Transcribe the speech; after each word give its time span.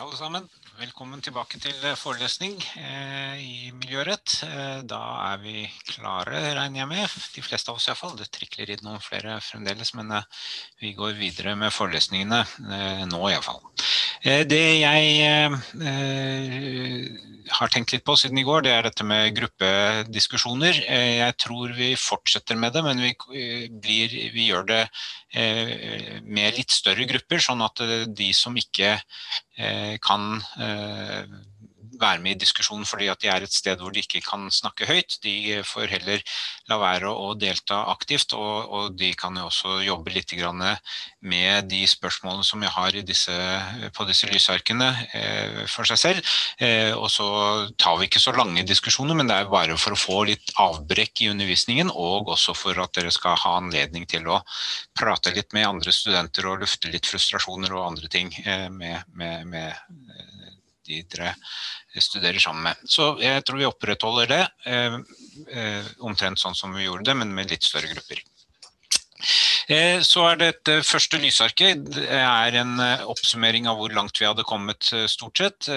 Alle 0.00 0.16
sammen. 0.16 0.46
Velkommen 0.78 1.20
tilbake 1.20 1.58
til 1.60 1.76
eh, 1.84 1.96
forelesning 1.98 2.54
eh, 2.80 3.36
i 3.36 3.72
miljørett. 3.76 4.38
Eh, 4.46 4.78
da 4.88 5.00
er 5.26 5.42
vi 5.42 5.66
klare, 5.90 6.40
regner 6.56 6.80
jeg 6.80 6.88
med. 6.88 7.16
De 7.34 7.44
fleste 7.44 7.68
av 7.68 7.76
oss 7.76 7.84
i 7.84 7.90
hvert 7.90 8.00
fall. 8.00 8.14
Det 8.16 8.30
trikler 8.32 8.72
inn 8.72 8.86
noen 8.86 9.02
flere 9.04 9.36
fremdeles, 9.44 9.92
men 9.98 10.14
eh, 10.16 10.46
vi 10.80 10.94
går 10.96 11.18
videre 11.20 11.52
med 11.60 11.74
forelesningene 11.76 12.40
eh, 12.46 13.04
nå 13.10 13.20
i 13.28 13.34
hvert 13.34 13.44
fall. 13.44 13.60
Eh, 13.60 13.99
det 14.22 14.64
jeg 14.80 15.50
har 17.50 17.72
tenkt 17.72 17.94
litt 17.94 18.04
på 18.06 18.14
siden 18.20 18.38
i 18.38 18.44
går, 18.46 18.66
det 18.66 18.72
er 18.74 18.84
dette 18.86 19.04
med 19.06 19.32
gruppediskusjoner. 19.38 20.82
jeg 20.84 21.36
tror 21.40 21.72
vi 21.76 21.94
fortsetter 21.96 22.58
med 22.60 22.76
det, 22.76 22.82
men 22.84 23.00
vi, 23.00 23.14
blir, 23.70 24.16
vi 24.34 24.50
gjør 24.50 24.68
det 24.68 24.82
med 26.28 26.58
litt 26.58 26.70
større 26.70 27.08
grupper, 27.08 27.40
sånn 27.40 27.64
at 27.64 27.80
de 28.12 28.30
som 28.36 28.56
ikke 28.60 28.98
Eh, 29.60 29.98
kan 30.00 30.40
eh, 30.56 31.24
være 32.00 32.22
med 32.24 32.36
i 32.36 32.40
diskusjonen 32.44 32.88
fordi 32.88 33.10
at 33.12 33.20
de 33.22 33.30
er 33.32 33.44
et 33.44 33.54
sted 33.54 33.80
hvor 33.80 33.92
de 33.94 34.02
ikke 34.02 34.22
kan 34.24 34.48
snakke 34.52 34.88
høyt. 34.88 35.18
De 35.24 35.60
får 35.66 35.92
heller 35.92 36.22
la 36.70 36.78
være 36.80 37.10
å 37.10 37.34
delta 37.38 37.82
aktivt, 37.92 38.34
og, 38.36 38.70
og 38.70 38.98
de 38.98 39.12
kan 39.18 39.36
jo 39.36 39.48
også 39.48 39.80
jobbe 39.84 40.14
litt 40.14 40.30
med 40.30 41.66
de 41.68 41.80
spørsmålene 41.90 42.46
som 42.46 42.62
jeg 42.62 42.70
har 42.70 42.96
disse, 43.06 43.34
på 43.96 44.06
disse 44.08 44.28
lysarkene 44.30 44.88
eh, 45.16 45.58
for 45.68 45.88
seg 45.88 45.98
selv. 45.98 46.30
Eh, 46.62 46.92
og 46.94 47.08
så 47.10 47.26
tar 47.80 47.98
vi 47.98 48.06
ikke 48.08 48.22
så 48.22 48.34
lange 48.36 48.64
diskusjoner, 48.66 49.16
men 49.18 49.30
det 49.30 49.36
er 49.36 49.50
bare 49.50 49.76
for 49.80 49.96
å 49.96 50.00
få 50.00 50.22
litt 50.30 50.54
avbrekk 50.60 51.24
i 51.24 51.30
undervisningen, 51.32 51.90
og 51.90 52.30
også 52.36 52.54
for 52.56 52.78
at 52.82 52.94
dere 52.96 53.12
skal 53.14 53.38
ha 53.42 53.56
anledning 53.58 54.06
til 54.10 54.28
å 54.30 54.40
prate 54.96 55.34
litt 55.34 55.54
med 55.56 55.68
andre 55.68 55.94
studenter 55.94 56.46
og 56.46 56.62
lufte 56.62 56.92
litt 56.92 57.08
frustrasjoner 57.10 57.74
og 57.74 57.88
andre 57.92 58.12
ting 58.12 58.32
eh, 58.44 58.68
med, 58.70 59.02
med, 59.18 59.50
med 59.50 60.29
de 60.90 61.02
dere 61.10 61.34
studerer 61.98 62.38
sammen 62.42 62.68
med. 62.68 62.82
Så 62.88 63.14
jeg 63.22 63.44
tror 63.46 63.60
vi 63.60 63.68
opprettholder 63.68 64.30
det 64.30 64.42
eh, 64.66 64.98
eh, 65.54 65.88
omtrent 66.06 66.40
sånn 66.40 66.58
som 66.58 66.74
vi 66.76 66.86
gjorde 66.86 67.08
det, 67.10 67.16
men 67.22 67.34
med 67.34 67.50
litt 67.50 67.66
større 67.66 67.90
grupper. 67.90 68.22
Eh, 69.70 70.00
så 70.06 70.24
er 70.30 70.40
dette 70.40 70.80
første 70.86 71.20
lysarket. 71.22 71.84
Det 71.94 72.06
er 72.20 72.60
en 72.62 72.78
oppsummering 73.10 73.68
av 73.70 73.78
hvor 73.80 73.94
langt 73.94 74.18
vi 74.18 74.28
hadde 74.28 74.46
kommet 74.48 74.92
stort 75.10 75.42
sett. 75.42 75.70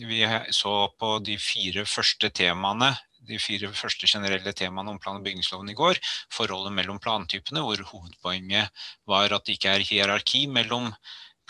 Vi 0.00 0.24
så 0.52 0.76
på 0.98 1.16
de 1.24 1.38
fire 1.40 1.86
første 1.88 2.32
temaene 2.34 2.94
de 3.28 3.38
fire 3.38 3.70
første 3.76 4.08
generelle 4.10 4.52
temaene 4.56 4.90
om 4.90 4.98
plan- 4.98 5.18
og 5.20 5.26
bygningsloven 5.26 5.70
i 5.70 5.76
går. 5.78 5.98
Forholdet 6.34 6.74
mellom 6.74 6.98
plantypene, 7.02 7.62
hvor 7.62 7.82
hovedpoenget 7.92 8.86
var 9.08 9.32
at 9.32 9.46
det 9.46 9.58
ikke 9.58 9.76
er 9.76 9.86
hierarki 9.86 10.46
mellom 10.50 10.90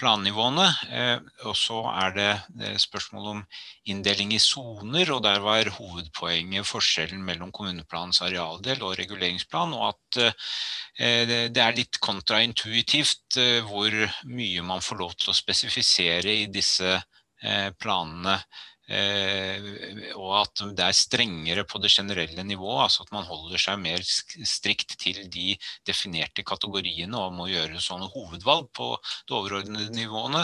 plannivåene. 0.03 0.67
Eh, 0.91 1.19
og 1.47 1.55
så 1.59 1.79
er 1.93 2.17
det 2.17 2.31
eh, 2.61 2.79
spørsmål 2.81 3.29
om 3.33 3.43
inndeling 3.91 4.35
i 4.35 4.41
soner, 4.43 5.13
og 5.15 5.23
der 5.27 5.41
var 5.45 5.71
hovedpoenget 5.77 6.67
forskjellen 6.69 7.23
mellom 7.27 7.53
kommuneplanens 7.55 8.23
arealdel 8.27 8.83
og 8.83 8.97
reguleringsplan, 8.99 9.77
og 9.79 9.93
at 9.93 10.21
eh, 10.27 11.33
det 11.55 11.63
er 11.63 11.79
litt 11.79 12.01
kontraintuitivt 12.03 13.39
hvor 13.69 13.95
mye 14.29 14.67
man 14.67 14.85
får 14.85 15.01
lov 15.01 15.17
til 15.19 15.33
å 15.33 15.37
spesifisere 15.37 16.35
i 16.43 16.51
disse 16.53 16.99
planene. 17.83 18.37
Eh, 18.91 19.63
og 20.19 20.33
at 20.41 20.63
det 20.75 20.83
er 20.85 20.97
strengere 20.97 21.63
på 21.69 21.79
det 21.79 21.91
generelle 21.93 22.43
nivået, 22.43 22.83
altså 22.89 23.05
at 23.05 23.13
man 23.15 23.27
holder 23.29 23.61
seg 23.63 23.79
mer 23.79 24.03
strikt 24.03 24.97
til 24.99 25.21
de 25.31 25.55
definerte 25.87 26.43
kategoriene 26.43 27.21
og 27.21 27.37
må 27.37 27.47
gjøre 27.53 27.83
sånne 27.83 28.11
hovedvalg 28.11 28.73
på 28.75 28.89
det 29.29 29.37
overordnede 29.39 29.95
nivåene, 29.95 30.43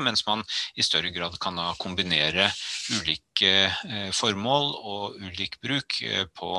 mens 0.00 0.24
man 0.28 0.44
i 0.74 0.86
større 0.86 1.12
grad 1.12 1.36
kan 1.42 1.60
kombinere 1.82 2.48
ulike 2.96 3.52
eh, 3.68 4.10
formål 4.16 4.72
og 4.80 5.20
ulik 5.20 5.60
bruk 5.60 6.00
eh, 6.02 6.24
på 6.32 6.58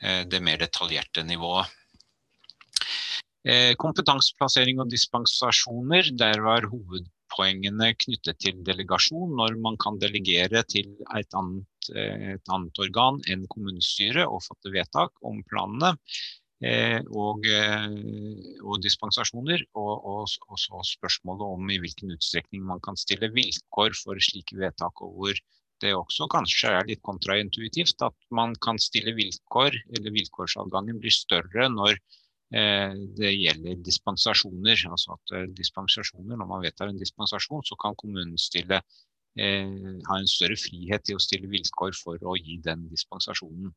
det 0.00 0.38
mer 0.40 0.56
detaljerte 0.56 1.20
nivået. 1.28 1.68
Kompetanseplassering 3.76 4.80
og 4.80 4.88
dispensasjoner, 4.88 6.08
der 6.16 6.40
var 6.40 6.64
hoved 6.72 7.04
poengene 7.32 7.92
knyttet 8.04 8.40
til 8.42 8.60
delegasjon, 8.66 9.36
når 9.38 9.56
man 9.62 9.78
kan 9.80 9.98
delegere 10.02 10.62
til 10.68 10.92
et 11.16 11.38
annet, 11.38 11.90
eh, 11.94 12.34
et 12.36 12.52
annet 12.52 12.82
organ 12.84 13.20
enn 13.30 13.46
kommunestyret 13.52 14.26
og 14.26 14.44
fatte 14.46 14.72
vedtak 14.74 15.16
om 15.26 15.42
planene. 15.50 15.94
Eh, 16.60 16.98
og, 17.16 17.46
eh, 17.48 17.86
og, 18.60 18.74
dispensasjoner, 18.84 19.62
og, 19.80 19.92
og, 20.12 20.34
og, 20.50 20.58
så 20.60 20.82
spørsmålet 20.84 21.46
om 21.56 21.70
i 21.72 21.78
hvilken 21.80 22.12
utstrekning 22.12 22.66
man 22.68 22.82
kan 22.84 23.00
stille 23.00 23.30
vilkår 23.32 23.96
for 23.96 24.20
slike 24.20 24.58
vedtak, 24.60 25.00
og 25.00 25.14
hvor 25.16 25.40
det 25.80 25.94
også 25.96 26.28
kanskje 26.28 26.74
er 26.76 26.88
litt 26.90 27.00
kontraintuitivt 27.06 28.04
at 28.04 28.16
man 28.36 28.52
kan 28.60 28.76
stille 28.76 29.14
vilkår, 29.16 29.78
eller 29.96 30.12
vilkårsadgangen 30.12 31.00
blir 31.00 31.14
større 31.16 31.70
når 31.72 31.96
det 32.50 33.30
gjelder 33.30 33.78
dispensasjoner. 33.86 34.80
altså 34.90 35.14
at 35.14 35.36
eh, 35.36 35.46
dispensasjoner, 35.54 36.36
Når 36.36 36.46
man 36.46 36.62
vedtar 36.64 36.88
en 36.88 36.98
dispensasjon, 36.98 37.62
så 37.62 37.76
kan 37.76 37.94
kommunen 37.94 38.38
stille, 38.38 38.80
eh, 39.38 39.76
ha 40.08 40.18
en 40.18 40.26
større 40.26 40.56
frihet 40.58 41.04
til 41.04 41.16
å 41.16 41.22
stille 41.22 41.46
vilkår 41.46 41.94
for 41.94 42.18
å 42.18 42.34
gi 42.36 42.58
den 42.58 42.88
dispensasjonen. 42.90 43.70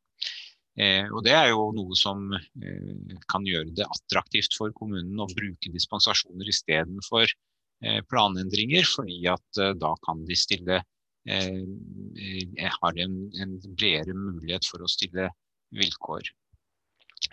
Eh, 0.76 1.06
og 1.06 1.22
Det 1.22 1.32
er 1.32 1.52
jo 1.52 1.70
noe 1.70 1.94
som 1.94 2.32
eh, 2.34 3.18
kan 3.30 3.46
gjøre 3.46 3.70
det 3.78 3.86
attraktivt 3.86 4.56
for 4.58 4.74
kommunen 4.74 5.22
å 5.22 5.30
bruke 5.30 5.70
dispensasjoner 5.70 6.50
istedenfor 6.50 7.28
eh, 7.30 8.00
planendringer, 8.10 8.82
fordi 8.82 9.22
at 9.30 9.62
eh, 9.62 9.74
da 9.78 9.94
kan 10.06 10.26
de 10.26 10.38
stille 10.38 10.82
har 11.24 12.98
en, 13.00 13.12
en 13.40 13.52
bredere 13.64 14.12
mulighet 14.12 14.66
for 14.68 14.84
å 14.84 14.88
stille 14.92 15.30
vilkår. 15.72 16.26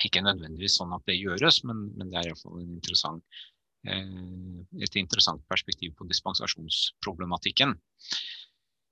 Ikke 0.08 0.24
nødvendigvis 0.26 0.78
sånn 0.80 0.94
at 0.96 1.04
det 1.10 1.20
gjøres, 1.20 1.62
men, 1.68 1.88
men 1.98 2.12
det 2.12 2.22
er 2.22 2.30
iallfall 2.32 2.62
interessant, 2.64 3.42
eh, 3.88 4.62
et 4.86 4.98
interessant 5.00 5.44
perspektiv 5.52 5.94
på 5.98 6.08
dispensasjonsproblematikken. 6.10 7.76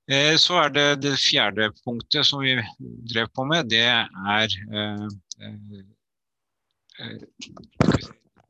Eh, 0.09 0.35
så 0.41 0.59
er 0.63 0.73
det 0.75 0.87
det 1.05 1.15
fjerde 1.21 1.69
punktet 1.83 2.27
som 2.27 2.43
vi 2.45 2.55
drev 3.13 3.29
på 3.35 3.45
med. 3.49 3.69
Det 3.73 3.85
er 3.85 4.57
eh, 4.73 5.07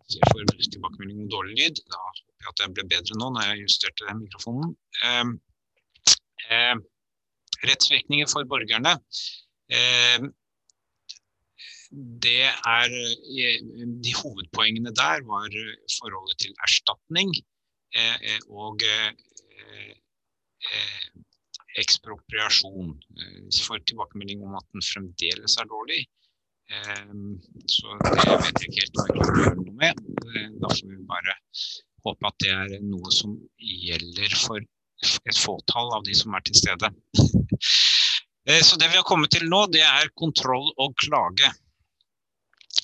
Jeg 0.09 0.25
får 0.31 0.47
tilbakemelding 0.57 1.19
om 1.21 1.29
dårlig 1.29 1.59
lyd. 1.59 1.83
Da 1.91 1.99
håper 2.01 2.23
jeg 2.25 2.51
at 2.53 2.63
jeg 2.63 2.75
ble 2.77 2.87
bedre 2.95 3.19
nå 3.19 3.27
når 3.35 3.51
jeg 3.51 3.67
justerte 3.67 4.17
mikrofonen. 4.23 4.75
rettsvirkninger 7.59 8.29
for 8.31 8.47
borgerne 8.49 8.95
det 11.89 12.45
er 12.45 12.91
eh, 12.93 13.61
De 14.05 14.13
hovedpoengene 14.13 14.93
der 14.93 15.23
var 15.25 15.49
eh, 15.49 15.75
forholdet 15.97 16.37
til 16.45 16.53
erstatning 16.65 17.33
eh, 17.95 18.37
og 18.49 18.83
ekspropriasjon. 21.79 22.93
For 23.63 23.81
tilbakemelding 23.87 24.41
om 24.45 24.57
at 24.59 24.65
den 24.73 24.83
fremdeles 24.83 25.55
er 25.61 25.69
dårlig. 25.69 26.01
Så 27.71 27.95
det 28.03 28.25
vet 28.27 28.59
jeg 28.59 28.67
ikke 28.67 28.81
helt 28.81 28.97
hva 28.97 29.05
jeg 29.07 29.15
kan 29.15 29.39
gjøre 29.39 29.53
noe 29.61 29.75
med. 29.79 30.01
Da 30.59 30.73
får 30.73 30.89
vi 30.89 30.99
bare 31.09 31.37
håpe 32.05 32.29
at 32.29 32.43
det 32.43 32.51
er 32.51 32.75
noe 32.83 33.13
som 33.15 33.37
gjelder 33.63 34.35
for 34.41 34.59
et 34.59 35.39
fåtall 35.39 35.95
av 35.95 36.03
de 36.05 36.17
som 36.17 36.35
er 36.35 36.43
til 36.45 36.59
stede. 36.59 36.91
Så 38.67 38.77
det 38.81 38.91
vi 38.91 38.99
har 38.99 39.07
kommet 39.07 39.31
til 39.33 39.47
nå, 39.49 39.63
det 39.71 39.85
er 39.85 40.11
kontroll 40.19 40.69
og 40.75 40.97
klage. 40.99 41.53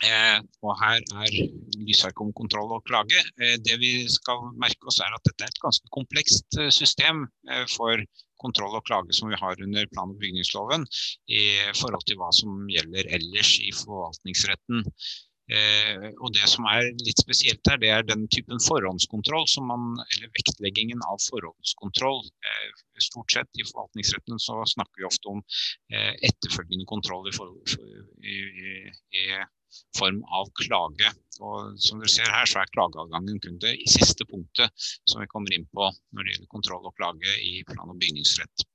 Eh, 0.06 0.38
og 0.66 0.76
her 0.82 1.02
er 1.24 1.36
lysark 1.80 2.20
om 2.22 2.34
kontroll 2.38 2.74
og 2.76 2.86
klage. 2.90 3.22
Eh, 3.42 3.56
det 3.66 3.80
vi 3.82 3.94
skal 4.12 4.52
merke 4.62 4.92
oss 4.92 5.02
er 5.04 5.16
at 5.16 5.26
dette 5.28 5.48
er 5.48 5.54
et 5.54 5.64
ganske 5.64 5.92
komplekst 5.96 6.60
eh, 6.62 6.72
system 6.74 7.26
eh, 7.50 7.66
for 7.74 8.02
kontroll 8.42 8.76
og 8.78 8.84
klage 8.86 9.16
som 9.16 9.32
vi 9.32 9.40
har 9.40 9.62
under 9.64 9.88
plan- 9.94 10.12
og 10.12 10.20
bygningsloven 10.22 10.84
i 11.32 11.46
forhold 11.80 12.04
til 12.06 12.20
hva 12.20 12.28
som 12.36 12.66
gjelder 12.70 13.08
ellers 13.18 13.56
i 13.64 13.72
forvaltningsretten. 13.74 14.84
Eh, 15.56 16.10
og 16.20 16.34
Det 16.34 16.48
som 16.50 16.66
er 16.70 16.90
litt 17.06 17.22
spesielt 17.22 17.70
her, 17.70 17.78
det 17.82 17.92
er 17.94 18.06
den 18.06 18.26
typen 18.34 18.62
forhåndskontroll 18.66 19.48
man, 19.70 19.94
eller 20.12 20.34
vektleggingen 20.38 21.02
av 21.06 21.22
forhåndskontroll. 21.30 22.24
Eh, 22.96 23.04
stort 23.04 23.32
sett 23.32 23.60
i 23.60 23.66
forvaltningsretten 23.68 24.40
så 24.40 24.62
snakker 24.76 25.04
vi 25.04 25.10
ofte 25.10 25.32
om 25.34 25.44
etterfølgende 26.30 26.88
kontroll 26.90 27.28
i, 27.30 27.36
for, 27.36 27.52
i, 28.24 28.40
i, 29.20 29.26
form 29.98 30.22
av 30.32 30.48
klage. 30.62 31.12
Og 31.44 31.76
som 31.84 32.00
dere 32.00 32.12
ser 32.12 32.32
her, 32.32 32.48
så 32.48 32.62
er 32.62 32.72
klageadgangen 32.72 33.42
kun 33.44 33.60
det 33.60 33.74
i 33.76 33.90
siste 33.92 34.24
punktet 34.30 34.72
som 35.04 35.20
vi 35.20 35.28
kommer 35.32 35.52
inn 35.56 35.68
på 35.68 35.90
når 36.16 36.24
det 36.24 36.36
gjelder 36.36 36.54
kontroll 36.54 36.88
og 36.88 36.96
klage 36.96 37.36
i 37.44 37.58
plan- 37.68 37.92
og 37.92 38.00
bygningsrett. 38.00 38.68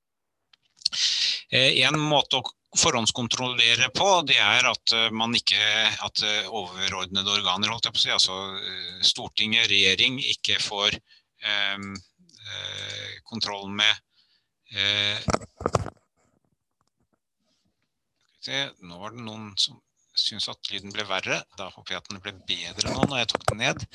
Eh, 1.51 1.81
en 1.87 1.97
måte 1.99 2.39
å 2.39 2.45
forhåndskontrollere 2.79 3.89
på, 3.95 4.09
det 4.27 4.37
er 4.39 4.67
at 4.69 4.93
eh, 4.95 5.09
man 5.15 5.35
ikke, 5.35 5.59
at 6.05 6.23
eh, 6.23 6.47
overordnede 6.47 7.33
organer, 7.33 7.71
holdt 7.71 7.89
jeg 7.89 7.95
på 7.95 7.99
å 7.99 8.05
si, 8.05 8.13
altså 8.15 8.37
Stortinget, 9.03 9.67
regjering, 9.71 10.19
ikke 10.35 10.61
får 10.63 10.95
eh, 10.95 11.89
kontroll 13.27 13.67
med 13.75 13.91
se, 18.41 18.59
Nå 18.81 18.99
var 19.01 19.15
det 19.15 19.23
noen 19.25 19.51
som 19.59 19.79
syntes 20.17 20.49
at 20.51 20.71
lyden 20.71 20.93
ble 20.93 21.05
verre. 21.07 21.41
Da 21.59 21.69
håper 21.71 21.95
jeg 21.95 22.03
at 22.03 22.11
den 22.11 22.21
ble 22.23 22.33
bedre 22.47 22.93
nå 22.93 23.07
når 23.07 23.23
jeg 23.23 23.31
tok 23.33 23.47
den 23.51 23.61
ned. 23.63 23.85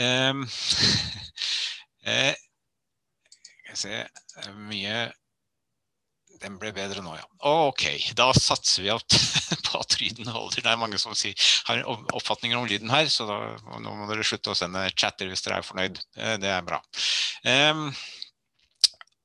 Um, 0.00 0.44
eh, 2.08 2.36
skal 3.60 3.74
vi 3.74 3.80
se 3.80 4.54
Mye 4.70 5.10
Den 6.40 6.54
ble 6.62 6.70
bedre 6.72 7.02
nå, 7.04 7.12
ja. 7.18 7.26
OK, 7.44 7.84
da 8.16 8.30
satser 8.32 8.86
vi 8.86 8.94
på 9.66 9.80
at 9.80 9.98
lyden 10.00 10.30
holder. 10.32 10.62
Det 10.62 10.70
er 10.72 10.80
mange 10.80 11.00
som 11.02 11.12
sier, 11.18 11.36
har 11.68 11.82
oppfatninger 11.84 12.56
om 12.56 12.68
lyden 12.70 12.92
her, 12.92 13.10
så 13.12 13.26
da, 13.28 13.36
nå 13.76 13.92
må 13.98 14.08
dere 14.08 14.24
slutte 14.24 14.54
å 14.54 14.56
sende 14.56 14.86
chatter 14.94 15.28
hvis 15.28 15.44
dere 15.44 15.60
er 15.60 15.68
fornøyd. 15.68 16.00
Eh, 16.16 16.38
det 16.40 16.48
er 16.54 16.64
bra. 16.64 16.80
Um, 17.44 17.90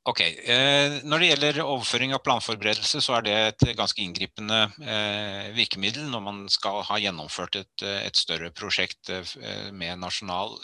Ok, 0.05 0.19
eh, 0.21 0.99
Når 1.01 1.21
det 1.21 1.27
gjelder 1.31 1.59
overføring 1.63 2.11
av 2.13 2.21
planforberedelse, 2.21 2.99
så 3.01 3.15
er 3.17 3.23
det 3.25 3.33
et 3.39 3.63
ganske 3.77 4.03
inngripende 4.03 4.59
eh, 4.85 5.47
virkemiddel 5.55 6.05
når 6.11 6.21
man 6.21 6.43
skal 6.53 6.83
ha 6.85 6.99
gjennomført 7.01 7.57
et, 7.57 7.73
eh, 7.81 8.03
et 8.05 8.19
større 8.19 8.51
prosjekt 8.53 9.09
med 9.73 9.97
nasjonal 10.03 10.59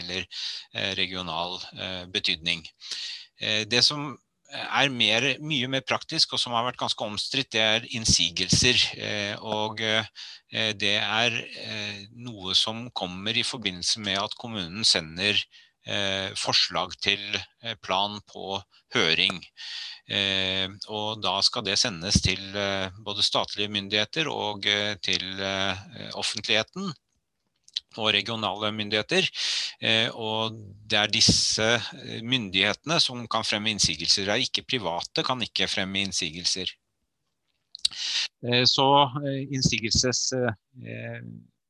eller 0.00 0.26
regional 0.98 1.58
betydning. 2.10 2.62
Det 3.70 3.80
som 3.84 4.16
er 4.52 4.90
mer, 4.92 5.26
mye 5.42 5.68
mer 5.70 5.84
praktisk, 5.86 6.34
og 6.34 6.42
som 6.42 6.54
har 6.56 6.66
vært 6.66 6.80
ganske 6.80 7.06
omstridt, 7.06 7.52
det 7.54 7.62
er 7.62 7.88
innsigelser. 7.96 8.82
Og 9.42 9.82
det 10.82 10.94
er 10.98 11.38
noe 12.14 12.54
som 12.58 12.88
kommer 12.90 13.36
i 13.36 13.46
forbindelse 13.46 14.02
med 14.02 14.20
at 14.22 14.38
kommunen 14.38 14.86
sender 14.86 15.38
forslag 16.38 16.94
til 17.02 17.20
eh, 17.36 17.74
plan 17.82 18.20
på 18.30 18.58
høring. 18.94 19.40
Eh, 20.08 20.68
og 20.88 21.22
da 21.22 21.38
skal 21.42 21.64
det 21.66 21.78
sendes 21.80 22.20
til 22.22 22.42
både 23.02 23.24
statlige 23.24 23.70
myndigheter 23.72 24.28
og 24.30 24.66
til 25.02 25.24
offentligheten 26.18 26.92
og 28.00 28.12
regionale 28.14 28.70
myndigheter. 28.72 29.26
Og 30.16 30.54
det 30.88 30.96
er 30.98 31.10
disse 31.12 31.66
myndighetene 32.24 32.96
som 33.02 33.26
kan 33.28 33.44
fremme 33.44 33.68
innsigelser. 33.74 34.24
Det 34.24 34.32
er 34.32 34.44
ikke 34.46 34.64
private 34.64 35.24
kan 35.26 35.42
ikke 35.44 35.68
fremme 35.68 36.00
innsigelser. 36.00 36.72
Så 38.64 38.86
innsigelses 39.52 40.24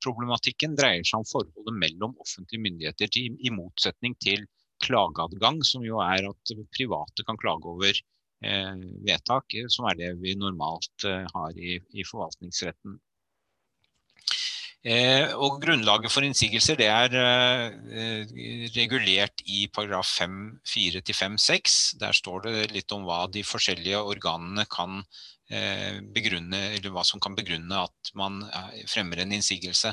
Problematikken 0.02 0.74
dreier 0.78 1.06
seg 1.06 1.22
om 1.22 1.28
forholdet 1.28 1.78
mellom 1.84 2.16
offentlige 2.22 2.64
myndigheter, 2.64 3.12
til, 3.12 3.36
i 3.38 3.52
motsetning 3.54 4.16
til 4.22 4.46
klageadgang, 4.82 5.62
som 5.66 5.84
jo 5.86 6.00
er 6.02 6.26
at 6.30 6.54
private 6.74 7.26
kan 7.28 7.38
klage 7.38 7.70
over 7.70 7.92
eh, 7.92 8.74
vedtak, 9.06 9.54
eh, 9.54 9.70
som 9.70 9.86
er 9.90 10.00
det 10.00 10.12
vi 10.22 10.34
normalt 10.38 11.06
eh, 11.06 11.24
har 11.34 11.56
i, 11.58 11.78
i 11.94 12.06
forvaltningsretten. 12.08 12.98
Eh, 14.82 15.30
og 15.38 15.60
Grunnlaget 15.62 16.10
for 16.10 16.26
innsigelser 16.26 16.74
det 16.74 16.88
er 16.90 17.12
eh, 17.14 18.32
regulert 18.74 19.44
i 19.46 19.68
paragraf 19.70 20.08
5-4-5-6. 20.18 21.76
Der 22.00 22.16
står 22.18 22.48
det 22.48 22.72
litt 22.74 22.90
om 22.94 23.06
hva 23.06 23.28
de 23.30 23.44
forskjellige 23.46 24.00
organene 24.02 24.66
kan 24.66 25.04
begrunne, 26.14 26.60
eller 26.76 26.92
hva 26.94 27.04
som 27.04 27.20
kan 27.22 27.36
begrunne 27.36 27.82
at 27.84 28.12
man 28.18 28.40
eh, 28.48 28.82
fremmer 28.90 29.22
en 29.22 29.34
innsigelse. 29.36 29.92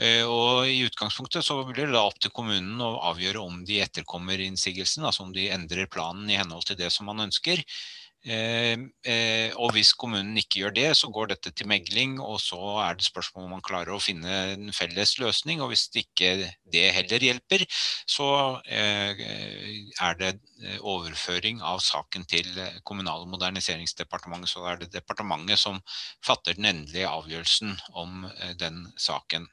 Eh, 0.00 0.24
og 0.24 0.68
I 0.68 0.82
utgangspunktet 0.88 1.46
så 1.46 1.60
blir 1.68 1.86
det 1.86 1.96
da 1.96 2.04
opp 2.08 2.20
til 2.22 2.34
kommunen 2.34 2.80
å 2.84 2.96
avgjøre 3.12 3.42
om 3.42 3.62
de 3.68 3.80
etterkommer 3.84 4.40
innsigelsen, 4.44 5.06
altså 5.08 5.26
om 5.26 5.32
de 5.34 5.48
endrer 5.54 5.90
planen 5.90 6.28
i 6.30 6.38
henhold 6.38 6.68
til 6.68 6.78
det 6.80 6.92
som 6.94 7.08
man 7.10 7.26
ønsker. 7.28 7.64
Eh, 8.26 8.74
eh, 9.06 9.52
og 9.62 9.70
hvis 9.76 9.92
kommunen 9.94 10.36
ikke 10.40 10.64
gjør 10.64 10.72
det, 10.74 10.86
så 10.98 11.08
går 11.14 11.30
dette 11.30 11.52
til 11.54 11.68
megling, 11.70 12.16
og 12.20 12.40
så 12.42 12.58
er 12.82 12.98
det 12.98 13.06
spørsmål 13.06 13.44
om 13.46 13.52
man 13.56 13.64
klarer 13.64 13.94
å 13.94 14.02
finne 14.02 14.38
en 14.54 14.72
felles 14.74 15.14
løsning. 15.22 15.62
Og 15.62 15.70
hvis 15.72 15.86
det 15.94 16.04
ikke 16.06 16.32
det 16.72 16.86
heller 16.96 17.26
hjelper, 17.28 17.64
så 18.10 18.30
eh, 18.66 19.22
er 20.02 20.18
det 20.18 20.34
overføring 20.82 21.62
av 21.62 21.78
saken 21.84 22.26
til 22.28 22.48
Kommunal- 22.88 23.22
og 23.22 23.30
moderniseringsdepartementet. 23.36 24.50
Så 24.50 24.66
er 24.66 24.82
det 24.82 24.92
departementet 24.96 25.60
som 25.62 25.78
fatter 26.24 26.58
den 26.58 26.72
endelige 26.72 27.08
avgjørelsen 27.12 27.78
om 27.94 28.26
den 28.58 28.88
saken. 28.98 29.46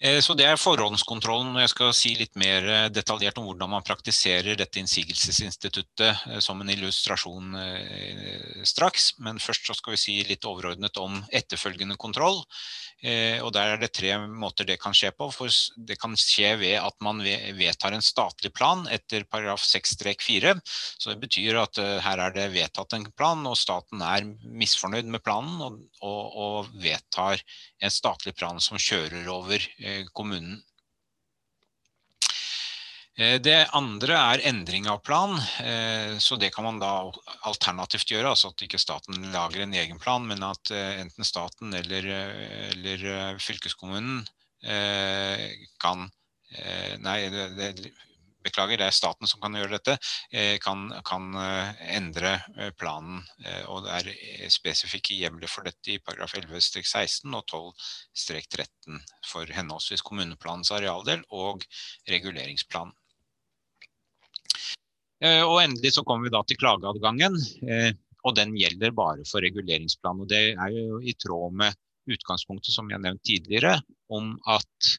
Eh, 0.00 0.20
så 0.20 0.34
Det 0.34 0.46
er 0.48 0.56
forhåndskontrollen. 0.56 1.54
og 1.54 1.60
Jeg 1.60 1.72
skal 1.74 1.92
si 1.92 2.14
litt 2.16 2.36
mer 2.40 2.64
eh, 2.64 2.88
detaljert 2.88 3.36
om 3.38 3.44
hvordan 3.44 3.68
man 3.68 3.84
praktiserer 3.84 4.56
dette 4.56 4.80
innsigelsesinstituttet 4.80 6.00
eh, 6.26 6.38
som 6.40 6.60
en 6.60 6.72
illustrasjon 6.72 7.52
straks. 8.64 9.12
Men 9.18 9.38
først 9.38 9.66
så 9.68 9.76
skal 9.76 9.92
vi 9.92 10.00
si 10.00 10.16
litt 10.24 10.46
overordnet 10.48 10.96
om 10.96 11.20
etterfølgende 11.28 11.98
kontroll. 12.00 12.40
Og 13.00 13.48
Der 13.54 13.74
er 13.74 13.78
det 13.80 13.94
tre 13.96 14.12
måter 14.28 14.66
det 14.68 14.76
kan 14.82 14.92
skje 14.92 15.08
på. 15.16 15.30
For 15.32 15.48
det 15.88 15.96
kan 16.00 16.12
skje 16.20 16.52
ved 16.60 16.76
at 16.80 16.96
man 17.00 17.22
vedtar 17.56 17.96
en 17.96 18.04
statlig 18.04 18.52
plan 18.52 18.84
etter 18.92 19.24
paragraf 19.24 19.64
6-4. 19.64 20.52
Så 21.00 21.14
Det 21.14 21.20
betyr 21.22 21.62
at 21.62 21.80
her 22.04 22.20
er 22.26 22.34
det 22.36 22.50
vedtatt 22.52 22.92
en 22.92 23.08
plan, 23.16 23.40
og 23.48 23.56
staten 23.56 24.04
er 24.04 24.28
misfornøyd 24.44 25.08
med 25.08 25.24
planen 25.24 25.64
og, 25.64 25.80
og, 26.04 26.36
og 26.44 26.70
vedtar 26.76 27.40
en 27.80 27.94
statlig 27.94 28.36
plan 28.36 28.60
som 28.60 28.76
kjører 28.76 29.24
over 29.32 29.64
Eh, 29.80 30.04
kommunen. 30.12 30.60
Eh, 33.20 33.36
det 33.44 33.58
andre 33.76 34.16
er 34.16 34.44
endring 34.48 34.88
av 34.88 35.02
plan. 35.04 35.36
Eh, 35.60 36.16
så 36.18 36.38
det 36.40 36.52
kan 36.54 36.64
man 36.64 36.80
da 36.80 36.92
alternativt 37.48 38.14
gjøre. 38.14 38.32
Altså 38.32 38.52
at 38.54 38.64
ikke 38.64 38.80
staten 38.80 39.30
lager 39.34 39.64
en 39.64 39.76
egen 39.76 40.00
plan, 40.00 40.24
men 40.26 40.44
at 40.46 40.72
enten 40.72 41.28
staten 41.28 41.74
eller, 41.76 42.08
eller 42.72 43.40
fylkeskommunen 43.40 44.24
kan 45.80 46.10
Nei, 47.00 47.18
det, 47.30 47.92
beklager, 48.44 48.80
det 48.80 48.88
er 48.88 48.94
staten 48.94 49.28
som 49.28 49.40
kan 49.42 49.54
gjøre 49.56 49.76
dette, 49.76 49.96
eh, 50.32 50.56
kan, 50.62 50.88
kan 51.06 51.28
eh, 51.36 51.82
endre 51.96 52.36
eh, 52.56 52.72
planen. 52.76 53.22
Og 53.72 53.84
det 53.84 53.98
er 53.98 54.52
spesifikke 54.52 55.16
hjemler 55.18 55.50
for 55.50 55.66
dette 55.66 55.94
i 55.94 56.00
paragraf 56.02 56.36
11-16 56.38 57.36
og 57.36 57.44
12-13 57.50 59.00
for 59.28 59.50
henholdsvis 59.56 60.04
kommuneplanens 60.06 60.72
arealdel 60.76 61.24
og 61.36 61.66
reguleringsplanen. 62.10 62.96
Og 65.20 65.58
endelig 65.60 65.92
så 65.96 66.04
kommer 66.06 66.26
vi 66.26 66.32
da 66.32 66.40
til 66.48 66.56
klageadgangen, 66.56 67.34
og 68.24 68.36
den 68.38 68.54
gjelder 68.56 68.94
bare 68.96 69.26
for 69.28 69.44
reguleringsplan. 69.44 70.22
Og 70.24 70.30
det 70.30 70.40
er 70.54 70.72
jo 70.72 70.96
i 71.04 71.12
tråd 71.20 71.58
med 71.60 71.76
utgangspunktet 72.08 72.72
som 72.72 72.88
jeg 72.88 73.02
nevnte 73.04 73.28
tidligere, 73.28 73.74
om 74.08 74.32
at 74.48 74.94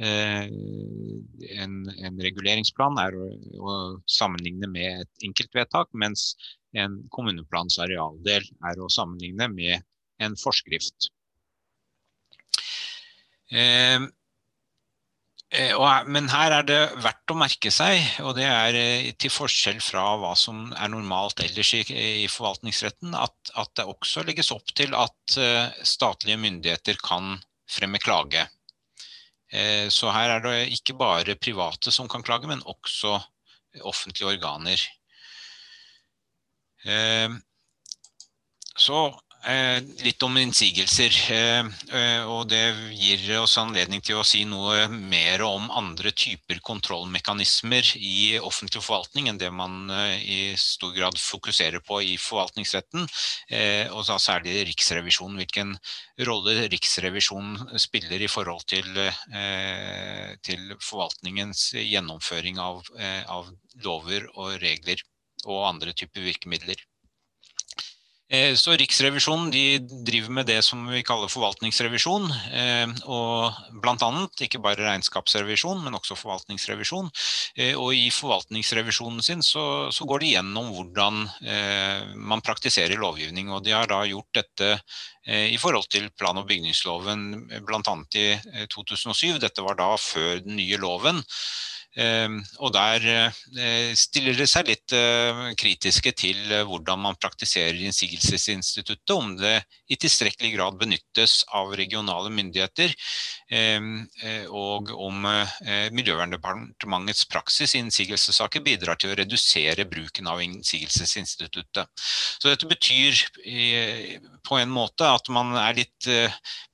Eh, 0.00 0.44
en, 1.60 1.72
en, 2.06 2.20
reguleringsplan 2.24 2.96
er 3.02 3.16
å, 3.20 3.26
å, 3.60 3.72
sammenligne 4.08 4.70
med 4.72 5.02
et 5.02 5.26
enkeltvedtak, 5.28 5.90
mens 5.92 6.30
en 6.72 7.02
kommuneplans 7.12 7.76
arealdel 7.84 8.46
er 8.70 8.80
å 8.80 8.88
sammenligne 8.88 9.50
med 9.52 9.84
en 10.24 10.38
forskrift. 10.40 11.10
Eh, 13.52 14.00
eh 14.00 14.08
men 16.06 16.28
her 16.30 16.52
er 16.60 16.66
det 16.66 16.78
verdt 17.02 17.32
å 17.32 17.38
merke 17.38 17.72
seg, 17.74 17.98
og 18.22 18.36
det 18.36 18.46
er 18.46 18.76
eh, 18.78 19.08
til 19.18 19.32
forskjell 19.34 19.80
fra 19.82 20.04
hva 20.20 20.30
som 20.38 20.68
er 20.76 20.92
normalt 20.92 21.42
ellers 21.42 21.72
i, 21.74 21.80
i 22.22 22.28
forvaltningsretten, 22.30 23.16
at, 23.18 23.50
at, 23.58 23.72
det 23.74 23.88
også 23.90 24.22
legges 24.28 24.52
opp 24.54 24.70
til 24.78 24.94
at 24.94 25.38
uh, 25.42 25.82
statlige 25.82 26.38
myndigheter 26.38 27.00
kan 27.02 27.34
fremme 27.70 27.98
klage. 27.98 28.44
Eh, 29.50 29.88
så 29.90 30.14
her 30.14 30.36
er 30.36 30.46
det 30.46 30.56
ikke 30.76 30.94
bare 31.00 31.34
private 31.34 31.90
som 31.90 32.06
kan 32.10 32.22
klage, 32.22 32.46
men 32.46 32.62
også 32.70 33.16
offentlige 33.82 34.30
organer. 34.36 34.86
Eh, 36.86 37.26
så 38.78 39.02
Eh, 39.10 39.29
litt 40.04 40.22
om 40.22 40.36
innsigelser. 40.36 41.14
Eh, 41.32 41.64
eh, 41.96 42.22
og 42.28 42.48
det 42.50 42.74
gir 42.92 43.22
oss 43.40 43.56
anledning 43.58 44.02
til 44.04 44.20
å 44.20 44.24
si 44.26 44.44
noe 44.44 44.86
mer 44.88 45.40
om 45.46 45.70
andre 45.70 46.12
typer 46.12 46.60
kontrollmekanismer 46.60 47.94
i 47.96 48.38
offentlig 48.38 48.82
forvaltning 48.84 49.30
enn 49.30 49.40
det 49.40 49.50
man 49.50 49.90
i 50.20 50.52
stor 50.60 50.92
grad 50.96 51.18
fokuserer 51.18 51.80
på 51.80 52.02
i 52.02 52.16
forvaltningsretten. 52.20 53.06
Og 53.94 54.04
da 54.06 54.18
særlig 54.20 54.66
Riksrevisjonen. 54.68 55.38
Hvilken 55.40 55.74
rolle 56.28 56.68
Riksrevisjonen 56.70 57.78
spiller 57.80 58.20
i 58.20 58.28
forhold 58.30 58.66
til, 58.68 58.86
til 60.44 60.74
forvaltningens 60.84 61.70
gjennomføring 61.78 62.60
av, 62.60 62.84
av 63.26 63.50
lover 63.84 64.28
og 64.36 64.58
regler 64.62 65.00
og 65.46 65.64
andre 65.70 65.94
typer 65.96 66.26
virkemidler. 66.26 66.89
Eh, 68.30 68.54
så 68.54 68.76
Riksrevisjonen 68.78 69.50
driver 70.06 70.30
med 70.30 70.46
det 70.46 70.60
som 70.62 70.84
vi 70.86 71.02
kaller 71.02 71.30
forvaltningsrevisjon. 71.32 72.28
Eh, 72.54 72.92
og 73.10 73.56
annet, 74.06 74.44
ikke 74.46 74.60
bare 74.62 74.86
regnskapsrevisjon, 74.86 75.82
men 75.82 75.98
også 75.98 76.14
forvaltningsrevisjon. 76.18 77.10
Eh, 77.56 77.74
og 77.74 77.90
i 77.96 78.06
forvaltningsrevisjonen 78.14 79.24
sin 79.26 79.42
så, 79.42 79.64
så 79.90 80.06
går 80.06 80.22
de 80.22 80.34
gjennom 80.36 80.70
hvordan 80.76 81.26
man 82.20 82.42
praktiserer 82.44 83.00
lovgivning. 83.00 83.50
Og 83.50 83.64
de 83.64 83.74
har 83.74 83.88
da 83.90 84.04
gjort 84.06 84.28
dette 84.36 84.68
i 85.26 85.58
forhold 85.60 85.88
til 85.90 86.08
plan- 86.18 86.38
og 86.38 86.46
bygningsloven 86.48 87.26
bl.a. 87.66 87.94
i 88.14 88.66
2007. 88.70 89.40
Dette 89.42 89.64
var 89.64 89.78
da 89.78 89.90
før 90.00 90.40
den 90.44 90.56
nye 90.60 90.78
loven. 90.80 91.22
Ehm, 91.98 92.36
og 92.62 92.70
der 92.76 93.02
eh, 93.10 93.94
stiller 93.98 94.36
det 94.38 94.46
seg 94.46 94.68
litt 94.70 94.94
eh, 94.94 95.40
kritiske 95.58 96.12
til 96.14 96.38
eh, 96.46 96.62
hvordan 96.68 97.02
man 97.02 97.18
praktiserer 97.18 97.80
innsigelsesinstituttet, 97.82 99.10
om 99.16 99.32
det 99.40 99.56
i 99.90 99.98
tilstrekkelig 99.98 100.52
grad 100.54 100.78
benyttes 100.78 101.40
av 101.50 101.74
regionale 101.74 102.30
myndigheter, 102.30 102.94
og 103.50 104.90
om 104.94 105.24
Miljøverndepartementets 105.96 107.24
praksis 107.30 107.74
i 107.74 107.80
innsigelsessaker 107.82 108.62
bidrar 108.62 108.98
til 109.00 109.10
å 109.10 109.16
redusere 109.18 109.86
bruken 109.90 110.28
av 110.30 110.42
innsigelsesinstituttet. 110.44 111.90
Så 112.38 112.46
dette 112.46 112.68
betyr 112.70 113.18
på 114.46 114.60
en 114.60 114.70
måte 114.70 115.08
at 115.08 115.28
man 115.34 115.52
er 115.58 115.80
litt 115.80 116.10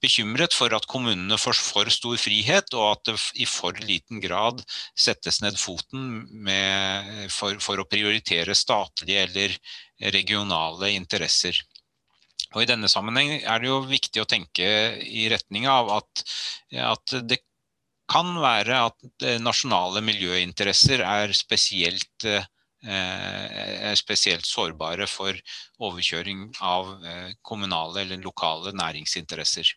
bekymret 0.05 0.57
for 0.57 0.75
at 0.77 0.89
kommunene 0.91 1.39
får 1.41 1.57
for 1.67 1.93
stor 1.93 2.19
frihet, 2.21 2.75
og 2.77 2.91
at 2.91 3.09
det 3.09 3.17
i 3.43 3.49
for 3.49 3.77
liten 3.87 4.21
grad 4.23 4.63
settes 4.99 5.41
ned 5.45 5.59
foten 5.61 6.27
med, 6.31 7.27
for, 7.33 7.57
for, 7.63 7.81
å 7.81 7.89
prioritere 7.89 8.57
statlige 8.57 9.27
eller 9.27 9.57
regionale 10.13 10.93
interesser. 10.97 11.59
Og 12.55 12.63
I 12.63 12.69
denne 12.69 12.89
sammenheng 12.89 13.43
er 13.43 13.61
det 13.61 13.69
jo 13.69 13.83
viktig 13.89 14.23
å 14.23 14.29
tenke 14.29 14.67
i 15.03 15.27
retning 15.33 15.67
av 15.69 15.91
at, 15.99 16.23
at 16.81 17.17
det 17.29 17.41
kan 18.11 18.37
være 18.39 18.83
at 18.89 19.27
nasjonale 19.43 20.03
miljøinteresser 20.07 21.03
er 21.03 21.35
spesielt, 21.37 22.27
eh, 22.27 22.47
er 23.91 23.99
spesielt 23.99 24.47
sårbare 24.47 25.09
for 25.11 25.35
overkjøring 25.83 26.47
av 26.63 26.93
eh, 27.03 27.33
kommunale 27.43 28.05
eller 28.05 28.23
lokale 28.23 28.73
næringsinteresser. 28.79 29.75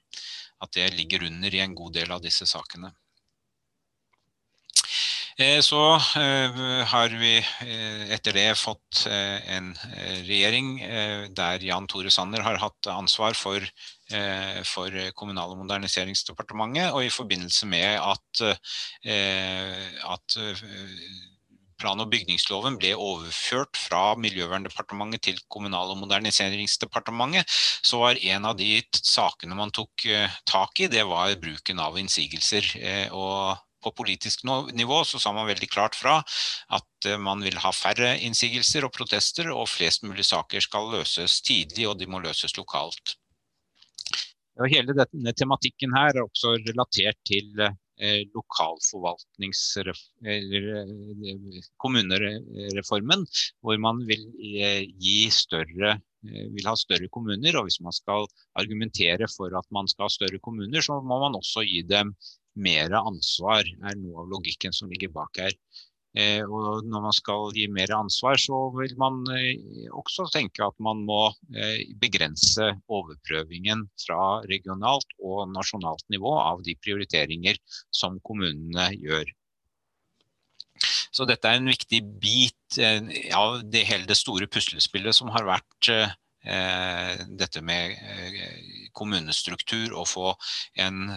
At 0.61 0.75
det 0.77 0.91
ligger 0.93 1.25
under 1.25 1.55
i 1.55 1.63
en 1.65 1.75
god 1.75 1.97
del 1.97 2.11
av 2.13 2.21
disse 2.21 2.45
sakene. 2.45 2.93
Eh, 5.39 5.61
så 5.63 5.79
eh, 5.95 6.57
har 6.91 7.13
vi 7.15 7.37
eh, 7.39 8.09
etter 8.11 8.35
det 8.35 8.47
fått 8.59 9.05
en 9.07 9.69
regjering 10.27 10.73
der 11.35 11.63
Jan 11.63 11.87
Tore 11.87 12.11
Sanner 12.11 12.43
har 12.43 12.59
hatt 12.59 12.89
ansvar 12.91 13.37
for, 13.37 13.63
for 14.67 14.97
Kommunal- 15.15 15.53
og 15.53 15.61
moderniseringsdepartementet. 15.61 16.91
Og 16.91 17.05
i 17.05 17.13
forbindelse 17.13 17.69
med 17.71 18.01
at, 18.01 18.41
at 19.05 20.37
plan- 21.79 22.03
og 22.03 22.11
bygningsloven 22.11 22.75
ble 22.81 22.91
overført 22.97 23.79
fra 23.79 24.17
Miljøverndepartementet 24.19 25.23
til 25.29 25.39
Kommunal- 25.47 25.93
og 25.95 26.01
moderniseringsdepartementet, 26.03 27.47
så 27.47 28.03
var 28.03 28.19
en 28.19 28.51
av 28.51 28.59
de 28.59 28.81
sakene 28.99 29.55
man 29.55 29.71
tok 29.71 30.03
tak 30.49 30.83
i, 30.83 30.91
det 30.91 31.07
var 31.07 31.37
bruken 31.39 31.79
av 31.85 31.99
innsigelser. 32.01 32.73
Og 33.15 33.55
på 33.83 33.91
politisk 33.95 34.43
nivå 34.73 35.03
så 35.07 35.19
sa 35.21 35.33
man 35.35 35.47
veldig 35.49 35.69
klart 35.71 35.95
fra 35.97 36.19
at 36.75 37.07
eh, 37.07 37.19
man 37.21 37.43
vil 37.45 37.57
ha 37.63 37.71
færre 37.75 38.17
innsigelser 38.25 38.85
og 38.87 38.93
protester, 38.95 39.51
og 39.53 39.69
flest 39.71 40.03
mulig 40.07 40.25
saker 40.27 40.59
skal 40.63 40.91
løses 40.93 41.41
tidlig, 41.45 41.87
og 41.89 41.97
de 41.99 42.07
må 42.09 42.21
løses 42.23 42.57
lokalt. 42.57 43.15
Og 44.59 44.67
hele 44.71 44.91
denne 44.95 45.33
tematikken 45.39 45.93
her 45.95 46.11
er 46.11 46.25
også 46.25 46.57
relatert 46.67 47.19
til 47.27 47.47
eh, 47.63 48.25
kommunereformen, 51.79 53.25
hvor 53.63 53.75
man 53.87 54.03
vil 54.09 54.23
eh, 54.59 55.31
større 55.31 55.99
vil 56.19 56.67
ha 56.67 56.73
større 56.75 57.07
kommuner, 57.07 57.55
og 57.55 57.69
hvis 57.69 57.79
man 57.79 57.95
skal 57.95 58.25
argumentere 58.59 59.27
for 59.31 59.53
at 59.55 59.67
man 59.71 59.87
skal 59.87 60.03
ha 60.07 60.11
større 60.11 60.39
kommuner, 60.43 60.83
så 60.83 60.99
må 60.99 61.19
man 61.21 61.37
også 61.39 61.63
gi 61.63 61.79
dem 61.87 62.11
mer 62.61 62.93
ansvar, 62.99 63.63
er 63.63 63.97
noe 63.99 64.23
av 64.23 64.33
logikken 64.33 64.75
som 64.75 64.91
ligger 64.91 65.13
bak 65.15 65.39
her. 65.41 65.55
Eh, 66.17 66.41
og 66.41 66.87
når 66.89 67.03
man 67.03 67.13
skal 67.13 67.51
gi 67.53 67.67
mer 67.69 67.91
ansvar, 67.93 68.39
så 68.41 68.61
vil 68.73 68.95
man 69.01 69.21
eh, 69.35 69.89
også 69.93 70.25
tenke 70.33 70.65
at 70.65 70.77
man 70.81 71.03
må 71.05 71.27
eh, 71.53 71.85
begrense 72.01 72.71
overprøvingen 72.89 73.85
fra 74.01 74.39
regionalt 74.49 75.13
og 75.21 75.51
nasjonalt 75.53 76.05
nivå 76.09 76.33
av 76.41 76.63
de 76.65 76.73
prioriteringer 76.81 77.61
som 77.93 78.17
kommunene 78.25 78.89
gjør. 78.97 79.29
Så 81.13 81.25
dette 81.29 81.49
er 81.49 81.59
en 81.59 81.69
viktig 81.69 81.99
bit 82.21 82.79
av 83.35 83.59
det 83.67 83.81
hele 83.89 84.07
det 84.07 84.15
store 84.17 84.47
puslespillet 84.47 85.17
som 85.17 85.31
har 85.33 85.47
vært 85.47 85.89
Eh, 86.39 87.25
dette 87.35 87.59
med 87.61 87.91
eh, 87.91 88.78
kommunestruktur 88.99 89.95
og 89.95 90.07
få, 90.11 90.33
en, 90.83 91.15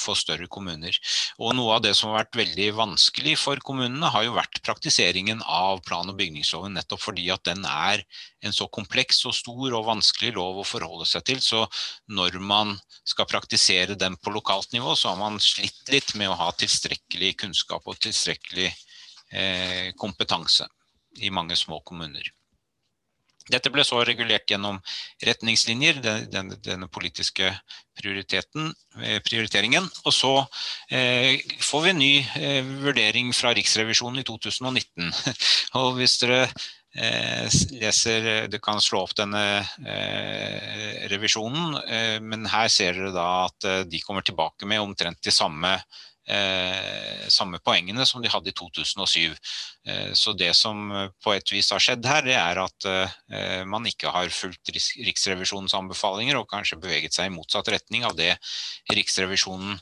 få, 0.00 0.14
større 0.18 0.48
kommuner. 0.52 0.96
Og 1.40 1.54
Noe 1.58 1.76
av 1.76 1.84
det 1.84 1.94
som 1.98 2.12
har 2.12 2.22
vært 2.22 2.38
veldig 2.38 2.68
vanskelig 2.78 3.36
for 3.40 3.60
kommunene, 3.66 4.12
har 4.14 4.26
jo 4.26 4.36
vært 4.38 4.62
praktiseringen 4.64 5.42
av 5.42 5.82
plan- 5.86 6.10
og 6.10 6.18
bygningsloven. 6.20 6.78
Nettopp 6.78 7.02
fordi 7.02 7.28
at 7.34 7.44
den 7.48 7.66
er 7.68 8.04
en 8.44 8.54
så 8.54 8.68
kompleks 8.68 9.24
og 9.28 9.36
stor 9.36 9.74
og 9.74 9.88
vanskelig 9.88 10.34
lov 10.36 10.60
å 10.60 10.68
forholde 10.68 11.08
seg 11.08 11.26
til. 11.30 11.42
Så 11.42 11.64
når 12.08 12.38
man 12.40 12.76
skal 13.04 13.28
praktisere 13.30 13.98
den 13.98 14.16
på 14.20 14.32
lokalt 14.34 14.72
nivå, 14.76 14.94
så 14.96 15.12
har 15.12 15.20
man 15.20 15.40
slitt 15.42 15.92
litt 15.92 16.14
med 16.18 16.32
å 16.32 16.38
ha 16.40 16.50
tilstrekkelig 16.56 17.34
kunnskap 17.44 17.84
og 17.90 18.00
tilstrekkelig 18.04 18.70
eh, 18.70 19.92
kompetanse 20.00 20.68
i 21.22 21.30
mange 21.30 21.56
små 21.58 21.80
kommuner. 21.86 22.30
Dette 23.50 23.68
ble 23.72 23.84
så 23.84 24.00
regulert 24.06 24.48
gjennom 24.48 24.78
retningslinjer, 25.24 25.98
denne, 26.32 26.56
denne 26.64 26.88
politiske 26.88 27.50
eh, 27.50 29.18
prioriteringen. 29.26 29.88
Og 30.04 30.14
så 30.16 30.32
eh, 30.88 31.42
får 31.60 31.84
vi 31.84 31.92
en 31.92 32.00
ny 32.00 32.14
eh, 32.40 32.72
vurdering 32.86 33.34
fra 33.36 33.52
Riksrevisjonen 33.56 34.22
i 34.22 34.26
2019. 34.28 35.12
Og 35.82 35.98
hvis 35.98 36.16
dere 36.22 36.40
eh, 36.46 37.44
leser 37.82 38.48
Du 38.48 38.56
kan 38.64 38.80
slå 38.80 39.04
opp 39.04 39.12
denne 39.20 39.44
eh, 39.60 41.04
revisjonen, 41.12 41.78
eh, 41.84 42.16
men 42.24 42.48
her 42.48 42.72
ser 42.72 42.96
dere 42.96 43.12
da 43.12 43.28
at 43.50 43.70
de 43.90 44.00
kommer 44.06 44.24
tilbake 44.24 44.64
med 44.68 44.80
omtrent 44.86 45.20
de 45.20 45.34
samme 45.34 45.76
eh, 46.28 47.26
samme 47.32 47.60
poengene 47.64 48.06
som 48.08 48.22
de 48.22 48.30
hadde 48.32 48.50
i 48.50 48.56
2007. 48.56 49.34
Eh, 49.88 50.12
så 50.16 50.34
det 50.36 50.52
som 50.56 50.90
eh, 50.92 51.10
på 51.24 51.34
et 51.34 51.52
vis 51.52 51.70
har 51.74 51.82
skjedd 51.82 52.06
her, 52.08 52.24
det 52.26 52.38
er 52.38 52.62
at 52.64 52.88
eh, 52.90 53.62
man 53.68 53.86
ikke 53.88 54.12
har 54.14 54.32
fulgt 54.34 54.72
Riksrevisjonens 54.74 55.76
anbefalinger 55.76 56.40
og 56.40 56.48
kanskje 56.50 56.80
beveget 56.80 57.16
seg 57.16 57.30
i 57.30 57.34
motsatt 57.34 57.70
retning 57.72 58.06
av 58.08 58.16
det 58.18 58.34
Riksrevisjonen 58.92 59.78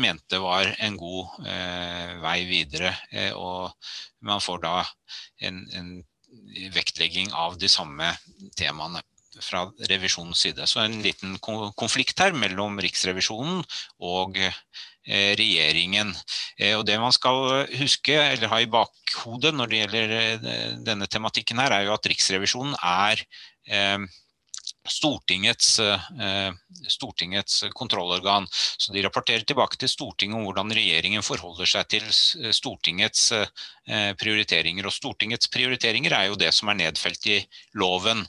mente 0.00 0.40
var 0.42 0.72
en 0.82 0.96
god 0.98 1.46
eh, 1.46 2.16
vei 2.22 2.38
videre. 2.50 2.94
Eh, 3.12 3.32
og 3.32 3.72
man 4.24 4.42
får 4.42 4.62
da 4.64 4.76
en, 5.46 5.64
en 5.78 5.90
vektlegging 6.74 7.30
av 7.32 7.58
de 7.60 7.70
samme 7.70 8.10
temaene 8.58 9.02
fra 9.42 9.64
revisjonens 9.90 10.44
side. 10.44 10.66
Så 10.70 10.82
en 10.82 11.00
liten 11.02 11.38
konflikt 11.42 12.20
her 12.22 12.34
mellom 12.38 12.78
Riksrevisjonen 12.82 13.62
og 13.98 14.38
regjeringen. 15.38 16.14
Eh, 16.58 16.74
og 16.78 16.86
Det 16.86 16.98
man 17.00 17.12
skal 17.12 17.66
huske 17.78 18.16
eller 18.16 18.48
ha 18.48 18.60
i 18.62 18.70
bakhodet 18.70 19.54
når 19.54 19.70
det 19.70 19.80
gjelder 19.82 20.14
eh, 20.18 20.76
denne 20.86 21.06
tematikken, 21.06 21.60
her, 21.60 21.72
er 21.72 21.88
jo 21.88 21.96
at 21.96 22.06
Riksrevisjonen 22.10 22.76
er 22.80 23.24
Stortingets, 24.88 25.78
eh, 25.78 26.52
Stortingets, 26.88 27.64
kontrollorgan. 27.72 28.46
Så 28.50 28.92
de 28.92 29.02
rapporterer 29.02 29.44
tilbake 29.46 29.78
til 29.80 29.88
Stortinget 29.88 30.36
om 30.36 30.44
hvordan 30.44 30.72
regjeringen 30.76 31.24
forholder 31.24 31.68
seg 31.68 31.88
til 31.88 32.52
Stortingets 32.52 33.30
eh, 33.32 34.12
prioriteringer. 34.20 34.84
Og 34.84 34.92
Stortingets 34.92 35.48
prioriteringer 35.52 36.12
er 36.12 36.28
jo 36.28 36.38
det 36.40 36.52
som 36.54 36.68
er 36.68 36.80
nedfelt 36.82 37.26
i 37.32 37.40
loven. 37.80 38.24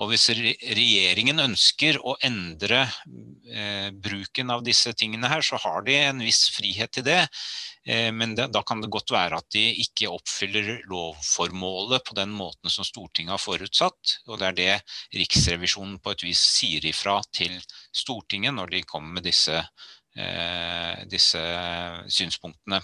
Og 0.00 0.12
hvis 0.12 0.30
regjeringen 0.32 1.44
ønsker 1.44 2.00
å 2.00 2.16
endre 2.24 2.86
eh, 3.52 3.90
bruken 3.92 4.54
av 4.54 4.64
disse 4.64 4.94
tingene 4.96 5.28
her, 5.28 5.44
så 5.44 5.60
har 5.60 5.84
de 5.84 6.00
en 6.06 6.24
viss 6.24 6.46
frihet 6.56 6.96
til 6.96 7.04
det. 7.10 7.22
Eh, 7.88 8.12
men 8.12 8.34
det, 8.34 8.50
da 8.52 8.60
kan 8.62 8.82
det 8.82 8.90
godt 8.92 9.12
være 9.14 9.38
at 9.40 9.48
de 9.54 9.62
ikke 9.80 10.10
oppfyller 10.12 10.82
lovformålet 10.90 12.04
på 12.04 12.16
den 12.18 12.34
måten 12.36 12.72
som 12.72 12.84
Stortinget 12.84 13.32
har 13.32 13.40
forutsatt. 13.40 14.18
Og 14.28 14.40
det 14.40 14.50
er 14.50 14.58
det 14.58 14.74
Riksrevisjonen 15.16 15.96
på 16.04 16.12
et 16.12 16.24
vis 16.26 16.42
sier 16.58 16.84
ifra 16.90 17.16
til 17.32 17.56
Stortinget 17.96 18.56
når 18.58 18.74
de 18.74 18.84
kommer 18.84 19.16
med 19.16 19.28
disse, 19.30 19.62
eh, 20.20 21.04
disse 21.08 21.40
synspunktene. 22.12 22.82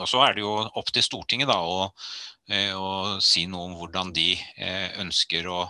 Og 0.00 0.08
så 0.08 0.24
er 0.24 0.36
det 0.36 0.46
jo 0.46 0.54
opp 0.64 0.88
til 0.92 1.04
Stortinget 1.04 1.52
da, 1.52 1.60
å, 1.60 1.90
eh, 2.48 2.72
å, 2.72 3.18
si 3.20 3.44
noe 3.50 3.68
om 3.68 3.76
hvordan 3.82 4.16
de 4.16 4.30
eh, 4.56 4.96
ønsker 5.02 5.46
å 5.52 5.66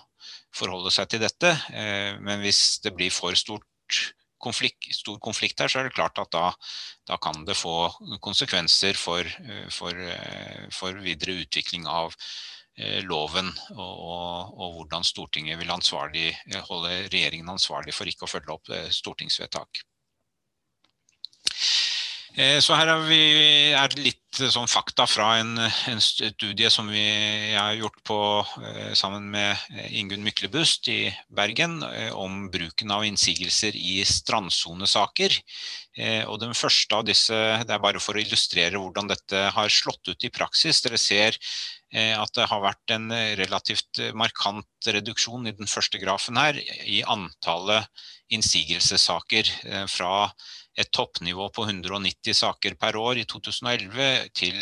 forholde 0.56 0.94
seg 0.94 1.10
til 1.10 1.20
dette. 1.20 1.50
Men 2.24 2.40
hvis 2.40 2.78
det 2.80 2.94
blir 2.96 3.10
for 3.12 3.36
stort 3.36 4.14
konflikt, 4.42 4.90
stor 4.94 5.18
konflikt 5.22 5.58
der, 5.58 5.70
så 5.72 5.80
er 5.80 5.88
det 5.88 5.96
klart 5.96 6.18
at 6.22 6.32
da, 6.34 6.50
da 7.08 7.16
kan 7.22 7.44
det 7.48 7.56
få 7.58 7.88
konsekvenser 8.24 8.98
for, 8.98 9.28
for, 9.72 10.04
for 10.74 11.00
videre 11.04 11.38
utvikling 11.44 11.88
av 11.88 12.14
loven 13.08 13.48
og, 13.72 13.80
og, 13.80 14.50
og, 14.52 14.72
hvordan 14.76 15.06
Stortinget 15.06 15.56
vil 15.62 15.72
ansvarlig, 15.72 16.28
holde 16.68 17.06
regjeringen 17.08 17.48
ansvarlig 17.54 17.94
for 17.96 18.10
ikke 18.10 18.28
å 18.28 18.32
følge 18.34 18.52
opp 18.52 18.72
stortingsvedtak. 18.92 19.80
Eh, 22.36 22.58
så 22.60 22.76
her 22.76 22.90
er, 22.92 23.02
vi, 23.08 23.18
er 23.72 23.94
litt 23.96 24.40
eh, 24.42 24.50
sånn 24.52 24.68
fakta 24.68 25.06
fra 25.08 25.38
en, 25.40 25.54
en, 25.56 26.02
studie 26.04 26.68
som 26.68 26.90
vi 26.92 27.06
har 27.54 27.72
gjort 27.78 28.02
på, 28.04 28.18
eh, 28.60 28.90
sammen 28.98 29.30
med 29.32 29.56
Ingunn 29.96 30.24
Myklebust 30.26 30.90
i 30.92 30.98
Bergen 31.32 31.78
om 32.12 32.50
bruken 32.52 32.92
av 32.92 33.06
innsigelser 33.08 33.76
i 33.76 34.02
strandsonesaker. 34.04 35.38
Og 36.28 36.36
den 36.42 36.52
første 36.52 36.92
av 36.92 37.06
disse, 37.08 37.32
det 37.64 37.72
er 37.72 37.80
bare 37.80 38.00
for 38.04 38.18
å 38.18 38.20
illustrere 38.20 38.76
hvordan 38.76 39.08
dette 39.08 39.46
har 39.56 39.72
slått 39.72 40.10
ut 40.10 40.26
i 40.28 40.30
praksis. 40.34 40.82
Dere 40.84 41.00
ser 41.00 41.38
at 41.96 42.34
det 42.36 42.44
har 42.50 42.60
vært 42.60 42.92
en 42.92 43.08
relativt 43.40 44.02
markant 44.12 44.90
reduksjon 44.92 45.48
i 45.48 45.54
den 45.56 45.70
første 45.70 45.96
grafen 46.02 46.36
her 46.36 46.60
i 46.84 47.00
antallet 47.08 47.88
innsigelsessaker 48.36 49.48
fra 49.88 50.28
et 50.76 50.90
toppnivå 50.92 51.48
på 51.56 51.64
190 51.64 52.36
saker 52.36 52.76
per 52.80 52.98
år 53.00 53.22
i 53.22 53.26
2011 53.28 54.28
til 54.36 54.58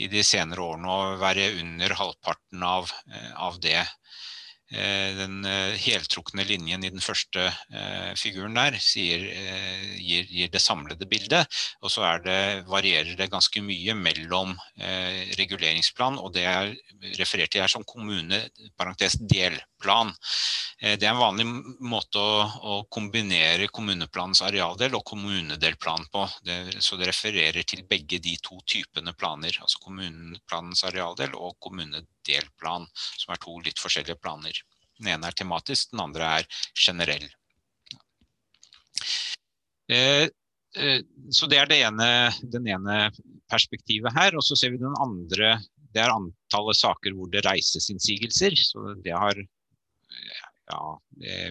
i 0.00 0.08
de 0.08 0.22
senere 0.24 0.64
årene 0.64 0.92
å 0.94 1.16
være 1.20 1.50
under 1.60 1.96
halvparten 1.98 2.64
av, 2.64 2.92
eh, 3.12 3.32
av 3.36 3.60
det. 3.60 3.82
Eh, 4.70 5.16
den 5.18 5.44
eh, 5.44 5.74
heltrukne 5.82 6.44
linjen 6.46 6.84
i 6.86 6.90
den 6.94 7.02
første 7.02 7.48
figuren 8.18 8.54
der 8.54 8.76
sier, 8.82 9.22
gir, 9.98 10.26
gir, 10.30 10.50
det 10.52 10.60
samlede 10.62 11.06
bildet. 11.10 11.48
Og 11.82 11.90
så 11.90 12.06
det, 12.24 12.66
varierer 12.70 13.16
det 13.18 13.30
ganske 13.32 13.62
mye 13.64 13.94
mellom 13.98 14.54
reguleringsplan 15.38 16.18
og 16.20 16.32
det 16.34 16.44
er 16.48 16.72
referert 17.18 17.52
til 17.52 17.62
her 17.64 17.70
som 17.70 17.84
kommune, 17.86 18.40
parentes 18.78 19.16
delplan. 19.20 20.12
Det 20.80 21.04
er 21.04 21.12
en 21.12 21.20
vanlig 21.20 21.46
måte 21.84 22.20
å, 22.20 22.44
å 22.72 22.76
kombinere 22.92 23.68
kommuneplanens 23.72 24.42
arealdel 24.46 24.96
og 24.96 25.04
kommunedelplan 25.12 26.06
på. 26.12 26.24
Det, 26.46 26.58
så 26.80 26.98
det 27.00 27.10
refererer 27.10 27.66
til 27.68 27.84
begge 27.88 28.20
de 28.22 28.36
to 28.42 28.60
typene 28.64 29.14
planer, 29.16 29.56
altså 29.60 29.82
kommuneplanens 29.84 30.84
arealdel 30.88 31.36
og 31.36 31.58
kommunedelplan, 31.64 32.88
som 32.94 33.34
er 33.34 33.42
to 33.44 33.58
litt 33.64 33.82
forskjellige 33.82 34.20
planer. 34.20 34.59
Den 35.00 35.14
ene 35.14 35.30
er 35.30 35.36
tematisk, 35.36 35.90
den 35.94 36.02
andre 36.04 36.26
er 36.40 36.48
generell. 36.76 37.28
Eh, 39.90 40.26
eh, 40.76 41.00
så 41.34 41.48
det 41.50 41.58
er 41.58 41.70
det 41.70 41.80
ene, 41.86 42.08
den 42.52 42.68
ene 42.70 42.98
perspektivet 43.50 44.14
her. 44.16 44.36
Og 44.36 44.44
så 44.46 44.58
ser 44.58 44.74
vi 44.74 44.82
den 44.82 44.98
andre, 45.02 45.56
det 45.94 46.04
er 46.04 46.12
antallet 46.14 46.78
saker 46.78 47.16
hvor 47.16 47.30
det 47.32 47.46
reises 47.48 47.90
innsigelser. 47.92 48.54
Så 48.58 48.94
det 49.04 49.16
har 49.16 49.40
ja, 50.70 50.82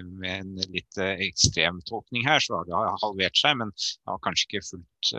med 0.06 0.30
en 0.38 0.54
litt 0.72 1.02
eh, 1.02 1.26
ekstrem 1.28 1.82
tolkning 1.90 2.24
her, 2.28 2.40
så 2.44 2.62
har 2.62 2.70
det 2.70 3.02
halvert 3.04 3.42
seg, 3.42 3.58
men 3.60 3.74
det 3.76 4.14
har 4.14 4.22
kanskje 4.24 4.48
ikke 4.48 4.68
fullt 4.70 5.12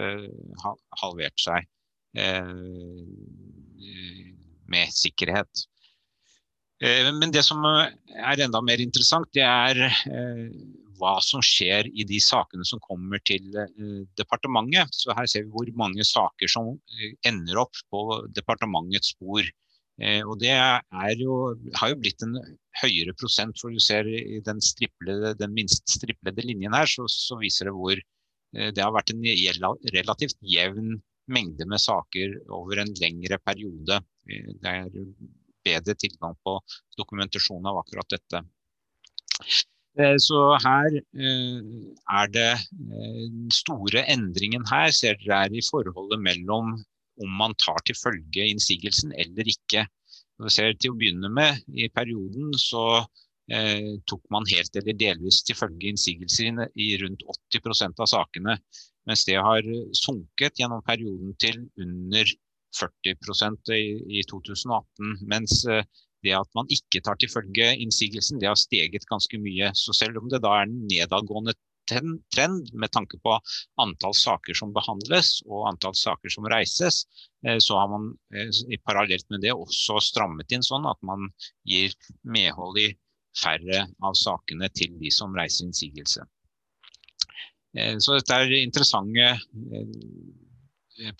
halvert 1.02 1.42
seg 1.42 1.68
med 4.70 4.94
sikkerhet. 4.96 5.66
Eh, 6.80 7.08
men 7.12 7.32
det 7.32 7.42
som 7.44 7.64
eh, 7.68 7.92
er 8.16 8.40
enda 8.46 8.62
mer 8.64 8.80
interessant, 8.80 9.28
det 9.36 9.44
er 9.44 9.82
eh, 9.84 10.46
hva 11.00 11.14
som 11.24 11.42
skjer 11.44 11.88
i 11.92 12.04
de 12.08 12.20
sakene 12.20 12.64
som 12.68 12.80
kommer 12.84 13.20
til 13.24 13.46
departementet. 14.20 14.92
Så 14.92 15.16
her 15.16 15.28
ser 15.28 15.46
vi 15.46 15.54
hvor 15.54 15.70
mange 15.80 16.04
saker 16.04 16.50
som 16.52 16.74
ender 17.28 17.60
opp 17.62 17.76
på 17.92 18.20
departementets 18.36 19.14
spor. 19.14 19.48
Og 20.00 20.34
det 20.40 20.52
jo, 21.20 21.34
har 21.76 21.90
jo 21.92 21.96
blitt 22.00 22.22
en 22.24 22.36
høyere 22.82 23.12
prosent, 23.16 23.56
for 23.60 23.72
du 23.72 23.80
ser 23.80 24.08
i 24.08 24.38
den, 24.44 24.60
den 25.40 25.56
minst 25.56 25.88
striplede 25.92 26.44
linjen 26.44 26.76
her, 26.76 26.88
så, 26.88 27.04
så, 27.08 27.36
viser 27.40 27.68
det 27.68 27.74
hvor 27.76 28.00
det 28.52 28.80
har 28.80 28.92
vært 28.92 29.12
en 29.12 29.24
relativt 29.96 30.36
jevn 30.40 30.94
mengde 31.32 31.68
med 31.68 31.80
saker 31.80 32.38
over 32.48 32.80
en 32.80 32.92
lengre 33.00 33.40
periode. 33.44 34.00
Det 34.24 34.72
er 34.72 34.88
bedre 35.66 35.96
tilgang 35.98 36.36
på 36.46 36.56
dokumentasjon 37.00 37.68
av 37.68 37.80
akkurat 37.82 38.08
dette. 38.12 38.42
Eh, 39.98 40.16
så 40.22 40.40
her 40.62 40.96
eh, 40.96 41.60
er 42.20 42.30
det 42.34 42.50
eh, 42.54 43.22
den 43.26 43.50
store 43.54 44.04
endringen 44.12 44.66
her 44.70 44.92
ser 44.94 45.18
dere 45.22 45.46
er 45.46 45.56
i 45.56 45.64
forholdet 45.66 46.22
mellom 46.22 46.76
om 47.20 47.32
man 47.40 47.56
tar 47.60 47.80
til 47.84 47.98
følge 47.98 48.46
innsigelsen 48.52 49.12
eller 49.18 49.50
ikke. 49.50 49.86
Vi 50.40 50.52
ser 50.52 50.76
Til 50.80 50.94
å 50.94 51.00
begynne 51.00 51.28
med, 51.28 51.58
i 51.76 51.90
perioden 51.92 52.54
så 52.56 53.02
eh, 53.52 53.98
tok 54.08 54.22
man 54.32 54.46
helt 54.48 54.76
eller 54.80 54.96
delvis 54.96 55.42
til 55.44 55.58
følge 55.58 55.90
innsigelser 55.90 56.62
i 56.80 56.94
rundt 57.02 57.26
80% 57.52 58.00
av 58.00 58.08
sakene. 58.08 58.56
Mens 59.08 59.26
det 59.28 59.36
har 59.36 59.66
sunket 59.96 60.60
gjennom 60.60 60.84
perioden 60.86 61.34
til 61.40 61.66
under 61.80 62.32
40 62.78 63.74
i, 63.76 64.20
i 64.20 64.22
2018. 64.30 65.18
Mens 65.30 65.64
eh, 65.66 65.84
det 66.24 66.36
at 66.36 66.50
man 66.56 66.68
ikke 66.72 67.00
tar 67.04 67.18
til 67.20 67.32
følge 67.32 67.72
innsigelsen, 67.80 68.40
det 68.40 68.50
har 68.50 68.58
steget 68.58 69.08
ganske 69.08 69.40
mye. 69.40 69.72
Så 69.74 69.94
selv 69.96 70.20
om 70.20 70.28
det 70.30 70.42
da 70.44 70.58
er 70.58 70.68
en 70.68 70.80
nedadgående 70.90 71.56
trend 71.90 72.68
med 72.76 72.92
tanke 72.94 73.18
på 73.24 73.34
antall 73.82 74.14
saker 74.14 74.54
som 74.54 74.74
behandles 74.76 75.40
og 75.48 75.66
antall 75.72 75.96
saker 75.98 76.30
som 76.30 76.46
reises, 76.52 77.02
eh, 77.46 77.58
så 77.58 77.78
har 77.80 77.90
man 77.90 78.10
eh, 78.34 78.76
parallelt 78.86 79.26
med 79.32 79.42
det 79.46 79.54
også 79.56 79.98
strammet 80.10 80.52
inn 80.52 80.66
sånn 80.66 80.86
at 80.90 81.00
man 81.06 81.30
gir 81.66 81.96
medhold 82.22 82.78
i 82.78 82.90
færre 83.40 83.86
av 84.04 84.14
sakene 84.18 84.68
til 84.74 84.94
de 85.00 85.10
som 85.14 85.34
reiser 85.36 85.68
innsigelse. 85.68 86.26
Så 88.02 88.16
dette 88.16 88.34
er 88.34 88.50
interessante 88.58 89.28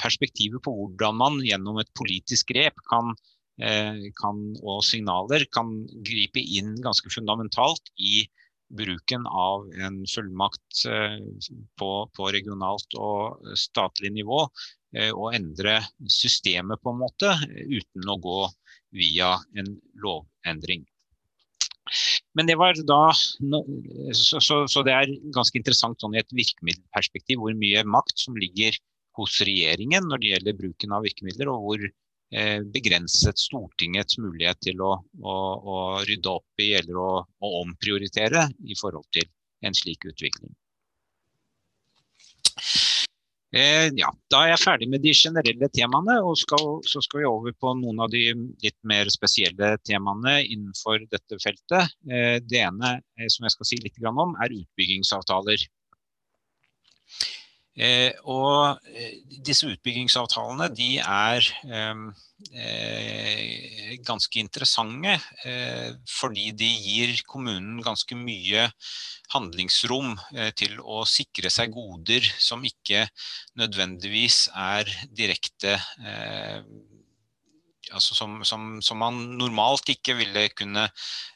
perspektivet 0.00 0.62
på 0.64 0.74
hvordan 0.76 1.18
man 1.20 1.38
gjennom 1.44 1.80
et 1.80 1.90
politisk 1.98 2.52
grep 2.52 2.76
kan, 2.90 3.14
eh, 3.62 4.10
kan, 4.20 4.42
og 4.62 4.84
signaler 4.86 5.46
kan 5.54 5.72
gripe 6.06 6.42
inn 6.42 6.76
ganske 6.84 7.12
fundamentalt 7.12 7.92
i 7.98 8.24
bruken 8.70 9.26
av 9.26 9.66
en 9.82 10.02
fullmakt 10.06 10.84
eh, 10.86 11.18
på, 11.80 11.90
på 12.16 12.30
regionalt 12.34 12.98
og 12.98 13.56
statlig 13.58 14.12
nivå. 14.20 14.44
Eh, 14.96 15.10
og 15.14 15.34
endre 15.36 15.78
systemet 16.10 16.80
på 16.82 16.94
en 16.94 17.02
måte, 17.02 17.34
uten 17.46 18.10
å 18.10 18.18
gå 18.22 18.40
via 18.98 19.36
en 19.58 19.76
lovendring. 20.02 20.86
Men 22.38 22.46
det 22.46 22.56
var 22.58 22.78
da 22.86 23.10
så, 23.14 24.38
så, 24.38 24.60
så, 24.70 24.82
det 24.86 24.94
er 24.94 25.12
ganske 25.34 25.58
interessant 25.58 25.98
sånn 26.02 26.14
i 26.14 26.20
et 26.20 26.34
virkemiddelperspektiv 26.34 27.40
hvor 27.42 27.56
mye 27.58 27.82
makt 27.86 28.22
som 28.22 28.38
ligger 28.38 28.76
hos 29.20 29.40
regjeringen 29.46 30.06
når 30.08 30.22
det 30.22 30.32
gjelder 30.34 30.60
bruken 30.60 30.94
av 30.96 31.04
virkemidler, 31.06 31.50
og 31.52 31.66
hvor 31.66 31.84
eh, 31.86 32.62
begrenset 32.74 33.40
Stortingets 33.40 34.18
mulighet 34.22 34.60
til 34.66 34.80
å, 34.84 34.94
å, 35.20 35.36
å 35.74 35.76
rydde 36.08 36.32
opp 36.32 36.64
i 36.64 36.72
eller 36.80 37.00
å, 37.00 37.10
å, 37.24 37.52
omprioritere 37.62 38.48
i 38.66 38.78
forhold 38.80 39.08
til 39.16 39.28
en 39.66 39.76
slik 39.76 40.08
utvikling. 40.08 40.52
Eh, 43.50 43.88
ja, 43.98 44.06
Da 44.30 44.44
er 44.44 44.52
jeg 44.52 44.62
ferdig 44.62 44.86
med 44.92 45.02
de 45.02 45.10
generelle 45.16 45.68
temaene, 45.74 46.20
og 46.22 46.36
skal, 46.38 46.78
så 46.86 47.02
skal 47.02 47.24
vi 47.24 47.26
over 47.26 47.54
på 47.58 47.72
noen 47.80 47.98
av 48.04 48.12
de 48.12 48.28
litt 48.62 48.78
mer 48.86 49.10
spesielle 49.10 49.72
temaene 49.82 50.36
innenfor 50.44 51.02
dette 51.10 51.40
feltet. 51.42 51.96
Eh, 52.06 52.38
det 52.46 52.62
ene 52.62 52.94
som 53.26 53.48
jeg 53.48 53.56
skal 53.56 53.70
si 53.72 53.80
litt 53.82 53.98
om, 54.06 54.36
er 54.38 54.54
utbyggingsavtaler. 54.54 55.66
Eh, 57.80 58.12
og 58.28 58.80
eh, 58.92 59.20
disse 59.46 59.68
utbyggingsavtalene 59.70 60.66
de 60.76 60.88
er 61.00 61.46
eh, 61.64 62.02
eh, 62.60 63.94
ganske 64.04 64.42
interessante 64.42 65.14
eh, 65.48 65.94
fordi 66.10 66.50
de 66.60 66.68
gir 66.68 67.14
kommunen 67.30 67.80
ganske 67.84 68.18
mye 68.18 68.66
handlingsrom 69.32 70.12
eh, 70.34 70.50
til 70.60 70.76
å 70.82 71.06
sikre 71.08 71.52
seg 71.52 71.72
goder 71.72 72.26
som 72.36 72.66
ikke 72.68 73.06
nødvendigvis 73.60 74.48
er 74.52 74.90
direkte 75.08 75.78
altså 77.92 78.16
som, 78.16 78.38
som, 78.46 78.70
som, 78.84 79.00
man 79.02 79.18
normalt 79.40 79.88
ikke 79.92 80.16
ville 80.18 80.46
kunne 80.54 80.86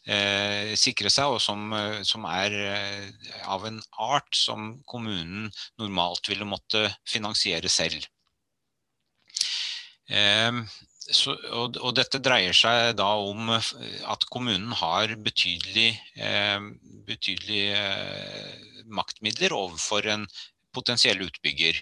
eh, 0.07 0.73
sikre 0.79 1.13
seg, 1.13 1.37
og 1.37 1.43
som, 1.43 1.69
eh, 1.77 2.01
som 2.07 2.27
er 2.31 2.57
eh, 2.71 3.37
av 3.51 3.67
en 3.69 3.81
art 4.03 4.31
som 4.39 4.75
kommunen 4.91 5.51
normalt 5.81 6.31
ville 6.31 6.49
måtte 6.49 6.89
finansiere 7.09 7.71
selv. 7.73 8.07
Så, 11.05 11.35
og, 11.53 11.77
og, 11.83 11.91
dette 11.99 12.21
dreier 12.25 12.57
seg 12.57 12.95
da 12.97 13.11
om 13.21 13.51
at 13.53 14.25
kommunen 14.33 14.73
har 14.81 15.13
betydelig, 15.21 15.91
eh, 16.17 16.65
betydelig 17.05 17.65
eh, 17.77 18.55
maktmidler 18.89 19.53
overfor 19.53 20.09
en 20.15 20.25
potensiell 20.75 21.21
utbygger. 21.27 21.77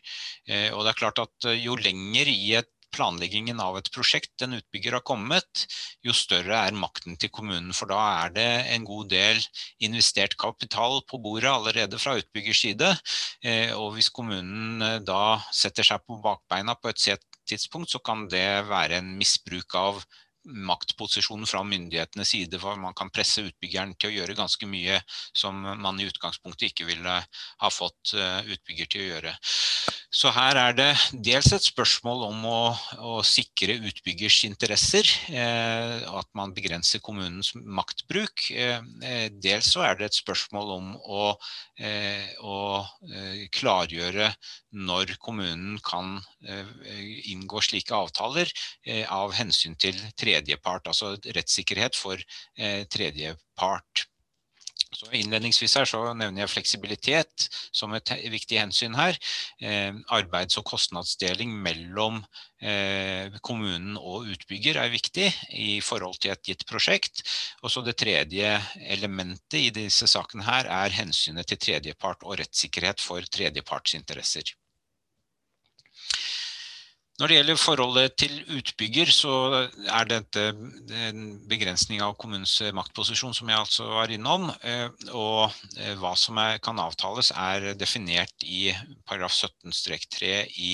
Eh, 0.49 0.69
og 0.75 0.83
det 0.83 0.93
er 0.93 0.99
klart 0.99 1.23
at 1.23 1.51
jo 1.55 1.79
lenger 1.79 2.33
i 2.33 2.57
et 2.59 2.72
planleggingen 2.95 3.61
av 3.63 3.79
et 3.79 3.91
prosjekt 3.95 4.45
en 4.45 4.57
utbygger 4.59 4.99
har 4.99 5.05
kommet, 5.07 5.67
jo 6.05 6.15
større 6.17 6.61
er 6.67 6.77
makten 6.77 7.19
til 7.21 7.33
kommunen. 7.35 7.73
For 7.77 7.91
da 7.91 8.01
er 8.25 8.35
det 8.37 8.49
en 8.75 8.87
god 8.89 9.11
del 9.13 9.43
investert 9.85 10.37
kapital 10.41 11.01
på 11.09 11.21
bordet 11.23 11.51
allerede 11.53 12.01
fra 12.03 12.17
utbyggers 12.21 12.65
side. 12.67 12.91
Og 13.79 13.95
hvis 13.97 14.13
kommunen 14.15 15.03
da 15.07 15.39
setter 15.55 15.87
seg 15.87 16.05
på 16.07 16.21
bakbeina 16.25 16.77
på 16.79 16.93
et 16.93 17.03
sett 17.03 17.25
tidspunkt, 17.49 17.91
så 17.91 18.03
kan 18.05 18.29
det 18.31 18.69
være 18.69 19.01
en 19.01 19.17
misbruk 19.19 19.75
av 19.79 20.03
maktposisjonen 20.43 21.47
fra 21.47 21.63
myndighetenes 21.67 22.33
side. 22.35 22.59
For 22.63 22.79
man 22.81 22.97
kan 22.99 23.13
presse 23.15 23.45
utbyggeren 23.47 23.95
til 23.97 24.11
å 24.11 24.17
gjøre 24.17 24.39
ganske 24.39 24.69
mye 24.69 25.01
som 25.39 25.61
man 25.63 26.01
i 26.01 26.09
utgangspunktet 26.11 26.73
ikke 26.73 26.89
ville 26.89 27.19
ha 27.23 27.71
fått 27.71 28.15
eh, 28.19 28.41
utbygger 28.55 28.91
til 28.91 29.05
å 29.05 29.11
gjøre. 29.13 29.37
Så 30.13 30.29
her 30.29 30.59
er 30.61 30.75
det 30.77 30.91
dels 31.25 31.47
et 31.57 31.65
spørsmål 31.65 32.27
om 32.27 32.43
å, 32.45 32.59
å 33.01 33.13
sikre 33.25 33.79
utbyggers 33.89 34.43
interesser, 34.45 35.09
eh, 35.33 36.05
at 36.05 36.29
man 36.37 36.53
begrenser 36.53 37.01
kommunens 37.01 37.55
maktbruk. 37.57 38.45
Eh, 38.53 38.85
eh, 39.09 39.25
dels 39.33 39.71
så 39.73 39.87
er 39.87 39.97
det 39.97 40.11
et 40.11 40.19
spørsmål 40.19 40.75
om 40.77 40.93
å, 41.01 41.25
eh, 41.81 42.29
å 42.45 42.59
eh, 43.09 43.47
klargjøre 43.57 44.29
når 44.85 45.17
kommunen 45.25 45.81
kan 45.89 46.19
eh, 46.45 46.77
inngå 47.33 47.65
slike 47.65 47.97
avtaler 47.97 48.53
av 49.09 49.33
hensyn 49.37 49.79
til 49.81 49.97
tredjepart, 50.21 50.93
altså 50.93 51.15
rettssikkerhet 51.25 51.97
for 51.97 52.21
tredjepart. 52.93 54.07
Så 54.93 55.09
innledningsvis 55.17 55.75
her 55.79 55.89
så 55.89 56.01
nevner 56.13 56.43
jeg 56.43 56.53
fleksibilitet 56.53 57.47
som 57.73 57.95
et 57.97 58.13
viktig 58.33 58.59
hensyn 58.61 58.97
her. 58.99 59.17
Eh, 59.65 59.93
arbeids- 60.13 60.59
og 60.61 60.67
kostnadsdeling 60.69 61.55
mellom 61.65 62.21
eh, 62.61 63.33
kommunen 63.41 63.97
og 63.97 64.29
utbygger 64.35 64.81
er 64.83 64.93
viktig 64.93 65.29
i 65.57 65.81
forhold 65.85 66.21
til 66.21 66.35
et 66.35 66.45
gitt 66.53 66.67
prosjekt. 66.69 67.25
Og 67.63 67.73
så 67.73 67.85
det 67.87 67.97
tredje 68.03 68.57
elementet 68.97 69.61
i 69.63 69.71
disse 69.75 70.09
sakene 70.11 70.47
her 70.47 70.69
er 70.69 70.99
hensynet 71.01 71.49
til 71.49 71.63
tredjepart 71.69 72.27
og 72.27 72.39
rettssikkerhet 72.43 73.01
for 73.01 73.25
tredjepartsinteresser. 73.39 74.53
Når 77.23 77.31
det 77.31 77.37
gjelder 77.37 77.59
forholdet 77.63 78.15
til 78.19 78.33
utbygger, 78.51 79.11
så 79.15 79.33
er 79.87 80.09
dette 80.11 80.43
en 81.07 81.21
begrensning 81.47 82.01
av 82.03 82.17
kommunens 82.19 82.57
maktposisjon, 82.75 83.37
som 83.39 83.47
jeg 83.53 83.61
altså 83.63 83.87
var 83.87 84.11
innom. 84.11 84.49
Eh, 84.67 84.89
og 85.15 85.53
eh, 85.77 85.93
hva 86.01 86.17
som 86.19 86.41
er, 86.43 86.59
kan 86.59 86.83
avtales, 86.83 87.31
er 87.31 87.77
definert 87.79 88.43
i 88.43 88.73
paragraf 89.07 89.37
17-3 89.39 90.33
i 90.67 90.73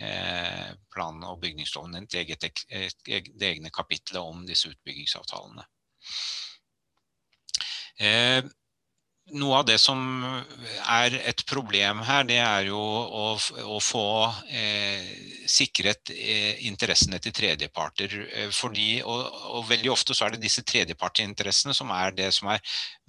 eh, 0.00 0.72
plan- 0.96 1.28
og 1.28 1.42
bygningsloven, 1.44 2.08
det, 2.08 2.24
det 3.04 3.50
egne 3.50 3.68
kapitlet 3.68 4.22
om 4.22 4.46
disse 4.48 4.72
utbyggingsavtalene 4.72 5.68
noe 9.30 9.58
av 9.60 9.66
det 9.66 9.78
som 9.80 9.98
er 10.90 11.14
et 11.22 11.44
problem 11.48 12.02
her, 12.04 12.24
det 12.26 12.38
er 12.42 12.66
jo 12.68 12.78
å, 12.78 13.26
å 13.70 13.78
få 13.82 14.04
eh, 14.50 15.04
sikret 15.48 16.10
eh, 16.10 16.58
interessene 16.66 17.20
til 17.22 17.34
tredjeparter. 17.36 18.16
Eh, 18.26 18.50
fordi, 18.52 19.00
og, 19.06 19.22
og, 19.52 19.68
veldig 19.70 19.92
ofte 19.94 20.16
så 20.16 20.26
er 20.26 20.34
det 20.34 20.42
disse 20.42 20.64
tredjepartsinteressene 20.66 21.74
som 21.76 21.92
er 21.94 22.16
det 22.18 22.28
som 22.34 22.50
er 22.52 22.60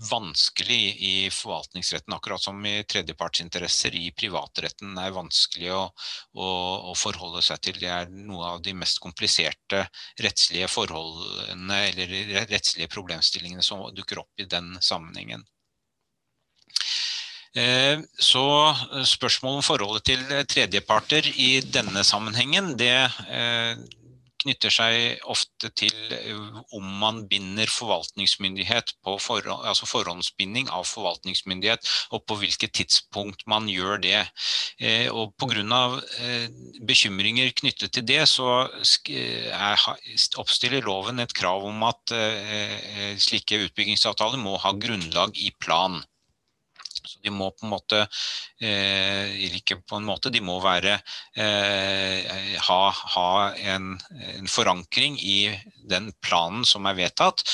vanskelig 0.10 0.82
i 0.94 1.14
forvaltningsretten. 1.34 2.16
Akkurat 2.16 2.46
som 2.46 2.62
i 2.70 2.76
tredjepartsinteresser 2.88 3.98
i 3.98 4.12
privatretten 4.16 4.96
er 5.02 5.16
vanskelig 5.16 5.74
å, 5.76 5.84
å, 6.38 6.52
å, 6.92 6.98
forholde 6.98 7.44
seg 7.46 7.64
til. 7.66 7.82
Det 7.82 7.90
er 7.90 8.14
noe 8.14 8.54
av 8.54 8.62
de 8.64 8.76
mest 8.78 9.02
kompliserte 9.04 9.82
rettslige 10.22 10.70
forholdene 10.72 11.82
eller 11.90 12.46
rettslige 12.46 12.92
problemstillingene 12.94 13.66
som 13.66 13.90
dukker 13.96 14.22
opp 14.24 14.46
i 14.46 14.48
den 14.50 14.76
sammenhengen. 14.80 15.44
Eh, 17.54 18.00
så 18.18 18.46
eh, 18.74 19.04
spørsmålet 19.06 19.60
om 19.62 19.66
forholdet 19.66 20.08
til 20.10 20.22
eh, 20.34 20.46
tredjeparter 20.50 21.28
i 21.38 21.60
denne 21.62 22.02
sammenhengen, 22.06 22.74
det 22.80 22.96
knytter 24.44 24.74
seg 24.76 25.22
ofte 25.32 25.70
til 25.80 25.94
om 26.76 26.84
man 27.00 27.22
binder 27.32 27.70
forvaltningsmyndighet 27.72 28.90
på 29.06 29.14
forhånd, 29.24 29.64
altså 29.70 29.88
forhåndsbinding 29.88 30.68
av 30.68 30.84
forvaltningsmyndighet, 30.90 31.88
og 32.12 32.26
på 32.28 32.36
hvilket 32.42 32.74
tidspunkt 32.76 33.46
man 33.48 33.70
gjør 33.72 34.02
det. 34.04 34.20
Og 35.16 35.32
Pga. 35.40 35.80
bekymringer 36.84 37.56
knyttet 37.56 37.96
til 37.96 38.04
det, 38.04 38.26
så 38.28 38.68
oppstiller 40.44 40.84
loven 40.84 41.24
et 41.24 41.38
krav 41.40 41.64
om 41.64 41.88
at 41.88 42.18
slike 43.24 43.64
utbyggingsavtaler 43.70 44.44
må 44.44 44.58
ha 44.60 44.76
grunnlag 44.76 45.40
i 45.40 45.54
plan. 45.56 46.04
De 47.24 47.32
må 47.32 47.50
på 47.56 47.66
en 47.66 47.72
måte 47.72 48.02
eh, 48.60 49.32
Ikke 49.56 49.78
på 49.80 49.98
en 50.00 50.08
måte, 50.08 50.32
de 50.34 50.42
må 50.44 50.58
være 50.64 50.98
eh, 51.40 52.58
ha, 52.68 52.80
ha 53.16 53.30
en, 53.74 53.94
en, 54.20 54.50
forankring 54.52 55.16
i 55.24 55.38
den 55.90 56.12
planen 56.24 56.66
som 56.68 56.88
er 56.90 56.98
vedtatt. 56.98 57.46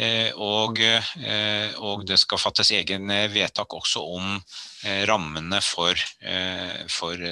Eh, 0.00 0.30
og, 0.34 0.80
eh, 0.80 1.76
og, 1.76 2.06
det 2.08 2.18
skal 2.22 2.40
fattes 2.40 2.72
egen 2.76 3.12
vedtak 3.34 3.76
også 3.76 4.04
om 4.16 4.32
eh, 4.38 5.04
rammene 5.08 5.60
for, 5.64 5.92
eh, 6.22 6.86
for 6.92 7.28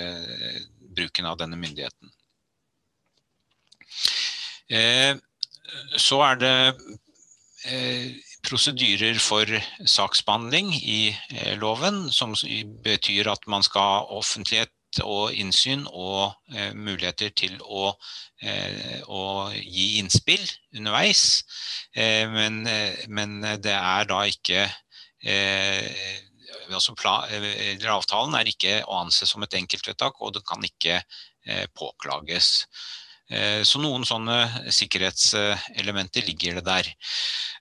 bruken 0.96 1.28
av 1.32 1.40
denne 1.40 1.58
myndigheten. 1.60 2.12
så 5.96 6.16
er 6.26 6.38
det 6.40 6.54
prosedyrer 8.46 9.18
for 9.22 9.50
saksbehandling 9.88 10.72
i 10.76 11.00
eh, 11.34 11.54
loven, 11.60 12.06
som 12.12 12.34
betyr 12.84 13.30
at 13.32 13.46
man 13.50 13.64
skal 13.66 13.86
ha 13.90 14.00
offentlighet 14.18 14.72
og 15.04 15.34
innsyn 15.36 15.84
og 15.90 16.36
eh, 16.54 16.72
muligheter 16.72 17.32
til 17.36 17.56
å, 17.62 17.90
eh, 18.40 19.02
å, 19.06 19.50
gi 19.52 19.98
innspill 20.00 20.44
underveis. 20.76 21.42
Men, 21.96 22.60
men, 23.08 23.38
det 23.64 23.72
er 23.72 24.08
da 24.08 24.18
ikke 24.28 24.66
altså 26.76 26.92
plan, 26.98 27.24
Avtalen 27.88 28.36
er 28.36 28.50
ikke 28.50 28.82
å 28.84 28.98
anse 29.00 29.24
som 29.28 29.44
et 29.46 29.56
enkeltvedtak, 29.56 30.20
og 30.20 30.34
det 30.36 30.42
kan 30.44 30.60
ikke 30.64 31.00
påklages. 31.72 32.66
Eh, 33.26 33.64
så 33.66 33.80
noen 33.82 34.04
sånne 34.06 34.70
sikkerhetselementer 34.70 36.22
ligger 36.28 36.60
det 36.60 36.66
der. 36.66 36.90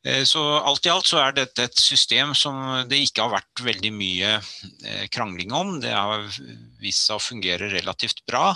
Eh, 0.05 0.21
så 0.29 0.41
alt 0.59 0.85
i 0.85 0.91
alt 0.93 1.07
så 1.09 1.17
er 1.23 1.31
dette 1.33 1.63
et 1.65 1.79
system 1.81 2.35
som 2.37 2.85
det 2.89 2.99
ikke 3.01 3.21
har 3.25 3.31
vært 3.33 3.63
veldig 3.65 3.91
mye 3.95 4.35
eh, 4.37 5.05
krangling 5.13 5.51
om. 5.57 5.79
Det 5.81 5.93
har 5.95 6.27
vist 6.83 7.05
seg 7.07 7.15
å 7.17 7.23
fungere 7.23 7.69
relativt 7.73 8.21
bra, 8.29 8.53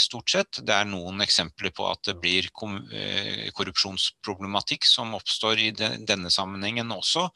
stort 0.00 0.30
sett. 0.32 0.60
Det 0.64 0.72
er 0.72 0.88
noen 0.88 1.20
eksempler 1.24 1.70
på 1.76 1.84
at 1.90 2.00
det 2.08 2.16
blir 2.22 2.48
korrupsjonsproblematikk 2.56 4.84
som 4.88 5.14
oppstår 5.18 5.58
i 5.60 5.70
denne 5.76 6.30
sammenhengen 6.32 6.92
også, 6.94 7.28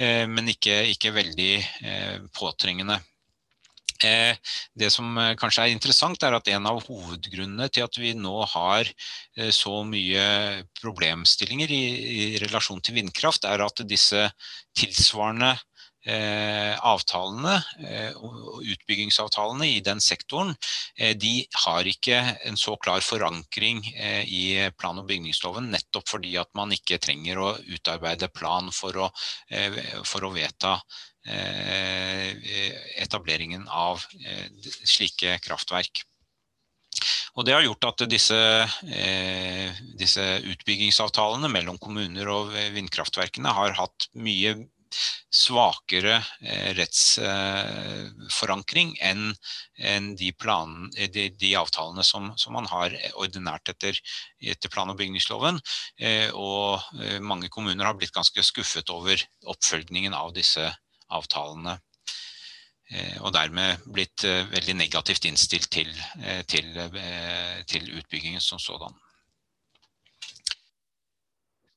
men 0.00 0.48
ikke, 0.54 0.86
ikke 0.94 1.16
veldig 1.16 1.54
påtrengende. 2.36 2.96
Eh, 4.02 4.34
det 4.74 4.90
som 4.92 5.18
eh, 5.18 5.34
kanskje 5.38 5.68
er 5.68 5.74
interessant, 5.74 6.22
er 6.26 6.34
at 6.34 6.48
en 6.50 6.66
av 6.66 6.80
hovedgrunnene 6.88 7.68
til 7.72 7.86
at 7.86 7.98
vi 8.00 8.14
nå 8.18 8.34
har 8.54 8.88
eh, 8.88 9.52
så 9.54 9.82
mye 9.86 10.64
problemstillinger 10.80 11.70
i, 11.70 11.84
i 12.14 12.24
relasjon 12.42 12.82
til 12.82 12.98
vindkraft, 12.98 13.46
er 13.46 13.62
at 13.64 13.84
disse 13.88 14.26
tilsvarende 14.74 15.54
Eh, 16.04 16.74
avtalene, 16.84 17.54
eh, 17.80 18.12
utbyggingsavtalene 18.72 19.68
i 19.72 19.78
den 19.80 20.02
sektoren, 20.04 20.50
eh, 20.98 21.14
de 21.16 21.46
har 21.64 21.88
ikke 21.88 22.18
en 22.44 22.58
så 22.60 22.76
klar 22.76 23.00
forankring 23.00 23.80
i 24.28 24.68
plan- 24.76 24.98
og 25.00 25.08
bygningsloven, 25.08 25.70
nettopp 25.72 26.08
fordi 26.08 26.36
at 26.36 26.50
man 26.54 26.76
ikke 26.76 27.00
trenger 27.00 27.40
å 27.40 27.56
utarbeide 27.56 28.28
plan 28.28 28.68
for 28.70 28.92
å, 28.92 29.08
for 30.04 30.28
å 30.28 30.32
vedta 30.34 30.76
etableringen 33.00 33.68
av 33.68 34.04
slike 34.84 35.38
kraftverk. 35.44 36.04
Og 37.34 37.42
Det 37.46 37.54
har 37.54 37.62
gjort 37.64 37.84
at 37.88 38.04
disse, 38.10 38.68
disse 39.98 40.24
utbyggingsavtalene 40.52 41.48
mellom 41.50 41.78
kommuner 41.82 42.28
og 42.30 42.52
vindkraftverkene 42.76 43.50
har 43.56 43.70
hatt 43.80 44.08
mye 44.14 44.54
svakere 45.34 46.20
rettsforankring 46.78 48.94
enn 49.02 49.34
de, 50.14 50.30
planen, 50.38 50.86
de, 50.94 51.34
de 51.34 51.50
avtalene 51.58 52.06
som, 52.06 52.30
som, 52.38 52.54
man 52.54 52.70
har 52.70 52.94
ordinært 53.18 53.74
etter, 53.74 53.98
etter 54.38 54.70
plan- 54.70 54.86
og 54.92 54.98
bygningsloven. 55.00 55.58
Og 56.38 56.78
mange 57.26 57.50
kommuner 57.50 57.82
har 57.88 57.98
blitt 57.98 58.14
ganske 58.14 58.38
skuffet 58.46 58.86
over 58.94 59.18
oppfølgingen 59.50 60.14
av 60.14 60.30
disse 60.38 60.70
avtalene. 61.14 61.78
Eh, 62.92 63.16
og 63.24 63.32
dermed 63.32 63.80
blitt 63.96 64.26
eh, 64.28 64.44
veldig 64.52 64.76
negativt 64.76 65.24
innstilt 65.28 65.70
til, 65.72 65.88
eh, 66.20 66.42
til, 66.50 66.68
til 67.70 67.88
utbyggingen 67.96 68.44
som 68.44 68.60
sådan. 68.60 68.92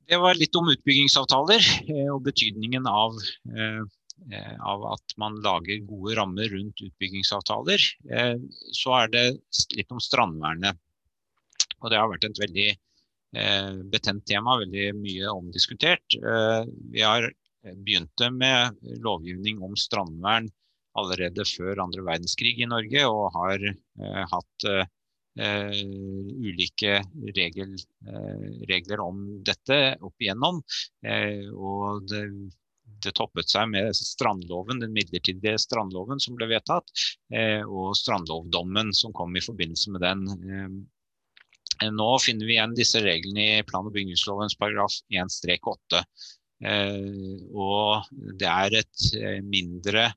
Det 0.08 0.20
var 0.24 0.38
litt 0.40 0.56
om 0.56 0.70
utbyggingsavtaler 0.72 1.66
og 2.14 2.22
betydningen 2.24 2.86
av, 2.88 3.18
av, 3.52 4.86
at 4.94 5.16
man 5.20 5.36
lager 5.44 5.82
gode 5.84 6.14
rammer 6.16 6.48
rundt 6.54 6.80
utbyggingsavtaler. 6.80 7.84
Så 8.72 8.94
er 9.02 9.12
det 9.12 9.26
litt 9.76 9.92
om 9.92 10.00
strandvernet. 10.00 10.80
Og 11.82 11.92
det 11.92 12.00
har 12.00 12.08
vært 12.08 12.30
et 12.30 12.40
veldig 12.40 12.70
betent 13.92 14.24
tema, 14.32 14.56
veldig 14.64 14.88
mye 14.96 15.36
omdiskutert. 15.36 16.16
Vi 16.96 17.04
har 17.04 17.28
begynte 17.64 18.30
med 18.32 18.78
lovgivning 19.04 19.62
om 19.66 19.76
strandvern 19.80 20.50
allerede 20.98 21.46
før 21.48 21.84
andre 21.84 22.04
verdenskrig 22.06 22.58
i 22.62 22.70
Norge, 22.70 23.04
og 23.08 23.34
har 23.36 23.66
eh, 23.68 24.24
hatt 24.32 24.68
eh, 24.70 25.82
ulike 26.42 27.02
regel, 27.38 27.76
eh, 28.08 28.48
regler 28.72 29.04
om 29.04 29.26
dette 29.46 29.98
opp 30.02 30.24
igjennom. 30.24 30.64
og 31.54 32.08
det, 32.10 32.24
det 33.06 33.14
toppet 33.14 33.52
seg 33.52 33.70
med 33.70 33.94
strandloven, 33.96 34.82
den 34.82 34.96
midlertidige 34.96 35.60
strandloven 35.62 36.22
som 36.24 36.38
ble 36.40 36.48
vedtatt, 36.50 36.90
og 37.68 37.92
strandlovdommen 38.00 38.94
som 38.96 39.14
kom 39.14 39.36
i 39.38 39.44
forbindelse 39.44 39.94
med 39.94 40.02
den. 40.02 40.80
Nå 41.94 42.08
finner 42.24 42.48
vi 42.48 42.56
igjen 42.56 42.74
disse 42.74 43.04
reglene 43.04 43.60
i 43.60 43.66
plan- 43.68 43.86
og 43.86 43.94
bygningslovens 43.94 44.58
paragraf 44.58 44.96
1-8. 45.14 46.02
Og 46.66 48.08
det 48.40 48.48
er 48.50 48.80
et 48.80 49.04
mindre 49.46 50.08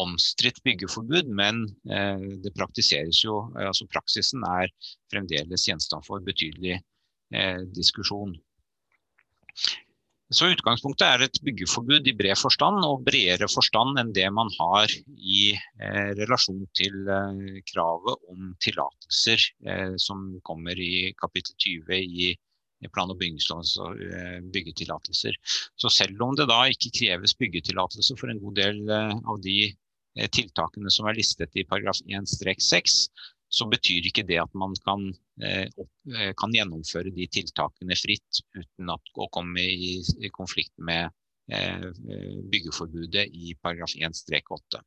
omstridt 0.00 0.62
byggeforbud, 0.64 1.28
men 1.34 1.64
eh, 1.90 2.22
det 2.44 2.54
praktiseres 2.56 3.22
jo, 3.24 3.42
altså 3.58 3.88
praksisen 3.90 4.44
er 4.48 4.72
fremdeles 5.12 5.66
gjenstand 5.68 6.06
for 6.06 6.24
betydelig 6.24 6.78
eh, 6.78 7.62
diskusjon. 7.76 8.36
Så 10.30 10.46
Utgangspunktet 10.52 11.02
er 11.08 11.24
et 11.24 11.40
byggeforbud 11.42 12.06
i 12.06 12.14
bred 12.14 12.38
forstand, 12.38 12.84
og 12.86 13.02
bredere 13.06 13.48
forstand 13.50 13.98
enn 13.98 14.12
det 14.14 14.28
man 14.30 14.52
har 14.60 14.92
i 15.10 15.40
eh, 15.56 16.10
relasjon 16.20 16.62
til 16.78 17.10
eh, 17.10 17.58
kravet 17.72 18.30
om 18.30 18.52
tillatelser 18.62 19.42
eh, 19.66 19.96
som 19.98 20.28
kommer 20.46 20.78
i 20.78 21.10
kapittel 21.18 21.56
20 21.66 21.98
i 21.98 22.30
plan- 22.88 23.12
og 23.12 23.18
bygningslovens 23.20 23.76
og 23.84 24.00
byggetillatelser. 24.54 25.36
Så 25.76 25.92
selv 25.92 26.22
om 26.24 26.32
det 26.38 26.48
da 26.48 26.62
ikke 26.70 26.94
kreves 26.96 27.36
byggetillatelse 27.36 28.16
for 28.16 28.32
en 28.32 28.40
god 28.40 28.56
del 28.56 28.82
av 28.90 29.40
de 29.44 29.72
Eh, 30.18 30.28
tiltakene 30.32 30.90
som 30.90 31.06
er 31.06 31.18
listet 31.18 31.54
i 31.54 31.66
paragraf 31.68 32.00
1-6, 32.02 33.04
så 33.50 33.66
betyr 33.70 34.08
ikke 34.08 34.26
det 34.26 34.40
at 34.42 34.52
man 34.58 34.74
kan, 34.84 35.06
eh, 35.42 35.68
eh, 36.16 36.32
kan, 36.38 36.54
gjennomføre 36.54 37.14
de 37.14 37.26
tiltakene 37.30 37.96
fritt 37.98 38.42
uten 38.54 38.90
å 38.90 39.30
komme 39.30 39.62
i 39.62 40.30
konflikt 40.34 40.76
med 40.78 41.10
byggeforbudet 41.50 43.24
i 43.34 43.56
paragraf 43.58 43.96
1-8. 43.98 44.78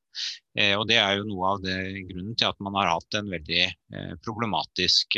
Og 0.80 0.84
Det 0.88 0.96
er 0.96 1.18
jo 1.18 1.26
noe 1.28 1.50
av 1.50 1.58
det, 1.60 1.76
grunnen 2.08 2.38
til 2.40 2.48
at 2.48 2.62
man 2.64 2.78
har 2.80 2.88
hatt 2.88 3.18
en 3.20 3.28
veldig 3.28 3.66
problematisk 4.24 5.18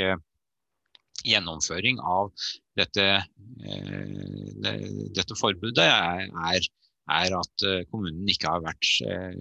gjennomføring 1.22 2.02
av 2.02 2.32
dette, 2.76 3.06
dette 5.16 5.38
forbudet. 5.40 5.86
er, 5.86 6.28
er 6.52 6.68
er 7.14 7.36
at 7.38 7.66
eh, 7.68 7.84
kommunen 7.92 8.30
ikke 8.30 8.50
har 8.50 8.64
vært 8.66 8.90
eh, 9.06 9.36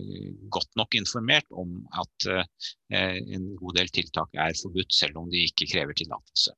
godt 0.52 0.70
nok 0.76 0.96
informert 0.98 1.46
om 1.50 1.78
at 1.96 2.26
eh, 2.28 3.20
en 3.36 3.46
god 3.60 3.78
del 3.78 3.88
tiltak 3.94 4.36
er 4.36 4.56
forbudt, 4.60 4.92
selv 4.92 5.22
om 5.22 5.30
de 5.32 5.46
ikke 5.48 5.70
krever 5.72 5.96
tillatelse. 5.96 6.52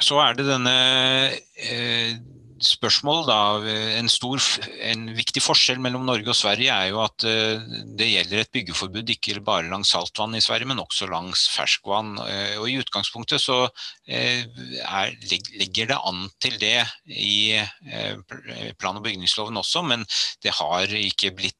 Så 0.00 0.16
er 0.16 0.36
det 0.38 0.46
denne 0.48 0.76
spørsmål, 2.60 3.22
da, 3.28 3.38
en, 3.96 4.08
stor, 4.12 4.40
en, 4.84 5.06
viktig 5.16 5.42
forskjell 5.42 5.80
mellom 5.82 6.04
Norge 6.06 6.32
og 6.32 6.36
Sverige 6.36 6.72
er 6.74 6.90
jo 6.90 7.00
at 7.02 7.24
uh, 7.24 7.62
det 7.96 8.10
gjelder 8.10 8.42
et 8.42 8.52
byggeforbud 8.52 9.12
ikke 9.14 9.40
bare 9.44 9.68
langs 9.70 9.92
saltvann 9.94 10.36
i 10.36 10.42
Sverige, 10.44 10.68
men 10.68 10.82
også 10.82 11.08
langs 11.10 11.46
ferskvann. 11.54 12.14
Uh, 12.20 12.60
og 12.60 12.68
I 12.68 12.76
utgangspunktet 12.82 13.42
så 13.42 13.58
uh, 13.66 13.70
er, 14.10 15.14
ligger 15.60 15.92
det 15.92 16.00
an 16.10 16.26
til 16.42 16.58
det 16.60 16.84
i 17.08 17.60
plan- 18.80 18.98
og 18.98 19.04
bygningsloven 19.04 19.56
også, 19.60 19.82
men 19.86 20.04
det 20.44 20.52
har 20.58 20.92
ikke 20.96 21.32
blitt 21.36 21.56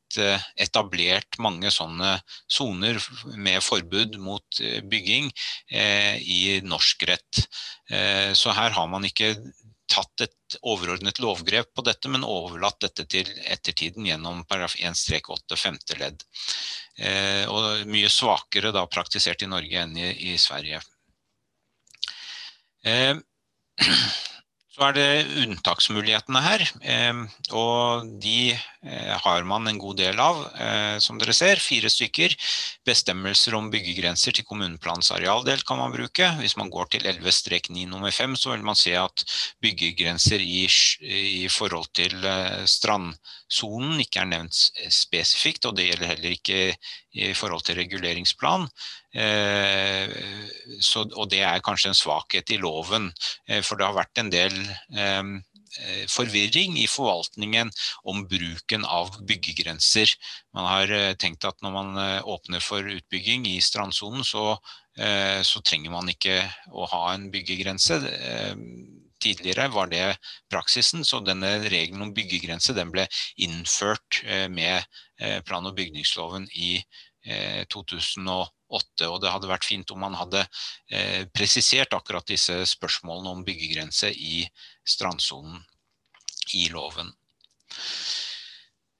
etablert 0.59 1.39
mange 1.39 1.71
sånne 1.71 2.17
soner 2.51 2.99
med 3.39 3.63
forbud 3.63 4.17
mot 4.23 4.61
bygging 4.91 5.29
i 5.71 6.41
norsk 6.67 7.05
rett. 7.07 7.43
Så 8.35 8.57
her 8.57 8.75
har 8.75 8.91
man 8.91 9.07
ikke 9.07 9.37
tatt 9.91 10.27
et 10.27 10.35
overordnet 10.63 11.21
lovgrep 11.23 11.75
på 11.75 11.85
dette, 11.87 12.09
men 12.13 12.27
overlatt 12.27 12.81
dette 12.83 13.07
til 13.11 13.29
ettertiden 13.45 14.07
gjennom 14.09 14.45
paragraf 14.49 14.77
1-8 14.77 15.59
femte 15.59 15.99
ledd. 16.01 16.25
Eh, 16.99 17.45
og 17.49 17.87
mye 17.91 18.11
svakere 18.13 18.73
da 18.77 18.87
praktisert 18.91 19.43
i 19.43 19.51
Norge 19.51 19.85
enn 19.85 19.97
i, 19.97 20.11
i 20.33 20.39
Sverige. 20.39 20.83
Eh, 22.85 23.15
så 24.81 24.87
er 24.89 24.95
det 24.97 25.43
unntaksmulighetene 25.43 26.41
her, 26.41 26.63
eh, 26.89 27.19
og 27.53 28.07
de 28.23 28.55
eh, 28.55 29.11
har 29.27 29.45
man 29.45 29.69
en 29.69 29.81
god 29.81 29.99
del 30.01 30.21
av, 30.25 30.39
eh, 30.57 30.97
som 31.05 31.19
dere 31.21 31.35
ser. 31.37 31.61
Fire 31.61 31.91
stykker. 31.93 32.33
Bestemmelser 32.89 33.59
om 33.59 33.69
byggegrenser 33.69 34.33
til 34.33 34.47
kommuneplanens 34.49 35.13
arealdel 35.13 35.61
kan 35.69 35.83
man 35.83 35.93
bruke. 35.93 36.31
Hvis 36.41 36.57
man 36.57 36.73
går 36.73 36.89
til 36.95 37.05
11-9 37.13 37.85
nummer 37.91 38.09
5, 38.09 38.39
så 38.41 38.55
vil 38.55 38.65
man 38.65 38.79
se 38.79 38.95
at 38.97 39.27
byggegrenser 39.61 40.41
i, 40.41 40.65
i 41.45 41.45
forhold 41.53 41.93
til 41.93 42.17
strandsonen 42.65 44.01
ikke 44.01 44.25
er 44.25 44.33
nevnt 44.33 44.63
spesifikt, 44.89 45.69
og 45.69 45.77
det 45.77 45.91
gjelder 45.91 46.15
heller 46.15 46.39
ikke 46.39 46.63
i 47.21 47.35
forhold 47.37 47.69
til 47.69 47.77
reguleringsplan. 47.83 48.65
Eh, 49.13 50.09
så, 50.79 51.05
og 51.17 51.31
det 51.33 51.43
er 51.47 51.63
kanskje 51.65 51.93
en 51.93 51.99
svakhet 51.99 52.53
i 52.55 52.59
loven, 52.61 53.11
eh, 53.49 53.63
for 53.67 53.79
det 53.79 53.89
har 53.89 53.97
vært 53.97 54.21
en 54.23 54.33
del 54.33 54.57
eh, 54.95 55.31
forvirring 56.11 56.77
i 56.81 56.89
forvaltningen 56.91 57.71
om 58.11 58.25
bruken 58.31 58.87
av 58.87 59.21
byggegrenser. 59.27 60.15
Man 60.57 60.67
har 60.67 61.15
tenkt 61.23 61.47
at 61.47 61.61
når 61.63 61.75
man 61.77 62.01
åpner 62.27 62.65
for 62.65 62.83
utbygging 62.83 63.47
i 63.47 63.61
strandsonen, 63.63 64.27
så, 64.27 64.57
så 65.47 65.63
trenger 65.63 65.95
man 65.95 66.11
ikke 66.11 66.41
å 66.75 66.89
ha 66.91 67.05
en 67.13 67.29
byggegrense. 67.31 68.01
Tidligere 69.23 69.69
var 69.71 69.95
det 69.95 70.17
praksisen, 70.51 71.07
så 71.07 71.23
denne 71.23 71.61
regelen 71.69 72.03
om 72.09 72.15
byggegrense 72.19 72.75
den 72.75 72.91
ble 72.91 73.07
innført 73.39 74.25
med 74.51 74.83
plan- 75.47 75.71
og 75.71 75.79
bygningsloven 75.79 76.51
i 76.51 76.81
2008. 78.71 79.11
Og 79.11 79.19
det 79.23 79.35
hadde 79.35 79.51
vært 79.51 79.67
fint 79.69 79.91
om 79.95 80.01
man 80.07 80.17
hadde 80.19 80.45
eh, 80.91 81.27
presisert 81.35 81.95
akkurat 81.97 82.27
disse 82.27 82.63
spørsmålene 82.71 83.35
om 83.35 83.45
byggegrense 83.47 84.13
i 84.15 84.47
strandsonen 84.87 85.61
i 86.55 86.69
loven. 86.73 87.13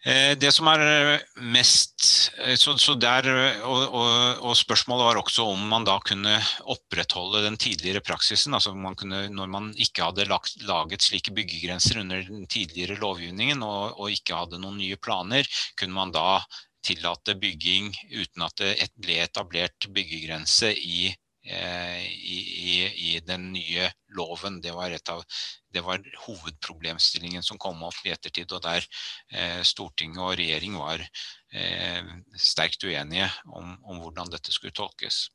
Eh, 0.01 0.33
det 0.41 0.49
som 0.57 0.69
er 0.73 0.81
eh, 0.81 1.25
mest 1.53 2.07
eh, 2.41 2.55
så, 2.57 2.73
så 2.81 2.95
der, 2.97 3.27
og, 3.69 3.83
og, 3.93 4.39
og, 4.49 4.55
spørsmålet 4.57 5.05
var 5.11 5.19
også 5.21 5.45
om 5.53 5.67
man 5.69 5.85
da 5.85 5.99
kunne 6.01 6.39
opprettholde 6.73 7.43
den 7.45 7.59
tidligere 7.61 8.01
praksisen. 8.01 8.57
altså 8.57 8.73
man 8.73 8.97
kunne, 8.97 9.27
Når 9.29 9.51
man 9.53 9.69
ikke 9.77 10.07
hadde 10.09 10.25
lagt, 10.31 10.57
laget 10.65 11.05
slike 11.05 11.35
byggegrenser 11.37 12.01
under 12.01 12.25
den 12.25 12.47
tidligere 12.49 12.97
lovgivningen 12.97 13.61
og, 13.63 14.01
og, 14.01 14.09
ikke 14.11 14.41
hadde 14.41 14.63
noen 14.63 14.81
nye 14.81 14.97
planer, 14.97 15.45
kunne 15.77 15.93
man 15.93 16.17
da 16.17 16.41
tillate 16.83 17.35
bygging 17.41 17.93
uten 18.11 18.45
at 18.47 18.61
det 18.61 18.91
ble 19.01 19.21
etablert 19.25 19.89
byggegrense 19.95 20.73
i, 20.75 21.11
eh, 21.45 22.05
i, 22.07 22.39
i, 22.73 22.77
i 23.11 23.11
den 23.25 23.51
nye 23.55 23.91
loven. 24.17 24.61
Det 24.65 24.73
var, 24.77 24.95
av, 25.13 25.25
det 25.73 25.85
var, 25.87 26.05
hovedproblemstillingen 26.27 27.45
som 27.47 27.61
kom 27.61 27.83
opp 27.87 28.01
i 28.05 28.15
ettertid, 28.15 28.53
og 28.53 28.65
der 28.65 28.87
eh, 29.33 29.61
Stortinget 29.67 30.23
og 30.25 30.39
regjering 30.41 30.79
var 30.81 31.05
eh, 31.53 32.15
sterkt 32.37 32.85
uenige 32.85 33.29
om, 33.51 33.77
om, 33.85 34.01
hvordan 34.01 34.33
dette 34.33 34.55
skulle 34.55 34.77
tolkes. 34.77 35.29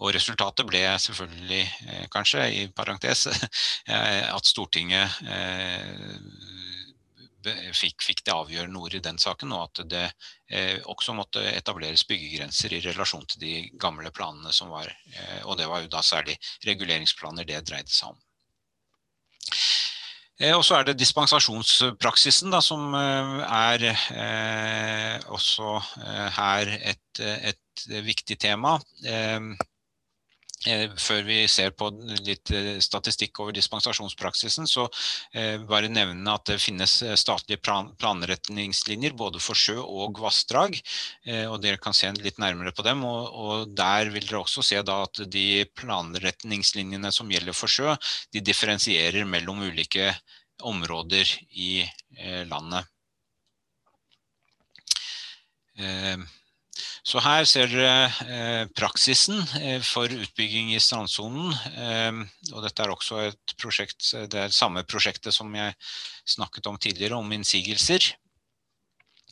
Og 0.00 0.14
resultatet 0.16 0.64
ble 0.64 0.80
selvfølgelig, 1.04 1.64
kanskje, 2.10 2.46
i 2.56 2.62
parentes, 2.72 3.26
at 4.36 4.48
Stortinget 4.48 5.20
fikk, 7.76 8.02
fikk, 8.04 8.24
det 8.26 8.34
avgjørende 8.34 8.80
ord 8.80 8.94
i 8.96 9.02
den 9.04 9.18
saken, 9.20 9.52
og 9.56 9.68
at 9.68 9.82
det 9.90 10.06
eh, 10.50 10.78
også 10.90 11.14
måtte 11.16 11.42
etableres 11.52 12.04
byggegrenser 12.08 12.74
i 12.76 12.82
relasjon 12.84 13.26
til 13.30 13.44
de 13.44 13.54
gamle 13.80 14.12
planene 14.14 14.52
som 14.52 14.72
var. 14.72 14.90
Eh, 15.14 15.40
og 15.44 15.58
det 15.60 15.68
var 15.70 15.84
jo 15.84 15.92
da 15.92 16.02
særlig 16.04 16.36
reguleringsplaner 16.66 17.48
det 17.48 17.62
dreide 17.68 17.92
seg 17.92 18.12
om. 18.12 18.20
Eh, 20.40 20.54
og 20.56 20.64
så 20.64 20.78
er 20.78 20.88
det 20.88 20.98
dispensasjonspraksisen 21.00 22.52
da, 22.52 22.62
som 22.64 22.94
eh, 22.96 23.34
er 23.44 23.86
eh, 23.90 25.16
også 25.28 25.74
eh, 26.00 26.28
her 26.38 26.72
et, 26.78 27.20
et, 27.20 27.58
viktig 28.04 28.36
tema. 28.40 28.74
Eh, 29.04 29.52
før 30.60 31.22
vi 31.24 31.38
ser 31.48 31.70
på 31.72 31.88
litt 32.20 32.50
eh, 32.52 32.76
statistikk 32.84 33.38
over 33.40 33.54
dispensasjonspraksisen, 33.56 34.66
så 34.68 34.84
eh, 35.32 35.56
bare 35.64 35.88
nevne 35.88 36.34
at 36.34 36.44
det 36.50 36.58
finnes 36.60 36.98
statlige 37.16 37.62
plan 37.64 37.88
planretningslinjer 38.00 39.16
både 39.16 39.40
for 39.40 39.56
sjø 39.56 39.78
og 39.80 40.20
vassdrag. 40.20 40.76
og 41.48 41.56
Dere 41.62 41.80
kan 41.80 41.96
se 41.96 42.10
litt 42.20 42.38
nærmere 42.42 42.74
på 42.76 42.84
dem. 42.84 43.04
og 43.04 43.72
Der 43.76 44.10
vil 44.12 44.26
dere 44.26 44.42
også 44.42 44.64
se 44.64 44.80
at 44.80 45.22
de 45.32 45.64
planretningslinjene 45.80 47.12
som 47.12 47.30
gjelder 47.32 47.56
for 47.56 47.72
sjø, 47.72 47.96
de 48.32 48.44
differensierer 48.44 49.24
mellom 49.24 49.62
ulike 49.64 50.12
områder 50.60 51.24
i 51.56 51.86
landet. 52.50 52.84
Så 57.06 57.20
her 57.24 57.46
ser 57.48 57.70
dere 57.70 58.10
eh, 58.28 58.64
praksisen 58.76 59.40
eh, 59.60 59.80
for 59.84 60.12
utbygging 60.12 60.74
i 60.74 60.80
strandsonen. 60.82 61.54
Eh, 61.72 62.20
og 62.52 62.64
dette 62.66 62.84
er 62.84 62.92
også 62.92 63.22
et 63.30 63.54
prosjekt, 63.60 64.12
det 64.30 64.46
er 64.46 64.54
samme 64.54 64.84
prosjektet 64.88 65.34
som 65.34 65.52
jeg 65.56 65.76
snakket 66.28 66.68
om 66.68 66.78
tidligere, 66.80 67.18
om 67.18 67.36
innsigelser. 67.36 68.12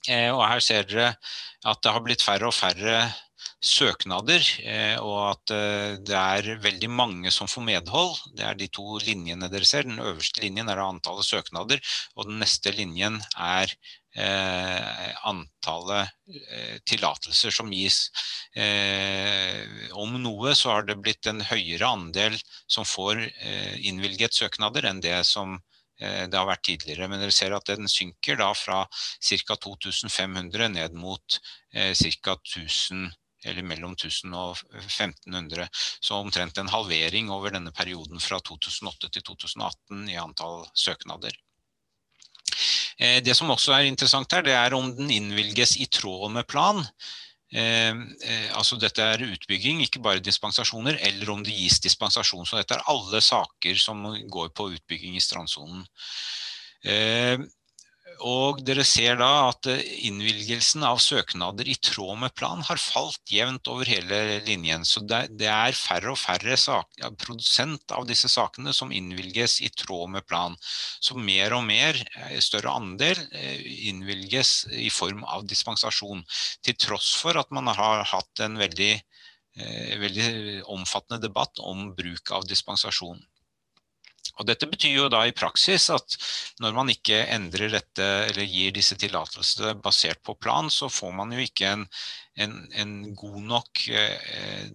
Og 0.08 0.40
her 0.40 0.60
ser 0.64 0.86
dere 0.88 1.08
at 1.68 1.80
det 1.84 1.92
har 1.92 2.00
blitt 2.00 2.22
færre 2.24 2.48
og 2.48 2.54
færre 2.56 3.02
søknader, 3.60 4.40
og 5.02 5.16
at 5.26 5.52
det 6.06 6.16
er 6.16 6.62
veldig 6.62 6.88
mange 6.88 7.32
som 7.34 7.50
får 7.50 7.66
medhold. 7.66 8.14
Det 8.38 8.46
er 8.46 8.56
de 8.56 8.70
to 8.72 8.96
linjene 9.02 9.50
dere 9.52 9.68
ser. 9.68 9.84
Den 9.84 10.00
øverste 10.00 10.40
linjen 10.40 10.70
er 10.70 10.80
antallet 10.80 11.28
søknader, 11.28 11.82
og 12.16 12.30
den 12.30 12.40
neste 12.40 12.72
linjen 12.78 13.18
er 13.34 13.74
Eh, 14.18 15.26
antallet 15.28 16.08
eh, 16.50 16.78
tillatelser 16.84 17.50
som 17.54 17.70
gis. 17.72 18.08
Eh, 18.56 19.92
om 19.94 20.16
noe 20.22 20.54
så 20.58 20.72
har 20.72 20.88
det 20.88 20.96
blitt 20.98 21.28
en 21.30 21.44
høyere 21.44 21.86
andel 21.86 22.34
som 22.66 22.88
får 22.88 23.20
innvilget 23.86 24.34
søknader 24.34 24.88
enn 24.88 25.02
det 25.04 25.20
som 25.28 25.58
det 25.98 26.34
har 26.38 26.46
vært 26.46 26.62
tidligere. 26.62 27.08
Men 27.10 27.18
dere 27.18 27.34
ser 27.34 27.50
at 27.56 27.66
den 27.66 27.90
synker 27.90 28.36
da 28.38 28.52
fra 28.54 28.84
ca. 28.86 29.56
2500 29.58 30.68
ned 30.70 30.94
mot 30.94 31.38
ca. 31.74 32.36
1000 32.38 33.08
eller 33.44 33.66
mellom 33.66 33.96
1000 33.96 34.36
og 34.38 34.62
1500. 34.78 35.66
Så 35.74 36.20
omtrent 36.22 36.58
en 36.58 36.70
halvering 36.70 37.32
over 37.34 37.54
denne 37.54 37.74
perioden 37.74 38.22
fra 38.22 38.38
2008 38.38 39.10
til 39.10 39.26
2018 39.26 40.06
i 40.14 40.18
antall 40.22 40.68
søknader. 40.86 41.34
Eh, 42.98 43.20
det 43.22 43.36
som 43.38 43.50
også 43.54 43.74
er 43.76 43.88
interessant 43.88 44.32
her, 44.34 44.44
det 44.46 44.54
er 44.58 44.74
om 44.76 44.90
den 44.96 45.10
innvilges 45.14 45.76
i 45.78 45.86
tråd 45.86 46.32
med 46.34 46.48
plan. 46.50 46.82
Eh, 47.54 47.94
eh, 47.94 48.48
altså 48.58 48.76
dette 48.80 49.04
er 49.04 49.24
utbygging, 49.24 49.80
ikke 49.84 50.02
bare 50.04 50.24
dispensasjoner, 50.24 50.98
eller 51.06 51.30
om 51.32 51.44
det 51.46 51.54
gis 51.54 51.78
dispensasjon. 51.84 52.46
Så 52.46 52.58
dette 52.58 52.76
er 52.76 52.90
alle 52.90 53.22
saker 53.24 53.78
som 53.80 54.02
går 54.30 54.50
på 54.50 54.72
utbygging 54.74 55.16
i 55.16 55.24
strandsonen. 55.24 55.86
Og 58.24 58.60
dere 58.66 58.84
ser 58.86 59.18
da 59.20 59.48
at 59.48 59.68
eh, 59.70 59.82
innvilgelsen 60.08 60.82
av 60.86 60.98
søknader 61.02 61.68
i 61.70 61.76
tråd 61.82 62.18
med 62.22 62.34
plan 62.38 62.62
har 62.66 62.80
falt 62.82 63.20
jevnt 63.30 63.68
over 63.70 63.88
hele 63.88 64.40
linjen. 64.46 64.84
Så 64.88 65.04
det, 65.06 65.46
er 65.46 65.76
færre 65.76 66.12
og 66.12 66.18
færre 66.18 66.56
saker, 66.58 67.14
produsent 67.20 67.94
av 67.94 68.08
disse 68.08 68.30
sakene 68.32 68.74
som 68.74 68.92
innvilges 68.94 69.58
i 69.62 69.70
tråd 69.70 70.14
med 70.16 70.26
plan. 70.26 70.56
Så 71.00 71.18
mer 71.18 71.54
og 71.56 71.64
mer, 71.68 71.98
eh, 72.24 72.38
større 72.44 72.74
andel, 72.74 73.20
eh, 73.32 73.62
innvilges 73.92 74.66
i 74.72 74.90
form 74.90 75.24
av 75.24 75.46
dispensasjon. 75.46 76.24
Til 76.62 76.78
tross 76.78 77.14
for 77.14 77.38
at 77.38 77.50
man 77.54 77.70
har 77.70 78.04
hatt 78.04 78.44
en 78.44 78.58
veldig, 78.58 78.94
veldig 79.98 80.62
omfattende 80.70 81.18
debatt 81.24 81.58
om 81.58 81.88
bruk 81.98 82.30
av 82.30 82.44
dispensasjon. 82.46 83.18
Og 84.38 84.46
dette 84.46 84.68
betyr 84.70 84.94
jo 84.94 85.08
da 85.12 85.24
i 85.26 85.34
praksis 85.36 85.88
at 85.94 86.16
når 86.62 86.76
man 86.76 86.92
ikke 86.92 87.24
endrer 87.34 87.72
dette 87.74 88.06
eller 88.28 88.46
gir 88.46 88.74
disse 88.76 88.96
tillatelsene 89.00 89.74
basert 89.82 90.22
på 90.26 90.36
plan, 90.38 90.70
så 90.70 90.90
får 90.92 91.12
man 91.18 91.34
jo 91.34 91.42
ikke 91.42 91.74
en, 91.74 91.84
en, 92.38 92.56
en 92.78 92.96
god 93.18 93.38
nok 93.52 93.84
eh, 93.90 94.66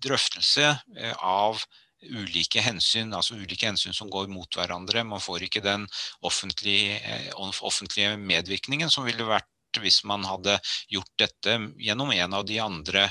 drøftelse 0.00 0.66
eh, 0.96 1.14
av 1.16 1.62
ulike 2.00 2.62
hensyn, 2.64 3.12
altså 3.12 3.36
ulike 3.36 3.66
hensyn 3.68 3.92
som 3.96 4.08
går 4.12 4.30
mot 4.32 4.56
hverandre. 4.56 5.04
Man 5.04 5.20
får 5.20 5.44
ikke 5.46 5.64
den 5.64 5.86
offentlige, 6.24 7.00
eh, 7.02 7.30
offentlige 7.36 8.16
medvirkningen 8.16 8.92
som 8.92 9.08
ville 9.08 9.26
vært 9.28 9.48
hvis 9.78 10.00
man 10.08 10.24
hadde 10.26 10.56
gjort 10.90 11.12
dette 11.20 11.52
gjennom 11.78 12.10
en 12.10 12.34
av 12.34 12.46
de 12.48 12.56
andre 12.62 13.04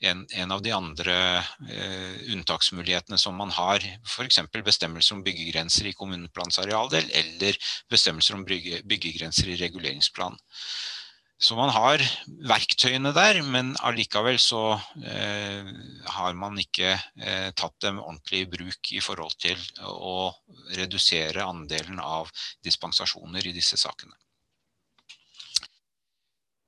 en, 0.00 0.26
en 0.30 0.52
av 0.52 0.62
de 0.62 0.72
andre 0.74 1.16
eh, 1.70 2.16
unntaksmulighetene 2.34 3.18
som 3.20 3.36
man 3.38 3.52
har, 3.54 3.84
f.eks. 4.04 4.40
bestemmelser 4.64 5.16
om 5.16 5.22
byggegrenser 5.26 5.90
i 5.90 5.94
kommuneplans 5.96 6.58
arealdel, 6.62 7.06
eller 7.12 7.58
bestemmelser 7.92 8.38
om 8.38 8.44
bygge, 8.48 8.82
byggegrenser 8.88 9.52
i 9.52 9.60
reguleringsplan. 9.60 10.38
Så 11.44 11.56
man 11.58 11.72
har 11.74 12.00
verktøyene 12.46 13.10
der, 13.12 13.40
men 13.42 13.72
allikevel 13.84 14.38
så 14.40 14.78
eh, 15.02 15.72
har 16.16 16.36
man 16.38 16.60
ikke 16.62 16.94
eh, 16.94 17.50
tatt 17.58 17.74
dem 17.84 17.98
ordentlig 18.00 18.44
i 18.44 18.50
bruk 18.54 18.92
i 18.94 19.02
forhold 19.04 19.34
til 19.42 19.58
å 19.82 20.30
redusere 20.78 21.44
andelen 21.44 21.98
av 22.00 22.30
dispensasjoner 22.64 23.50
i 23.50 23.56
disse 23.56 23.76
sakene. 23.80 24.14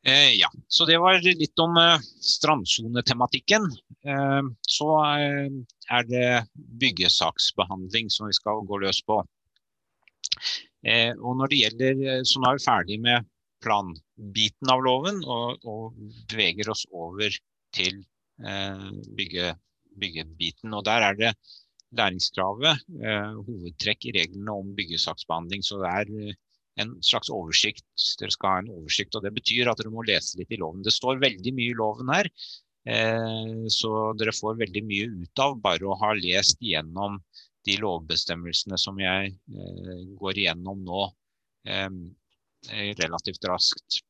Eh, 0.06 0.30
ja, 0.38 0.50
så 0.68 0.86
det 0.86 0.98
var 1.02 1.18
litt 1.18 1.58
om 1.58 1.76
eh, 1.80 2.02
strandsonetematikken. 2.22 3.64
Eh, 4.06 4.42
så 4.62 4.90
eh, 5.02 5.48
er 5.98 6.06
det 6.06 6.28
byggesaksbehandling 6.78 8.12
som 8.14 8.28
vi 8.30 8.36
skal 8.38 8.62
gå 8.68 8.78
løs 8.84 9.00
på. 9.02 9.18
Eh, 10.86 11.10
og 11.18 11.40
når 11.40 11.50
det 11.50 11.58
gjelder, 11.64 12.04
eh, 12.12 12.22
Så 12.22 12.38
nå 12.38 12.52
er 12.52 12.60
vi 12.60 12.68
ferdig 12.68 13.00
med 13.02 13.26
planbiten 13.66 14.70
av 14.70 14.84
loven 14.86 15.18
og, 15.24 15.66
og 15.66 15.98
beveger 16.30 16.70
oss 16.70 16.86
over 16.94 17.34
til 17.74 18.04
bygge, 19.16 19.54
byggebiten. 19.96 20.74
Og 20.76 20.84
der 20.84 21.02
er 21.02 21.16
det 21.16 21.30
læringskravet, 21.96 22.84
hovedtrekk 23.48 24.04
i 24.06 24.12
reglene 24.12 24.54
om 24.60 24.74
byggesaksbehandling. 24.76 25.64
Så 25.64 25.80
det 25.80 25.88
er 25.88 26.36
en 26.76 26.94
slags 27.02 27.30
oversikt. 27.32 27.86
Dere 28.20 28.32
skal 28.34 28.52
ha 28.52 28.62
en 28.62 28.70
oversikt, 28.74 29.16
og 29.16 29.24
Det 29.24 29.32
betyr 29.36 29.70
at 29.70 29.80
dere 29.80 29.92
må 29.92 30.04
lese 30.06 30.38
litt 30.38 30.52
i 30.52 30.60
loven. 30.60 30.84
Det 30.84 30.94
står 30.94 31.22
veldig 31.22 31.52
mye 31.56 31.72
i 31.72 31.78
loven 31.78 32.12
her, 32.12 32.30
eh, 32.86 33.66
så 33.72 34.12
dere 34.18 34.36
får 34.36 34.60
veldig 34.62 34.84
mye 34.84 35.10
ut 35.22 35.44
av 35.44 35.60
bare 35.62 35.86
å 35.86 35.98
ha 36.02 36.12
lest 36.18 36.60
igjennom 36.60 37.20
de 37.66 37.78
lovbestemmelsene 37.82 38.78
som 38.78 38.98
jeg 39.00 39.32
eh, 39.32 40.02
går 40.20 40.42
igjennom 40.42 40.84
nå 40.86 41.06
eh, 41.66 41.90
relativt 43.00 43.48
raskt. 43.48 44.02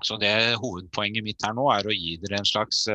Så 0.00 0.16
det 0.20 0.56
Hovedpoenget 0.62 1.24
mitt 1.26 1.42
her 1.44 1.52
nå 1.56 1.66
er 1.74 1.86
å 1.86 1.92
gi 1.92 2.14
dere 2.22 2.40
en 2.40 2.48
slags 2.48 2.86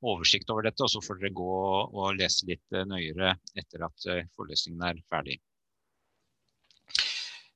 oversikt 0.00 0.48
over 0.50 0.64
dette, 0.64 0.82
og 0.82 0.90
så 0.90 1.02
får 1.04 1.20
dere 1.20 1.36
gå 1.36 1.56
og 1.92 2.16
lese 2.16 2.48
litt 2.48 2.78
nøyere 2.88 3.34
etter 3.60 3.84
at 3.84 4.06
forelesningen 4.34 4.86
er 4.88 5.02
ferdig. 5.12 5.36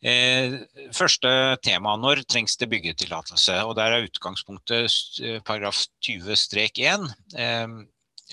Eh, 0.04 0.58
første 0.92 1.30
tema, 1.64 1.94
når 1.96 2.26
trengs 2.28 2.58
det 2.60 2.68
byggetillatelse? 2.68 3.56
Og 3.64 3.72
Der 3.78 3.94
er 3.94 4.04
utgangspunktet 4.04 4.92
eh, 5.24 5.38
paragraf 5.40 5.86
20-1. 6.04 7.06
Eh, 7.40 7.68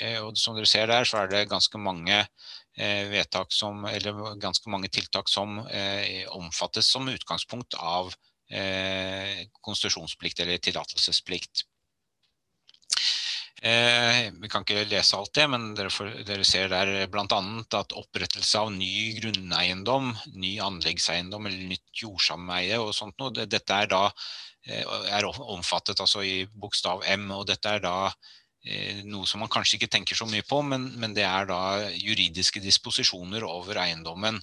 eh, 0.04 0.18
og 0.20 0.36
Som 0.38 0.58
dere 0.58 0.68
ser 0.68 0.92
der, 0.92 1.08
så 1.08 1.22
er 1.22 1.32
det 1.32 1.48
ganske 1.50 1.80
mange 1.80 2.18
eh, 2.76 3.08
vedtak 3.08 3.56
som, 3.56 3.86
eller 3.86 4.36
ganske 4.36 4.70
mange 4.70 4.92
tiltak 4.92 5.32
som 5.32 5.62
eh, 5.72 6.28
omfattes 6.28 6.92
som 6.92 7.08
utgangspunkt 7.08 7.80
av 7.80 8.14
konsesjonsplikt 9.64 10.42
eller 10.44 10.58
tillatelsesplikt. 10.60 11.62
Eh, 13.62 14.32
vi 14.42 14.50
kan 14.50 14.64
ikke 14.66 14.88
lese 14.90 15.14
alt 15.14 15.36
det, 15.38 15.44
men 15.54 15.68
dere, 15.78 15.92
får, 15.94 16.08
dere 16.26 16.46
ser 16.48 16.72
der 16.72 16.90
bl.a. 17.14 17.42
at 17.78 17.94
opprettelse 17.94 18.58
av 18.58 18.72
ny 18.74 19.20
grunneiendom, 19.20 20.10
ny 20.34 20.56
anleggseiendom 20.66 21.46
eller 21.46 21.68
nytt 21.70 22.02
jordsameie 22.02 22.80
og 22.82 22.90
sånt 22.98 23.22
noe, 23.22 23.30
det, 23.38 23.52
dette 23.54 23.78
er 23.84 23.92
da 23.92 24.08
eh, 24.66 24.82
er 25.14 25.30
omfattet 25.30 26.02
altså 26.02 26.26
i 26.26 26.48
bokstav 26.50 27.06
M. 27.14 27.30
og 27.38 27.46
Dette 27.52 27.78
er 27.78 27.86
da 27.86 27.98
noe 29.10 29.26
som 29.26 29.42
man 29.42 29.50
kanskje 29.50 29.80
ikke 29.80 29.88
tenker 29.90 30.14
så 30.14 30.28
mye 30.30 30.44
på, 30.46 30.60
men, 30.62 30.84
men 31.02 31.16
det 31.18 31.24
er 31.26 31.48
da 31.50 31.62
juridiske 31.98 32.62
disposisjoner 32.62 33.42
over 33.42 33.80
eiendommen. 33.82 34.38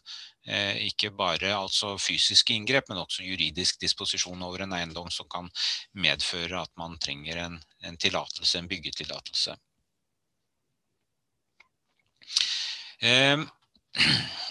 Ikke 0.80 1.11
bare 1.12 1.51
altså 1.53 1.96
fysiske 2.01 2.55
inngrep, 2.57 2.88
men 2.88 3.03
også 3.03 3.26
juridisk 3.26 3.80
disposisjon 3.82 4.42
over 4.46 4.64
en 4.64 4.72
eiendom 4.72 5.11
som 5.12 5.28
kan 5.28 5.51
medføre 5.92 6.62
at 6.62 6.72
man 6.80 6.96
trenger 7.03 7.42
en, 7.44 7.59
en 7.84 7.99
tillatelse, 8.01 8.59
en 8.59 8.70
byggetillatelse. 8.70 9.59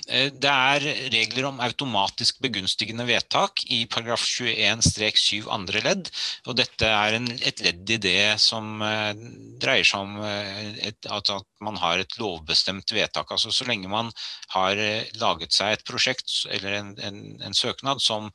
Eh, 0.08 0.30
det 0.32 0.50
er 0.50 0.86
regler 1.12 1.48
om 1.50 1.60
automatisk 1.64 2.40
begunstigende 2.44 3.04
vedtak 3.08 3.64
i 3.76 3.82
paragraf 3.92 4.24
21-7 4.24 5.50
andre 5.52 5.82
ledd. 5.84 6.12
og 6.48 6.56
Dette 6.60 6.88
er 6.88 7.18
en, 7.18 7.28
et 7.50 7.64
ledd 7.66 7.92
i 7.92 8.00
det 8.02 8.38
som 8.42 8.82
eh, 8.86 9.12
dreier 9.60 9.88
seg 9.88 10.06
om 10.06 10.22
eh, 10.24 10.70
et, 10.92 11.10
at, 11.12 11.32
man 11.64 11.80
har 11.82 12.00
et 12.00 12.18
lovbestemt 12.22 12.94
vedtak. 12.96 13.34
Altså 13.36 13.52
Så 13.52 13.68
lenge 13.68 13.92
man 13.92 14.12
har 14.54 14.80
laget 15.20 15.56
seg 15.56 15.76
et 15.76 15.86
prosjekt 15.88 16.32
eller 16.54 16.80
en, 16.80 16.94
en, 17.04 17.20
en 17.44 17.58
søknad 17.58 18.02
som 18.04 18.30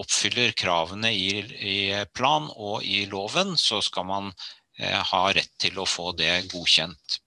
oppfyller 0.00 0.54
kravene 0.56 1.12
i, 1.12 1.28
i, 1.44 1.76
plan 2.16 2.48
og 2.56 2.84
i 2.84 3.04
loven, 3.10 3.54
så 3.60 3.82
skal 3.84 4.08
man 4.08 4.32
ha 4.80 5.22
rett 5.36 5.52
til 5.60 5.78
å 5.78 5.86
få 5.88 6.10
det 6.16 6.32
godkjent. 6.50 7.20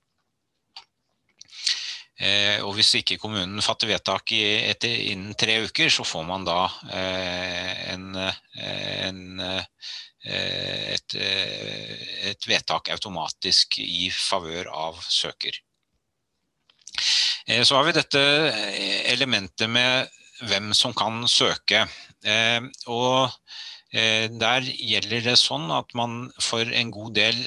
Eh, 2.20 2.60
og 2.68 2.74
hvis 2.76 2.92
ikke 3.00 3.16
kommunen 3.22 3.64
fatter 3.64 3.88
vedtak 3.94 4.34
i, 4.36 4.42
etter, 4.68 4.92
innen 5.14 5.38
tre 5.40 5.62
uker, 5.64 5.88
så 5.94 6.04
får 6.04 6.26
man 6.28 6.44
da 6.44 6.66
eh, 6.92 7.70
en, 7.94 8.10
eh, 8.20 8.40
en, 9.08 9.22
eh, 9.40 9.64
et, 10.98 11.16
eh, 11.16 11.94
et, 12.34 12.48
vedtak 12.50 12.92
automatisk 12.92 13.80
i 13.80 14.10
favør 14.12 14.68
av 14.68 15.00
søker. 15.08 15.56
Så 17.50 17.74
har 17.74 17.86
vi 17.88 17.96
dette 17.96 18.22
elementet 19.10 19.72
med 19.72 20.12
hvem 20.46 20.74
som 20.78 20.92
kan 20.94 21.24
søke. 21.26 21.88
og 22.86 23.32
der 24.44 24.68
gjelder 24.68 25.24
det 25.32 25.38
sånn 25.40 25.72
at 25.74 25.96
man 25.98 26.28
for 26.38 26.62
en 26.62 26.92
god 26.94 27.16
del 27.16 27.40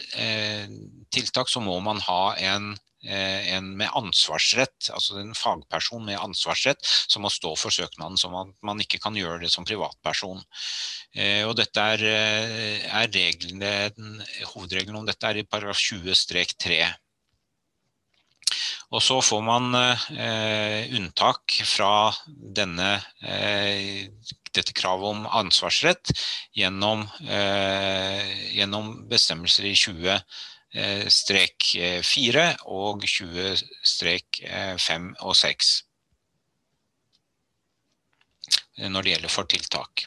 tiltak 1.15 1.53
så 1.53 1.63
må 1.63 1.79
man 1.85 2.03
ha 2.03 2.35
en 2.35 2.73
en 3.03 3.73
med 3.77 3.91
ansvarsrett, 3.99 4.91
altså 4.95 5.19
en 5.19 5.35
fagperson 5.35 6.05
med 6.07 6.21
ansvarsrett, 6.23 6.87
som 7.11 7.25
må 7.27 7.31
stå 7.33 7.55
for 7.59 7.75
søknaden, 7.75 8.19
som 8.21 8.37
at 8.39 8.53
man 8.63 8.81
ikke 8.83 9.01
kan 9.03 9.17
gjøre 9.19 9.43
det 9.43 9.51
som 9.51 9.67
privatperson. 9.67 10.43
Eh, 11.13 11.43
og 11.45 11.57
dette 11.59 11.87
er, 11.95 12.05
eh, 12.09 12.85
er 12.89 13.11
reglene, 13.13 13.73
Hovedregelen 14.55 15.03
om 15.03 15.09
dette 15.09 15.29
er 15.29 15.43
i 15.43 15.49
paragraf 15.49 15.81
20-3. 15.81 16.79
Og 18.93 19.01
så 19.01 19.19
får 19.25 19.43
man 19.45 19.73
eh, 19.75 20.89
unntak 20.99 21.55
fra 21.65 22.13
denne, 22.27 22.95
eh, 23.25 24.09
dette 24.53 24.75
kravet 24.77 25.15
om 25.15 25.29
ansvarsrett 25.41 26.13
gjennom, 26.57 27.07
eh, 27.25 28.33
gjennom 28.53 28.93
bestemmelser 29.09 29.71
i 29.71 29.75
20 29.75 30.19
Eh, 30.73 31.05
strek 31.13 31.67
4 32.01 32.43
eh, 32.43 32.63
og 32.73 33.03
20 33.05 33.59
strek 33.85 34.41
5 34.81 35.09
eh, 35.11 35.25
og 35.27 35.37
6 35.37 35.73
når 38.89 39.05
det 39.05 39.13
gjelder 39.13 39.31
for 39.31 39.45
tiltak. 39.53 40.07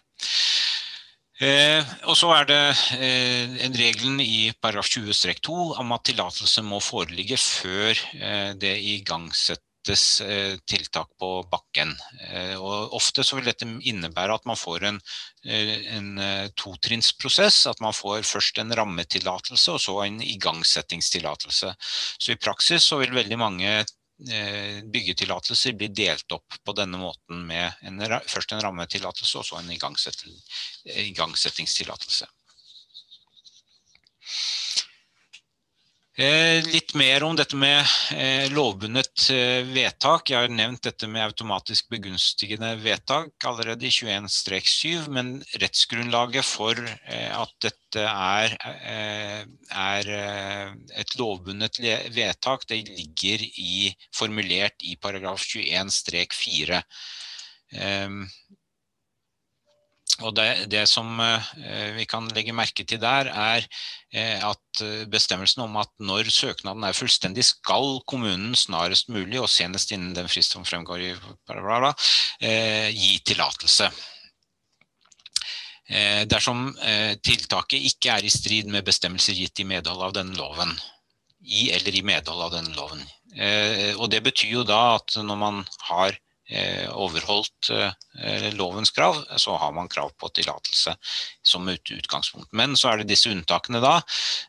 Eh, 1.38 1.86
og 2.10 2.16
så 2.18 2.32
er 2.34 2.48
det 2.50 2.58
eh, 2.98 3.54
en 3.68 3.78
regelen 3.78 4.22
i 4.24 4.50
paragraf 4.58 4.90
20-2 4.90 5.54
om 5.84 5.94
at 5.94 6.06
tillatelse 6.08 6.64
må 6.66 6.80
foreligge 6.82 7.38
før 7.38 7.92
eh, 8.16 8.52
det 8.58 8.74
igangsettes 8.80 9.75
rettes 9.86 10.22
eh, 10.22 10.58
tiltak 10.66 11.10
på 11.20 11.44
bakken. 11.52 11.96
Eh, 12.32 12.56
og 12.58 12.94
ofte 12.94 13.24
så 13.24 13.36
vil 13.36 13.46
dette 13.46 13.66
innebære 13.66 14.36
at 14.36 14.46
man 14.46 14.56
får 14.56 14.84
en, 14.84 15.02
eh, 15.46 15.96
en 15.96 16.20
totrinnsprosess. 16.56 17.68
At 17.68 17.82
man 17.82 17.94
får 17.94 18.24
først 18.24 18.58
en 18.60 18.76
rammetillatelse 18.76 19.72
og 19.72 19.82
så 19.82 20.06
en 20.06 20.22
igangsettingstillatelse. 20.22 21.76
Så 22.20 22.32
i 22.32 22.36
praksis 22.36 22.84
så 22.84 22.98
vil 23.00 23.14
veldig 23.14 23.38
mange 23.38 23.86
byggetillatelser 24.16 25.74
bli 25.76 25.88
delt 25.92 26.32
opp 26.32 26.48
på 26.64 26.72
denne 26.72 26.98
måten 26.98 27.46
med 27.46 27.74
en, 27.84 28.00
først 28.00 28.52
en 28.56 28.62
rammetillatelse 28.64 29.38
og 29.38 29.46
så 29.46 29.58
en 29.60 29.72
igangsettingstillatelse. 29.76 32.26
Litt 36.16 36.94
mer 36.96 37.24
om 37.28 37.36
dette 37.36 37.58
med 37.60 37.82
eh, 38.16 38.46
lovbundet 38.54 39.26
eh, 39.34 39.68
vedtak. 39.68 40.30
Jeg 40.32 40.46
har 40.46 40.54
nevnt 40.54 40.86
dette 40.88 41.10
med 41.12 41.26
automatisk 41.26 41.90
begunstigende 41.92 42.70
vedtak 42.80 43.48
allerede 43.50 43.90
i 43.90 43.92
21-7, 43.92 45.10
men 45.12 45.34
rettsgrunnlaget 45.60 46.48
for 46.48 46.80
at 46.80 47.52
dette 47.64 48.06
er, 48.06 48.56
er 48.56 50.10
et 50.96 51.14
lovbundet 51.20 51.80
vedtak, 52.16 52.64
det 52.70 52.82
ligger 52.88 53.44
i, 53.44 53.92
formulert 54.16 54.88
i 54.88 54.96
paragraf 54.96 55.44
21-4. 55.52 56.82
Og 60.24 60.32
det, 60.38 60.70
det, 60.72 60.86
som 60.88 61.20
eh, 61.20 61.92
vi 61.98 62.06
kan 62.08 62.28
legge 62.36 62.56
merke 62.56 62.86
til 62.88 63.02
der, 63.02 63.28
er 63.28 63.66
eh, 64.16 64.40
at 64.40 64.84
eh, 64.84 65.04
bestemmelsen 65.12 65.66
om 65.66 65.76
at 65.82 65.92
når 66.00 66.30
søknaden 66.32 66.86
er 66.88 66.96
fullstendig, 66.96 67.44
skal 67.44 68.00
kommunen 68.08 68.56
snarest 68.56 69.12
mulig, 69.12 69.42
og 69.42 69.52
senest 69.52 69.92
innen 69.92 70.16
den 70.16 70.32
frist 70.32 70.56
som 70.56 70.68
fremgår 70.68 71.04
i 71.04 71.14
bla, 71.52 71.92
gi 72.40 73.18
tillatelse. 73.28 73.92
Dersom 76.26 76.72
tiltaket 77.22 77.84
ikke 77.92 78.16
er 78.16 78.26
i 78.26 78.32
strid 78.34 78.72
med 78.74 78.88
bestemmelser 78.88 79.38
gitt 79.38 79.62
i 79.62 79.68
medhold 79.70 80.02
av 80.02 80.16
denne 80.16 80.34
loven. 80.34 80.72
I 81.46 81.68
eller 81.76 81.94
i 81.94 82.02
medhold 82.02 82.42
av 82.42 82.56
denne 82.56 82.74
loven. 82.74 83.04
Og 84.02 84.10
det 84.10 84.24
betyr 84.26 84.56
jo 84.56 84.64
da 84.66 84.96
at 84.96 85.14
når 85.22 85.38
man 85.44 85.62
har 85.92 86.18
overholdt 86.94 87.72
eh, 87.74 88.50
lovens 88.54 88.92
krav, 88.94 89.18
så 89.42 89.56
har 89.58 89.72
man 89.74 89.90
krav 89.90 90.12
på 90.20 90.30
tillatelse 90.30 90.94
som 91.42 91.70
utgangspunkt. 91.70 92.52
Men 92.54 92.76
så 92.78 92.92
er 92.92 93.02
det 93.02 93.10
disse 93.10 93.32
unntakene 93.34 93.82
da, 93.82 93.96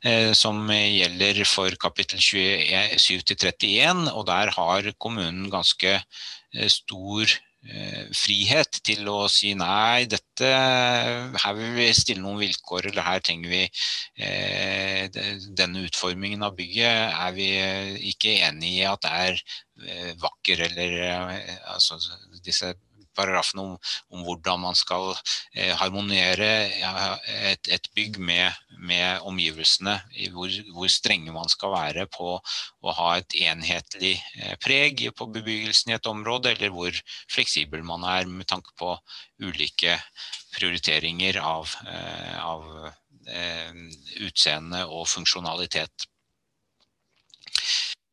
eh, 0.05 0.33
som 0.37 0.69
gjelder 0.69 1.41
for 1.49 1.73
kapittel 1.81 2.21
27-31, 2.21 4.11
og 4.13 4.27
der 4.29 4.53
har 4.59 4.93
kommunen 4.99 5.49
ganske 5.53 5.99
stor 6.73 7.33
frihet 8.17 8.81
til 8.87 9.09
å 9.11 9.27
si 9.33 9.53
nei, 9.59 10.07
dette, 10.11 10.51
her 11.43 11.57
vil 11.59 11.73
vi 11.77 11.87
stille 11.97 12.23
noen 12.23 12.39
vilkår, 12.41 12.91
eller 12.93 13.07
her 13.07 13.23
trenger 13.27 13.51
vi 13.51 13.63
denne 15.59 15.83
utformingen 15.89 16.47
av 16.47 16.55
bygget. 16.59 17.17
Er 17.17 17.35
vi 17.37 17.49
ikke 18.13 18.37
enig 18.47 18.77
i 18.79 18.85
at 18.87 19.03
det 19.03 19.15
er 19.27 19.43
Eh, 19.85 20.15
vakker, 20.17 20.61
eller 20.71 20.93
eh, 21.05 21.57
altså, 21.75 21.99
disse 22.45 22.71
paragrafene 23.17 23.65
om, 23.65 23.75
om, 24.13 24.23
hvordan 24.27 24.63
man 24.63 24.79
skal 24.79 25.13
eh, 25.55 25.73
harmonere 25.81 26.51
et, 27.53 27.71
et 27.73 27.89
bygg 27.97 28.19
med, 28.21 28.53
med 28.79 29.25
omgivelsene. 29.27 29.99
Hvor, 30.35 30.53
hvor, 30.73 30.91
strenge 30.93 31.35
man 31.35 31.51
skal 31.53 31.75
være 31.75 32.07
på 32.13 32.37
å 32.37 32.97
ha 33.01 33.11
et 33.19 33.39
enhetlig 33.47 34.15
eh, 34.41 34.57
preg 34.63 35.07
på 35.17 35.31
bebyggelsen 35.35 35.93
i 35.93 35.99
et 35.99 36.11
område, 36.11 36.55
eller 36.55 36.75
hvor 36.75 37.03
fleksibel 37.33 37.85
man 37.87 38.07
er 38.09 38.29
med 38.31 38.49
tanke 38.51 38.75
på 38.79 38.95
ulike 39.43 39.99
prioriteringer 40.57 41.41
av, 41.43 41.73
eh, 41.89 42.37
av 42.45 42.91
eh, 43.29 43.73
utseende 44.25 44.85
og 44.87 45.09
funksjonalitet. 45.11 46.09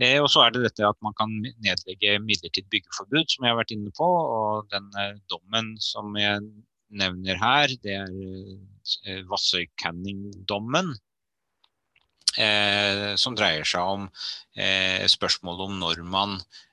Eh, 0.02 0.18
og 0.22 0.30
så 0.34 0.44
er 0.44 0.54
det 0.54 0.64
dette 0.66 0.88
at 0.88 1.00
man 1.06 1.16
kan 1.18 1.32
nedlegge 1.62 2.18
midlertidig 2.24 2.70
byggeforbud, 2.74 3.30
som 3.30 3.46
jeg 3.46 3.54
har 3.54 3.60
vært 3.62 3.74
inne 3.76 3.94
på. 3.96 4.08
Og 4.08 4.70
den 4.74 4.89
dommen 5.32 5.74
som 5.84 6.18
jeg 6.18 6.41
nevner 6.94 7.39
her, 7.41 7.74
det 7.84 7.98
er 8.02 8.14
eh, 8.14 9.24
Vassøy 9.30 9.68
Canning-dommen. 9.82 10.94
Eh, 12.34 13.14
som 13.22 13.36
dreier 13.38 13.68
seg 13.68 13.86
om 13.86 14.06
eh, 14.58 15.04
spørsmålet 15.06 15.68
om 15.68 15.82
når 15.84 16.00
man 16.10 16.39
Eh, 16.39 16.72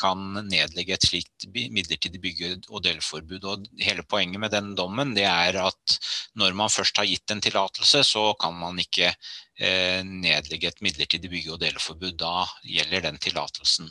kan 0.00 0.22
nedlegge 0.48 0.96
et 0.96 1.04
slikt 1.06 1.46
midlertidig 1.54 2.20
bygge- 2.22 2.56
og 2.68 2.82
delforbud. 2.82 3.44
Og 3.46 3.68
hele 3.78 4.02
poenget 4.02 4.42
med 4.42 4.50
den 4.50 4.72
dommen 4.78 5.14
det 5.14 5.26
er 5.30 5.60
at 5.62 5.98
når 6.40 6.56
man 6.58 6.72
først 6.72 6.98
har 6.98 7.08
gitt 7.08 7.30
en 7.30 7.42
tillatelse, 7.44 8.02
så 8.06 8.32
kan 8.40 8.56
man 8.58 8.78
ikke 8.82 9.12
eh, 9.12 10.02
nedlegge 10.02 10.72
et 10.72 10.82
midlertidig 10.82 11.30
bygge- 11.30 11.54
og 11.54 11.60
deleforbud. 11.62 12.16
Da 12.18 12.46
gjelder 12.66 13.06
den 13.06 13.20
tillatelsen. 13.22 13.90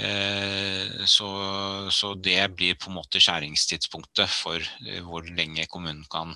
Eh, 0.00 1.04
så, 1.04 1.30
så, 1.92 2.14
det 2.14 2.40
blir 2.56 2.78
på 2.80 2.88
en 2.88 2.96
måte 3.02 3.20
skjæringstidspunktet 3.20 4.32
for 4.32 4.64
hvor 5.04 5.28
lenge 5.28 5.68
kommunen 5.68 6.06
kan 6.08 6.32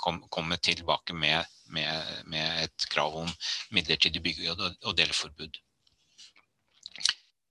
komme 0.00 0.58
tilbake 0.62 1.16
med, 1.16 1.48
med, 1.74 2.12
med 2.30 2.64
et 2.66 2.86
krav 2.92 3.16
om 3.24 3.32
midlertidig 3.74 4.22
bygge- 4.24 4.54
og 4.54 4.96
deleforbud. 4.98 5.60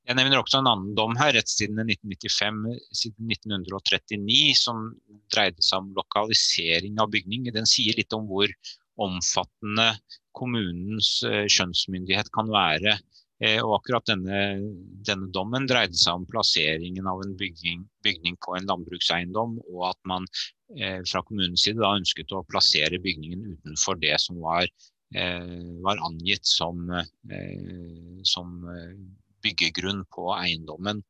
Jeg 0.10 0.18
nevner 0.18 0.42
også 0.42 0.58
en 0.64 0.68
annen 0.72 0.96
dom 0.98 1.14
her, 1.20 1.36
rettstiden 1.38 1.78
1995 1.84 2.80
siden 2.98 3.30
1939, 3.30 4.38
som 4.58 4.88
dreide 5.30 5.62
seg 5.62 5.84
om 5.84 5.92
lokalisering 5.94 6.98
av 7.04 7.12
bygning. 7.14 7.46
Den 7.54 7.70
sier 7.70 7.94
litt 8.00 8.16
om 8.18 8.26
hvor 8.26 8.50
omfattende 9.00 9.92
kommunens 10.36 11.20
eh, 11.28 11.46
skjønnsmyndighet 11.52 12.32
kan 12.34 12.50
være. 12.50 12.98
Eh, 13.40 13.62
og 13.64 13.78
akkurat 13.78 14.08
denne, 14.10 14.40
denne, 15.08 15.30
dommen 15.36 15.68
dreide 15.70 15.96
seg 15.96 16.20
om 16.20 16.28
plasseringen 16.28 17.08
av 17.08 17.22
en 17.24 17.38
bygning, 17.40 17.86
bygning 18.04 18.36
på 18.44 18.58
en 18.58 18.68
landbrukseiendom, 18.68 19.58
og 19.72 19.84
at 19.94 20.00
man 20.12 20.28
eh, 20.76 21.00
fra 21.08 21.24
kommunens 21.24 21.64
side 21.64 21.80
da 21.80 21.96
ønsket 21.96 22.36
å 22.36 22.44
plassere 22.52 23.00
bygningen 23.00 23.46
utenfor 23.54 24.02
det 24.04 24.18
som 24.20 24.42
var, 24.44 24.68
eh, 25.16 25.56
var 25.86 26.04
angitt 26.10 26.52
som, 26.52 26.84
eh, 26.92 28.20
som 28.28 28.60
byggegrunn 29.46 30.04
på 30.12 30.30
eiendommen. 30.36 31.04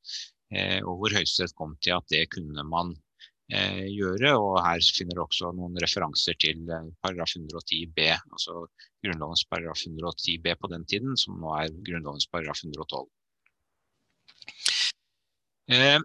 Eh, 0.54 0.80
og 0.82 1.02
hvor 1.02 1.14
Høyesterett 1.14 1.58
kom 1.58 1.76
til 1.84 1.98
at 1.98 2.08
det 2.10 2.26
kunne 2.34 2.64
man 2.66 2.94
eh, 2.94 3.09
gjøre. 3.50 4.34
Og 4.38 4.60
her 4.64 4.84
finner 4.96 5.18
du 5.18 5.24
også 5.24 5.52
noen 5.58 5.78
referanser 5.82 6.38
til 6.42 6.70
eh, 6.70 6.92
paragraf 7.04 7.34
110 7.36 7.82
b, 7.96 8.12
altså 8.32 8.66
Grunnlovens 9.04 9.46
paragraf 9.50 9.82
110 9.86 10.38
b 10.44 10.54
på 10.60 10.70
den 10.74 10.86
tiden, 10.86 11.18
som 11.18 11.40
nå 11.42 11.56
er 11.58 11.74
Grunnlovens 11.88 12.30
paragraf 12.30 12.64
112. 12.64 13.10
Eh, 15.70 16.00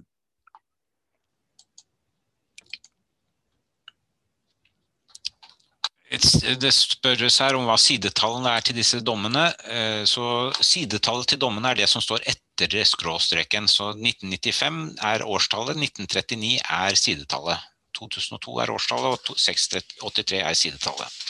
Det 6.60 6.70
spørres 6.70 7.40
her 7.42 7.56
om 7.58 7.64
hva 7.66 7.74
sidetallene 7.80 8.52
er 8.54 8.62
til 8.62 8.76
disse 8.76 9.00
dommene. 9.02 9.48
Eh, 9.66 10.04
så 10.06 10.52
Sidetallet 10.60 11.26
til 11.32 11.40
dommene 11.42 11.72
er 11.72 11.80
det 11.80 11.88
som 11.90 12.04
står 12.04 12.22
etter 12.22 12.43
skråstreken. 12.60 13.68
Så 13.68 13.90
1995 13.92 14.96
er 15.02 15.24
årstallet, 15.26 15.76
1939 15.76 16.60
er 16.62 16.94
sidetallet. 16.94 17.58
2002 17.94 18.58
er 18.62 18.70
årstallet, 18.74 19.30
og 19.30 19.38
683 19.38 20.40
er 20.42 20.54
sidetallet. 20.54 21.24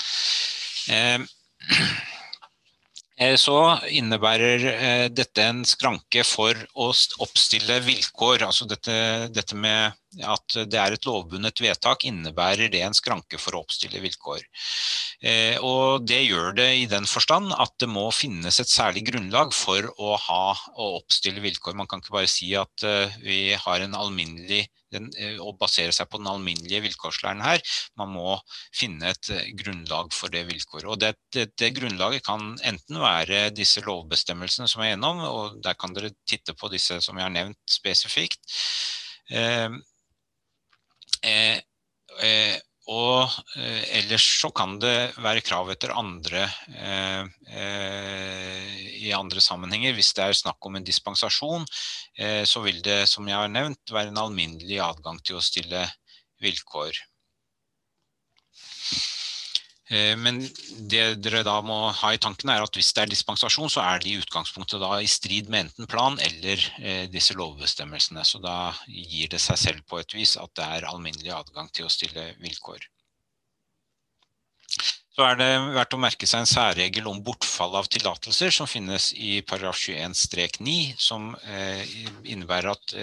Eh, 0.88 1.18
Eh, 3.16 3.36
så 3.38 3.56
innebærer 3.94 4.64
eh, 4.72 5.08
dette 5.12 5.44
en 5.46 5.62
skranke 5.66 6.24
for 6.26 6.58
å 6.74 6.88
oppstille 7.22 7.78
vilkår. 7.86 8.42
Altså 8.42 8.66
dette, 8.66 8.96
dette, 9.30 9.54
med 9.54 9.94
at 10.22 10.56
det 10.70 10.78
er 10.80 10.94
et 10.94 11.08
lovbundet 11.08 11.62
vedtak, 11.64 12.06
innebærer 12.06 12.70
det 12.72 12.84
en 12.84 12.96
skranke 12.96 13.40
for 13.40 13.56
å 13.56 13.64
oppstille 13.64 14.02
vilkår. 14.04 14.44
Eh, 15.24 15.58
og 15.64 16.06
det 16.06 16.22
gjør 16.26 16.54
det 16.58 16.68
i 16.82 16.86
den 16.90 17.08
forstand 17.08 17.54
at 17.56 17.74
det 17.82 17.90
må 17.90 18.06
finnes 18.14 18.60
et 18.60 18.70
særlig 18.70 19.06
grunnlag 19.10 19.54
for 19.56 19.90
å, 19.98 20.14
ha, 20.28 20.44
å 20.76 20.94
oppstille 21.00 21.42
vilkår. 21.44 21.76
Man 21.78 21.90
kan 21.90 22.02
ikke 22.02 22.18
bare 22.20 22.30
si 22.30 22.52
at 22.58 22.86
vi 23.24 23.56
har 23.58 23.84
en 23.84 23.98
alminnelig 23.98 24.64
den, 24.94 25.10
å 25.42 25.50
eh, 25.50 25.56
basere 25.60 25.94
seg 25.94 26.08
på 26.10 26.20
den 26.20 26.30
alminnelige 26.30 26.82
vilkårslæren 26.86 27.42
her. 27.44 27.62
Man 28.00 28.12
må 28.14 28.36
finne 28.74 29.12
et 29.12 29.30
eh, 29.32 29.50
grunnlag 29.58 30.12
for 30.14 30.32
det 30.34 30.44
vilkåret. 30.50 30.88
Og 30.90 31.00
det, 31.02 31.14
det, 31.34 31.48
det, 31.60 31.72
grunnlaget 31.78 32.26
kan 32.26 32.54
enten 32.66 33.00
være 33.02 33.48
disse 33.56 33.84
lovbestemmelsene 33.86 34.70
som 34.70 34.84
er 34.84 34.94
gjennom, 34.94 35.24
og 35.28 35.58
der 35.64 35.78
kan 35.78 35.96
dere 35.96 36.14
titte 36.28 36.56
på 36.58 36.70
disse 36.72 37.00
som 37.04 37.18
jeg 37.18 37.28
har 37.28 37.34
nevnt 37.34 37.78
spesifikt. 37.78 38.42
Eh, 39.32 39.70
eh, 41.24 41.58
eh 42.22 42.54
og 42.84 43.32
eh, 43.56 43.84
ellers 43.96 44.24
så 44.42 44.50
kan 44.52 44.74
det 44.76 45.14
være 45.24 45.40
krav 45.40 45.70
etter 45.72 45.94
andre 45.96 46.42
eh, 46.76 47.22
i 49.00 49.08
andre 49.16 49.40
sammenhenger. 49.40 49.94
Hvis 49.96 50.12
det 50.12 50.26
er 50.26 50.36
snakk 50.36 50.68
om 50.68 50.76
en 50.76 50.84
dispensasjon, 50.84 51.64
så 52.44 52.60
vil 52.60 52.82
det 52.84 53.06
som 53.08 53.24
jeg 53.24 53.40
har 53.40 53.48
nevnt 53.48 53.88
være 53.88 54.12
en 54.12 54.20
alminnelig 54.20 54.82
adgang 54.84 55.16
til 55.24 55.40
å 55.40 55.44
stille 55.44 55.86
vilkår. 56.44 57.00
Eh, 59.92 60.14
men 60.16 60.40
det 60.88 61.02
dere 61.20 61.42
da 61.44 61.58
må 61.64 61.76
ha 61.92 62.12
i 62.14 62.20
tanken 62.20 62.48
er 62.48 62.64
at 62.64 62.76
hvis 62.76 62.92
det 62.96 63.04
er 63.04 63.12
dispensasjon, 63.12 63.68
så 63.72 63.82
er 63.84 64.00
det 64.00 64.14
i 64.14 64.16
utgangspunktet 64.22 64.80
da 64.80 64.96
i 64.96 65.10
strid 65.10 65.50
med 65.52 65.66
enten 65.66 65.90
plan 65.90 66.16
eller 66.24 66.64
eh, 66.80 67.04
disse 67.12 67.36
lovbestemmelsene. 67.36 68.24
Så 68.24 68.40
da 68.44 68.72
gir 68.88 69.28
det 69.34 69.42
seg 69.44 69.60
selv 69.60 69.84
på 69.88 70.00
et 70.00 70.16
vis 70.16 70.38
at 70.40 70.52
det 70.56 70.70
er 70.78 70.88
alminnelig 70.88 71.34
adgang 71.36 71.68
til 71.72 71.88
å 71.88 71.92
stille 71.92 72.32
vilkår. 72.40 72.88
Så 75.14 75.22
er 75.22 75.36
det 75.38 75.50
verdt 75.76 75.94
å 75.94 76.00
merke 76.02 76.26
seg 76.26 76.42
en 76.42 76.48
særregel 76.50 77.06
om 77.06 77.20
bortfall 77.22 77.76
av 77.78 77.86
tillatelser 77.86 78.50
som 78.56 78.66
finnes 78.66 79.12
i 79.14 79.36
paragraf 79.46 79.78
21-9, 79.78 80.96
som 80.98 81.28
eh, 81.44 81.84
innebærer 82.24 82.72
at, 82.72 82.96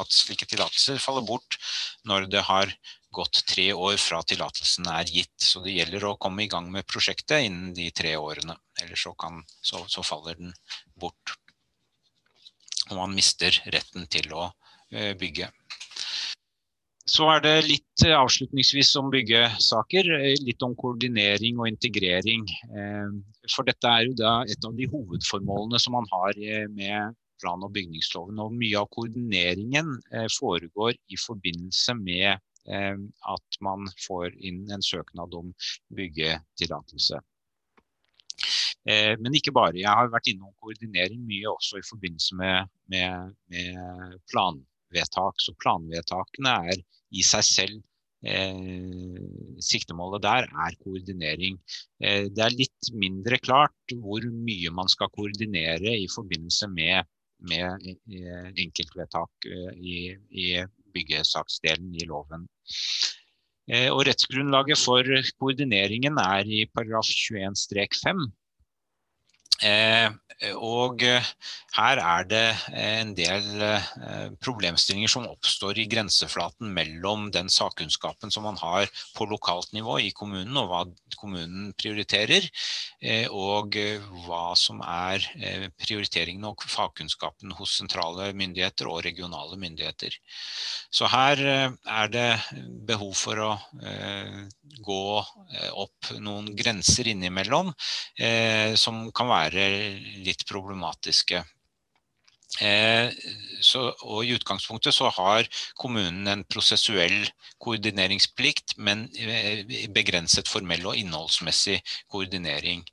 at 0.00 0.16
slike 0.16 0.48
tillatelser 0.50 0.98
faller 0.98 1.22
bort 1.28 1.60
når 2.08 2.26
det 2.32 2.42
har 2.48 2.72
gått 3.14 3.44
tre 3.48 3.72
år 3.72 3.96
fra 4.00 4.20
tillatelsen 4.22 4.88
er 4.92 5.10
gitt. 5.10 5.36
Så 5.40 5.62
det 5.64 5.76
gjelder 5.76 6.08
å 6.10 6.16
komme 6.20 6.44
i 6.44 6.50
gang 6.50 6.70
med 6.72 6.86
prosjektet 6.88 7.46
innen 7.48 7.74
de 7.76 7.90
tre 7.94 8.14
årene. 8.20 8.56
Ellers 8.82 9.04
så, 9.06 9.14
kan, 9.18 9.42
så, 9.62 9.84
så 9.88 10.04
faller 10.06 10.38
den 10.38 10.52
bort. 11.00 11.36
Og 12.90 12.96
man 12.96 13.16
mister 13.16 13.54
retten 13.72 14.08
til 14.12 14.32
å 14.32 14.48
eh, 14.92 15.14
bygge. 15.18 15.50
Så 17.08 17.24
er 17.32 17.40
det 17.44 17.54
litt 17.64 18.04
eh, 18.04 18.16
avslutningsvis 18.16 18.94
om 19.00 19.08
byggesaker. 19.12 20.10
Eh, 20.18 20.34
litt 20.44 20.64
om 20.64 20.76
koordinering 20.78 21.60
og 21.60 21.70
integrering. 21.70 22.44
For 23.48 23.68
dette 23.68 23.88
er 23.88 24.08
jo 24.08 24.18
da 24.18 24.34
et 24.48 24.68
av 24.68 24.76
de 24.76 24.88
hovedformålene 24.92 25.80
som 25.80 25.96
man 25.96 26.08
har 26.12 26.36
med 26.74 27.16
plan- 27.38 27.64
og 27.64 27.72
bygningsloven. 27.72 28.40
Og 28.42 28.56
mye 28.56 28.80
av 28.80 28.88
koordineringen 28.92 29.96
foregår 30.34 30.96
i 31.08 31.20
forbindelse 31.22 31.94
med 32.00 32.44
at 32.68 33.58
man 33.64 33.86
får 34.04 34.34
inn 34.44 34.64
en 34.74 34.82
søknad 34.84 35.34
om 35.38 35.52
byggetillatelse. 35.96 37.20
Eh, 38.88 39.14
men 39.20 39.36
ikke 39.36 39.54
bare. 39.56 39.76
Jeg 39.80 39.90
har 39.90 40.10
vært 40.12 40.30
innom 40.32 40.54
koordinering 40.62 41.22
mye 41.28 41.48
også 41.50 41.80
i 41.80 41.86
forbindelse 41.88 42.38
med, 42.38 42.72
med, 42.92 43.34
med 43.52 44.18
planvedtak. 44.32 45.40
Så 45.42 45.56
planvedtakene 45.62 46.54
er 46.72 46.82
i 47.08 47.24
seg 47.24 47.46
selv 47.46 47.84
Eh, 48.26 49.18
siktemålet 49.62 50.24
der 50.24 50.48
er 50.66 50.76
koordinering. 50.82 51.58
Eh, 52.02 52.26
det 52.34 52.42
er 52.42 52.56
litt 52.56 52.90
mindre 52.90 53.38
klart 53.38 53.94
hvor 53.94 54.24
mye 54.32 54.72
man 54.74 54.90
skal 54.90 55.12
koordinere 55.14 55.92
i 55.94 56.08
forbindelse 56.10 56.66
med, 56.72 57.06
med 57.46 57.86
eh, 58.10 58.48
enkeltvedtak 58.64 59.46
eh, 59.46 59.70
i, 59.78 60.00
i, 60.34 60.48
byggesaksdelen 60.94 61.94
i 61.96 62.08
loven. 62.08 62.48
Eh, 63.68 63.88
og 63.92 64.06
rettsgrunnlaget 64.08 64.80
for 64.80 65.04
koordineringen 65.38 66.16
er 66.22 66.48
i 66.48 66.64
paragraf 66.72 67.08
21-5 67.08 68.28
Eh, 68.28 68.47
og 70.54 71.02
eh, 71.02 71.24
her 71.74 71.98
er 71.98 72.26
det 72.30 72.42
en 72.78 73.10
del 73.18 73.62
eh, 73.64 74.28
problemstillinger 74.42 75.10
som 75.10 75.26
oppstår 75.26 75.80
i 75.82 75.86
grenseflaten 75.90 76.70
mellom 76.74 77.26
den 77.34 77.50
sakkunnskapen 77.50 78.30
som 78.30 78.46
man 78.46 78.58
har 78.60 78.86
på 79.16 79.26
lokalt 79.26 79.72
nivå 79.74 79.98
i 79.98 80.12
kommunen, 80.14 80.54
og 80.56 80.70
hva 80.70 80.84
kommunen 81.18 81.72
prioriterer, 81.74 82.46
og 83.34 83.74
hva 84.26 84.52
som 84.58 84.78
er 84.86 85.24
prioriteringen 85.80 86.46
og 86.46 86.62
fagkunnskapen 86.62 87.56
hos 87.58 87.74
sentrale 87.80 88.30
myndigheter 88.38 88.86
og 88.90 89.02
regionale 89.06 89.58
myndigheter. 89.58 90.14
Så 90.94 91.10
her 91.10 91.42
er 91.42 92.12
det 92.12 92.28
behov 92.86 93.16
for 93.18 93.42
å 93.42 93.50
gå 94.86 95.02
opp 95.74 96.12
noen 96.22 96.52
grenser 96.58 97.10
innimellom 97.10 97.72
som 98.78 99.02
kan 99.10 99.32
være 99.32 99.47
være 99.48 99.68
litt 100.26 100.44
problematiske. 100.48 101.44
Eh, 102.64 103.12
så, 103.60 103.82
og 104.08 104.24
I 104.24 104.32
utgangspunktet 104.38 104.96
så 104.96 105.10
har 105.14 105.48
kommunen 105.78 106.26
en 106.32 106.44
prosessuell 106.48 107.28
koordineringsplikt, 107.62 108.78
men 108.78 109.06
eh, 109.20 109.64
begrenset 109.94 110.48
formell 110.48 110.86
og 110.88 110.96
innholdsmessig 110.96 111.78
koordinering. 112.10 112.86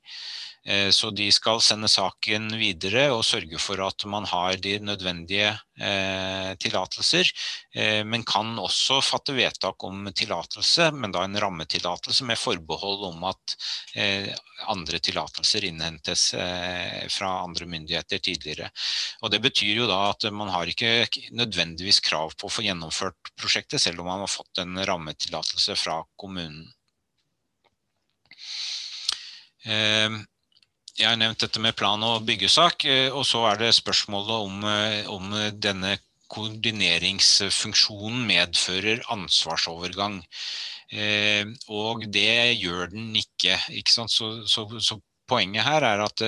Eh, 0.66 0.90
så 0.90 1.10
de 1.10 1.28
skal 1.32 1.60
sende 1.62 1.88
saken 1.90 2.48
videre 2.58 3.06
og 3.14 3.22
sørge 3.26 3.58
for 3.62 3.78
at 3.86 4.02
man 4.10 4.26
har 4.26 4.56
de 4.58 4.74
nødvendige 4.82 5.52
eh, 5.78 6.50
tillatelser. 6.58 7.30
Eh, 7.70 8.02
men 8.02 8.26
kan 8.26 8.56
også 8.58 8.98
fatte 9.04 9.36
vedtak 9.36 9.84
om 9.86 10.08
tillatelse, 10.10 10.90
men 10.90 11.14
da 11.14 11.22
en 11.22 11.38
rammetillatelse 11.38 12.26
med 12.26 12.40
forbehold 12.40 13.06
om 13.12 13.28
at 13.30 13.56
andre 14.66 14.98
tillatelser 14.98 15.64
innhentes 15.68 16.30
fra 17.12 17.28
andre 17.44 17.66
myndigheter 17.70 18.18
tidligere. 18.18 18.68
Og 19.22 19.30
Det 19.30 19.40
betyr 19.44 19.82
jo 19.82 19.86
da 19.88 19.98
at 20.10 20.26
man 20.32 20.50
har 20.52 20.68
ikke 20.68 21.06
nødvendigvis 21.36 22.00
krav 22.04 22.34
på 22.36 22.48
å 22.48 22.52
få 22.52 22.64
gjennomført 22.66 23.32
prosjektet, 23.38 23.80
selv 23.80 24.02
om 24.02 24.10
man 24.10 24.24
har 24.24 24.32
fått 24.32 24.62
en 24.62 24.80
rammetillatelse 24.88 25.76
fra 25.78 26.00
kommunen. 26.16 26.66
Jeg 30.96 31.10
har 31.10 31.16
nevnt 31.20 31.42
dette 31.44 31.60
med 31.60 31.76
plan- 31.76 32.04
og 32.06 32.24
byggesak, 32.24 32.86
og 33.12 33.24
så 33.28 33.42
er 33.50 33.58
det 33.60 33.74
spørsmålet 33.76 34.36
om, 34.46 34.64
om 35.12 35.34
denne 35.60 35.98
koordineringsfunksjonen 36.32 38.24
medfører 38.26 39.02
ansvarsovergang. 39.12 40.22
Og 41.68 42.06
det 42.14 42.56
gjør 42.62 42.90
den 42.94 43.12
ikke. 43.20 43.58
ikke 43.76 43.92
så, 43.92 44.06
så, 44.08 44.66
så, 44.80 44.98
poenget 45.28 45.66
her 45.66 45.82
er 45.82 46.04
at 46.04 46.22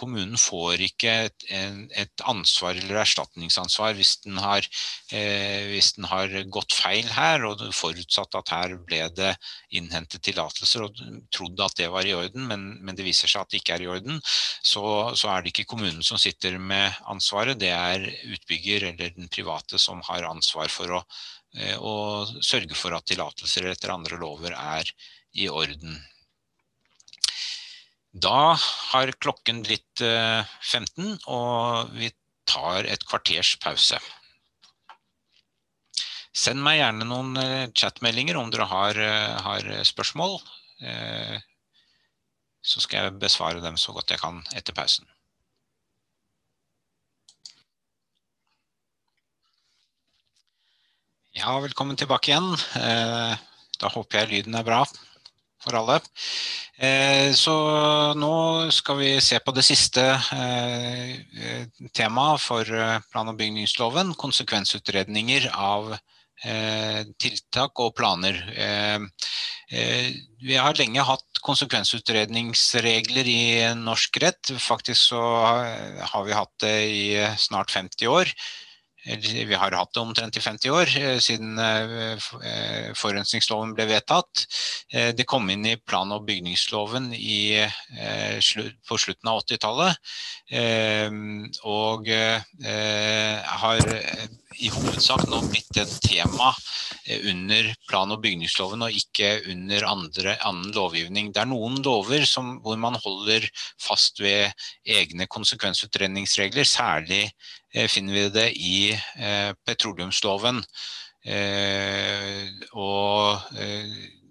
kommunen 0.00 0.38
får 0.40 0.82
ikke 0.86 1.12
et, 1.26 1.44
et, 1.50 2.24
ansvar 2.28 2.78
eller 2.78 3.00
erstatningsansvar 3.02 3.94
hvis 3.98 4.16
den, 4.24 4.38
har, 4.40 4.66
eh, 5.12 5.68
hvis 5.70 5.92
den 5.98 6.06
har 6.10 6.32
gått 6.52 6.74
feil 6.76 7.08
her, 7.14 7.44
og 7.48 7.62
forutsatt 7.76 8.38
at 8.40 8.52
her 8.54 8.76
ble 8.86 9.02
det 9.16 9.32
innhentet 9.76 10.24
tillatelser 10.26 10.86
og 10.86 11.02
trodde 11.34 11.66
at 11.66 11.76
det 11.80 11.90
var 11.92 12.08
i 12.08 12.14
orden, 12.16 12.46
men, 12.50 12.68
men, 12.80 12.96
det 12.98 13.06
viser 13.06 13.30
seg 13.30 13.44
at 13.44 13.52
det 13.52 13.62
ikke 13.62 13.76
er 13.78 13.86
i 13.86 13.90
orden, 13.96 14.20
så, 14.24 14.84
så, 15.14 15.30
er 15.32 15.42
det 15.42 15.54
ikke 15.54 15.68
kommunen 15.74 16.04
som 16.06 16.20
sitter 16.20 16.58
med 16.58 17.00
ansvaret, 17.10 17.60
det 17.60 17.72
er 17.74 18.08
utbygger 18.34 18.90
eller 18.92 19.14
den 19.16 19.30
private 19.32 19.80
som 19.80 20.02
har 20.08 20.28
ansvar 20.28 20.72
for 20.72 21.00
å, 21.00 21.04
eh, 21.56 21.76
sørge 22.44 22.76
for 22.78 22.96
at 22.96 23.08
tillatelser 23.10 23.70
etter 23.72 23.94
andre 23.94 24.20
lover 24.20 24.56
er 24.56 24.94
i 25.38 25.48
orden. 25.50 26.00
Da 28.20 28.54
har 28.58 29.12
klokken 29.22 29.62
blitt 29.64 30.00
15, 30.00 31.12
eh, 31.12 31.28
og 31.30 31.92
vi 31.96 32.10
tar 32.48 32.84
et 32.84 33.04
kvarters 33.08 33.54
pause. 33.62 34.00
Send 36.36 36.60
meg 36.64 36.80
gjerne 36.80 37.06
noen 37.06 37.38
eh, 37.40 37.70
chatmeldinger 37.72 38.36
om 38.40 38.50
dere 38.52 38.66
har, 38.68 38.98
eh, 39.00 39.38
har 39.46 39.70
spørsmål. 39.88 40.40
Så 42.64 42.80
skal 42.80 43.04
jeg 43.04 43.20
besvare 43.20 43.60
dem 43.60 43.76
så 43.80 43.92
godt 43.92 44.12
jeg 44.12 44.20
kan 44.20 44.40
etter 44.56 44.76
pausen. 44.76 45.04
Ja, 51.36 51.52
velkommen 51.60 52.00
tilbake 52.00 52.32
igjen. 52.32 52.48
Da 53.80 53.92
håper 53.92 54.22
jeg 54.22 54.32
lyden 54.32 54.56
er 54.56 54.66
bra 54.66 54.82
for 55.64 55.76
alle. 55.78 55.98
Eh, 56.80 57.32
så 57.36 57.54
nå 58.16 58.34
skal 58.72 59.00
vi 59.00 59.10
se 59.24 59.40
på 59.44 59.52
det 59.56 59.64
siste 59.66 60.04
eh, 60.34 61.66
temaet 61.96 62.40
for 62.40 62.64
eh, 62.64 63.00
plan- 63.12 63.28
og 63.28 63.36
bygningsloven, 63.40 64.14
konsekvensutredninger 64.20 65.50
av 65.54 65.96
tiltak 67.20 67.76
og 67.84 67.90
planer. 67.98 68.38
Vi 69.68 70.54
har 70.56 70.78
lenge 70.78 71.02
hatt 71.04 71.40
konsekvensutredningsregler 71.44 73.28
i 73.28 73.42
norsk 73.76 74.16
rett. 74.24 74.52
Faktisk 74.56 75.10
så 75.10 75.20
har 75.20 76.24
vi 76.24 76.32
hatt 76.32 76.54
det 76.64 76.72
i 76.88 77.04
snart 77.36 77.76
50 77.76 78.08
år. 78.08 78.32
Vi 79.00 79.56
har 79.56 79.72
hatt 79.72 79.94
det 79.94 80.00
omtrent 80.02 80.36
i 80.36 80.42
50 80.44 80.70
år, 80.76 80.90
eh, 81.00 81.18
siden 81.24 81.58
eh, 81.58 82.18
eh, 82.44 82.90
forurensningsloven 82.92 83.72
ble 83.74 83.86
vedtatt. 83.88 84.44
Det 84.90 85.24
kom 85.24 85.48
inn 85.50 85.64
i 85.66 85.76
plan- 85.76 86.12
og 86.12 86.26
bygningsloven 86.26 87.12
i, 87.14 87.62
på 88.88 88.98
slutten 88.98 89.30
av 89.30 89.40
80-tallet. 89.44 90.10
Og 91.70 92.10
har 93.62 93.92
i 94.58 94.70
hovedsak 94.72 95.28
nå 95.30 95.38
blitt 95.46 95.78
et 95.78 95.92
tema 96.02 96.50
under 97.30 97.68
plan- 97.88 98.10
og 98.10 98.22
bygningsloven 98.24 98.82
og 98.82 98.96
ikke 98.96 99.30
under 99.52 99.86
andre, 99.86 100.34
annen 100.46 100.74
lovgivning. 100.74 101.30
Det 101.32 101.44
er 101.44 101.50
noen 101.52 101.78
lover 101.86 102.26
som, 102.26 102.56
hvor 102.64 102.76
man 102.80 102.98
holder 102.98 103.46
fast 103.80 104.20
ved 104.20 104.50
egne 104.84 105.28
konsekvensutredningsregler, 105.30 106.66
særlig 106.66 107.28
Eh, 107.74 107.86
finner 107.86 108.16
vi 108.16 108.22
det 108.34 108.48
i 108.58 108.90
eh, 108.90 109.52
petroleumsloven. 109.66 110.62
Eh, 111.20 112.48
og 112.74 113.38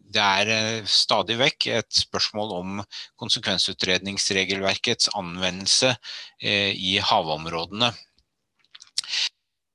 det 0.10 0.26
er 0.26 0.88
stadig 0.90 1.38
vekk 1.40 1.68
et 1.78 2.00
spørsmål 2.02 2.54
om 2.58 2.80
konsekvensutredningsregelverkets 3.22 5.12
anvendelse 5.14 5.94
i 6.42 6.96
havområdene. 7.12 7.92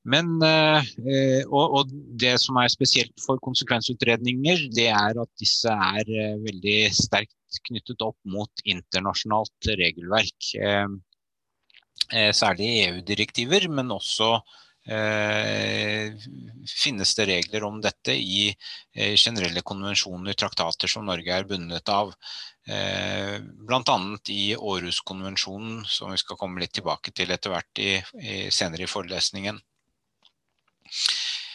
Men, 0.05 0.35
og, 1.49 1.93
det 2.21 2.35
som 2.43 2.59
er 2.61 2.69
spesielt 2.69 3.15
for 3.25 3.41
konsekvensutredninger, 3.41 4.67
det 4.77 4.91
er 4.93 5.17
at 5.23 5.31
disse 5.41 5.73
er 5.73 6.11
veldig 6.43 6.77
sterkt 6.93 7.61
knyttet 7.71 8.05
opp 8.05 8.19
mot 8.29 8.65
internasjonalt 8.69 9.71
regelverk. 9.81 10.51
Eh, 12.13 12.33
særlig 12.37 12.69
EU-direktiver, 12.85 13.69
men 13.73 13.93
også 13.95 14.29
eh, 14.93 16.13
finnes 16.69 17.15
det 17.17 17.29
regler 17.31 17.65
om 17.65 17.81
dette 17.83 18.13
i 18.13 18.51
eh, 18.51 19.15
generelle 19.17 19.63
konvensjoner, 19.65 20.37
traktater 20.37 20.91
som 20.91 21.07
Norge 21.09 21.33
er 21.33 21.49
bundet 21.49 21.89
av. 21.89 22.13
Eh, 22.69 23.39
Bl.a. 23.41 23.99
i 24.29 24.43
Århuskonvensjonen, 24.57 25.85
som 25.89 26.13
vi 26.13 26.21
skal 26.21 26.41
komme 26.41 26.61
litt 26.61 26.75
tilbake 26.77 27.15
til 27.17 27.33
etter 27.33 27.55
hvert 27.55 27.83
i, 27.83 27.95
senere 28.53 28.85
i 28.85 28.91
forelesningen. 28.91 29.63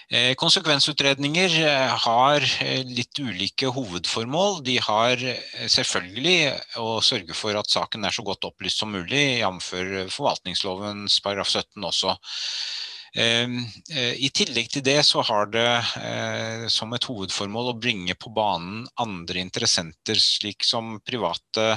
Eh, 0.10 0.34
konsekvensutredninger 0.34 1.56
eh, 1.62 1.92
har 2.02 2.42
eh, 2.64 2.82
litt 2.82 3.20
ulike 3.22 3.70
hovedformål. 3.70 4.64
De 4.66 4.80
har 4.82 5.22
selvfølgelig 5.70 6.56
å 6.82 6.98
sørge 7.06 7.38
for 7.38 7.60
at 7.60 7.70
saken 7.70 8.08
er 8.08 8.16
så 8.16 8.26
godt 8.26 8.48
opplyst 8.50 8.82
som 8.82 8.90
mulig, 8.96 9.38
jf. 9.44 9.70
forvaltningslovens 10.10 11.20
paragraf 11.22 11.54
17 11.54 11.90
også. 11.92 12.18
I 13.10 14.28
tillegg 14.38 14.68
til 14.70 14.84
det 14.86 15.00
så 15.02 15.24
har 15.26 15.48
det 15.50 16.68
som 16.70 16.92
et 16.94 17.08
hovedformål 17.10 17.72
å 17.72 17.80
bringe 17.82 18.14
på 18.14 18.30
banen 18.30 18.84
andre 19.02 19.42
interessenter, 19.42 20.22
slik 20.22 20.62
som 20.62 21.00
private 21.02 21.72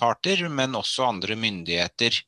parter, 0.00 0.46
men 0.48 0.78
også 0.80 1.10
andre 1.10 1.36
myndigheter 1.36 2.22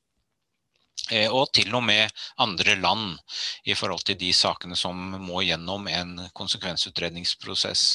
og 1.30 1.52
til 1.56 1.74
og 1.76 1.84
med 1.86 2.10
andre 2.42 2.76
land 2.80 3.16
i 3.64 3.76
forhold 3.78 4.04
til 4.06 4.18
de 4.20 4.32
sakene 4.36 4.76
som 4.78 4.96
må 5.22 5.42
gjennom 5.46 5.88
en 5.90 6.18
konsekvensutredningsprosess. 6.36 7.86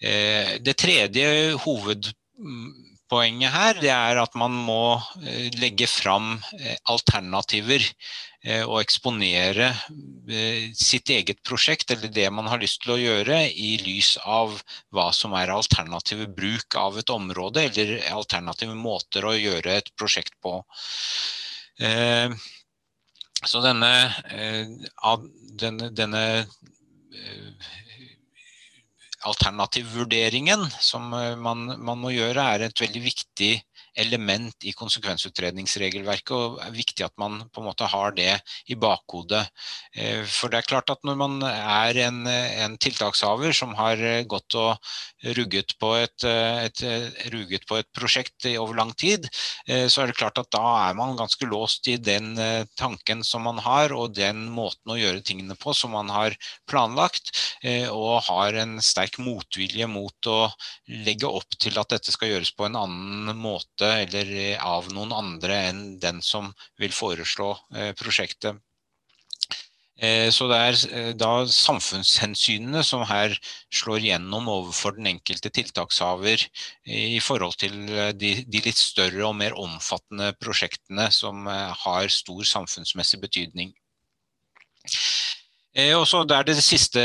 Eh, 0.00 0.56
det 0.60 0.76
tredje 0.76 1.56
hovedpoenget 1.64 3.52
her 3.54 3.80
det 3.80 3.92
er 3.94 4.20
at 4.20 4.36
man 4.36 4.52
må 4.66 4.98
eh, 5.22 5.48
legge 5.60 5.88
fram 5.90 6.36
alternativer 6.84 7.84
og 8.46 8.76
eksponere 8.78 9.72
sitt 10.78 11.10
eget 11.10 11.40
prosjekt 11.42 11.90
eller 11.90 12.12
det 12.14 12.28
man 12.30 12.46
har 12.46 12.60
lyst 12.62 12.78
til 12.84 12.92
å 12.94 12.98
gjøre 13.00 13.40
i 13.50 13.72
lys 13.82 14.12
av 14.22 14.52
hva 14.94 15.08
som 15.10 15.34
er 15.34 15.50
alternative 15.50 16.28
bruk 16.36 16.76
av 16.78 17.00
et 17.00 17.10
område 17.10 17.64
eller 17.66 17.96
alternative 18.12 18.76
måter 18.78 19.26
å 19.26 19.34
gjøre 19.34 19.80
et 19.80 19.90
prosjekt 19.98 20.36
på. 20.38 20.60
Eh, 21.78 22.30
så 23.44 23.60
denne, 23.60 23.90
eh, 24.32 24.64
denne, 25.60 25.90
denne 25.92 26.22
eh, 26.40 27.66
alternativvurderingen 29.28 30.64
som 30.80 31.10
man, 31.10 31.66
man, 31.76 31.98
må 32.00 32.14
gjøre, 32.14 32.46
er 32.54 32.66
et 32.66 32.80
veldig 32.80 33.02
viktig 33.04 33.52
element 33.96 34.64
i 34.68 34.72
konsekvensutredningsregelverket, 34.76 36.32
og 36.34 36.58
det 36.58 36.66
er 36.66 36.76
viktig 36.76 37.04
at 37.06 37.14
man 37.20 37.40
på 37.52 37.62
en 37.62 37.68
måte 37.70 37.88
har 37.88 38.14
det 38.16 38.32
i 38.70 38.76
bakhodet. 38.78 39.42
Eh, 39.96 40.22
for 40.28 40.52
det 40.52 40.60
er 40.60 40.68
klart 40.68 40.92
at 40.92 41.02
når 41.06 41.18
man 41.20 41.38
er 41.46 42.00
en, 42.06 42.22
en 42.28 42.76
tiltakshaver 42.82 43.56
som 43.56 43.74
har 43.78 44.00
gått 44.28 44.56
og 44.60 44.76
rugget 45.38 45.76
på 45.80 45.94
et, 45.98 46.26
et, 46.26 46.82
rugget 47.32 47.66
på 47.68 47.80
et 47.80 47.88
prosjekt 47.96 48.48
over 48.56 48.76
lang 48.78 48.92
tid, 48.98 49.28
eh, 49.68 49.86
så 49.88 50.04
er 50.04 50.12
det 50.12 50.18
klart 50.20 50.40
at 50.42 50.52
da 50.54 50.64
er 50.90 50.98
man 50.98 51.16
ganske 51.18 51.48
låst 51.48 51.88
i 51.92 51.96
den 51.96 52.34
eh, 52.38 52.68
tanken 52.78 53.24
som 53.24 53.46
man 53.48 53.60
har, 53.64 53.94
og 53.96 54.14
den 54.16 54.46
måten 54.52 54.92
å 54.92 55.00
gjøre 55.00 55.24
tingene 55.26 55.56
på 55.58 55.74
som 55.76 55.94
man 55.96 56.12
har 56.12 56.36
planlagt, 56.68 57.32
og 57.90 58.20
har 58.26 58.56
en 58.60 58.76
sterk 58.84 59.16
motvilje 59.22 59.86
mot 59.90 60.28
å 60.30 60.38
legge 61.06 61.28
opp 61.28 61.56
til 61.60 61.78
at 61.80 61.90
dette 61.90 62.12
skal 62.12 62.30
gjøres 62.30 62.52
på 62.56 62.66
en 62.66 62.76
annen 62.78 63.38
måte 63.40 63.85
måte 63.86 64.18
eller 64.20 64.58
av 64.60 64.92
noen 64.92 65.12
andre 65.12 65.56
enn 65.70 65.98
den 66.00 66.22
som 66.22 66.52
vil 66.78 66.92
foreslå 66.92 67.56
eh, 67.74 67.92
prosjektet. 67.94 68.58
Eh, 69.98 70.28
så 70.30 70.46
det 70.48 70.56
er 70.56 70.74
eh, 70.92 71.12
da 71.16 71.46
samfunnshensynene 71.46 72.82
som 72.84 73.04
her 73.06 73.36
slår 73.72 74.00
gjennom 74.00 74.48
overfor 74.48 74.96
den 74.96 75.06
enkelte 75.06 75.50
tiltakshaver 75.50 76.46
i 76.84 77.20
forhold 77.20 77.56
til 77.56 77.86
de, 78.18 78.44
de 78.46 78.60
litt 78.64 78.76
større 78.76 79.24
og 79.26 79.36
mer 79.36 79.56
omfattende 79.56 80.34
prosjektene 80.40 81.10
som 81.10 81.46
har 81.46 82.08
stor 82.08 82.44
samfunnsmessig 82.44 83.20
betydning. 83.20 83.72
Eh, 85.76 85.92
og 85.92 86.06
så 86.08 86.22
er 86.24 86.44
Det 86.48 86.56
siste 86.64 87.02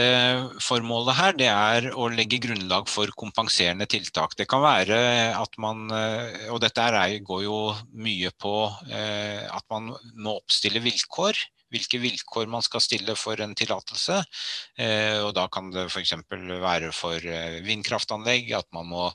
formålet 0.64 1.18
her 1.18 1.34
det 1.36 1.50
er 1.52 1.90
å 1.92 2.08
legge 2.08 2.40
grunnlag 2.40 2.88
for 2.88 3.12
kompenserende 3.20 3.88
tiltak. 3.92 4.38
Det 4.40 4.48
kan 4.48 4.64
være 4.64 5.00
at 5.36 5.58
man 5.60 5.92
eh, 5.92 6.48
Og 6.54 6.62
dette 6.64 6.86
går 7.28 7.42
jo 7.44 7.58
mye 7.92 8.32
på 8.32 8.72
eh, 8.90 9.44
at 9.44 9.66
man 9.70 9.92
må 10.16 10.38
oppstille 10.40 10.80
vilkår 10.80 11.36
hvilke 11.72 12.02
vilkår 12.04 12.50
man 12.52 12.64
skal 12.64 12.82
stille 12.84 13.14
for 13.16 13.40
en 13.40 13.54
tillatelse. 13.56 14.18
og 15.24 15.30
Da 15.38 15.46
kan 15.48 15.70
det 15.72 15.86
f.eks. 15.88 16.12
være 16.60 16.90
for 16.92 17.16
vindkraftanlegg 17.64 18.52
at 18.58 18.68
man 18.76 18.90
må 18.92 19.06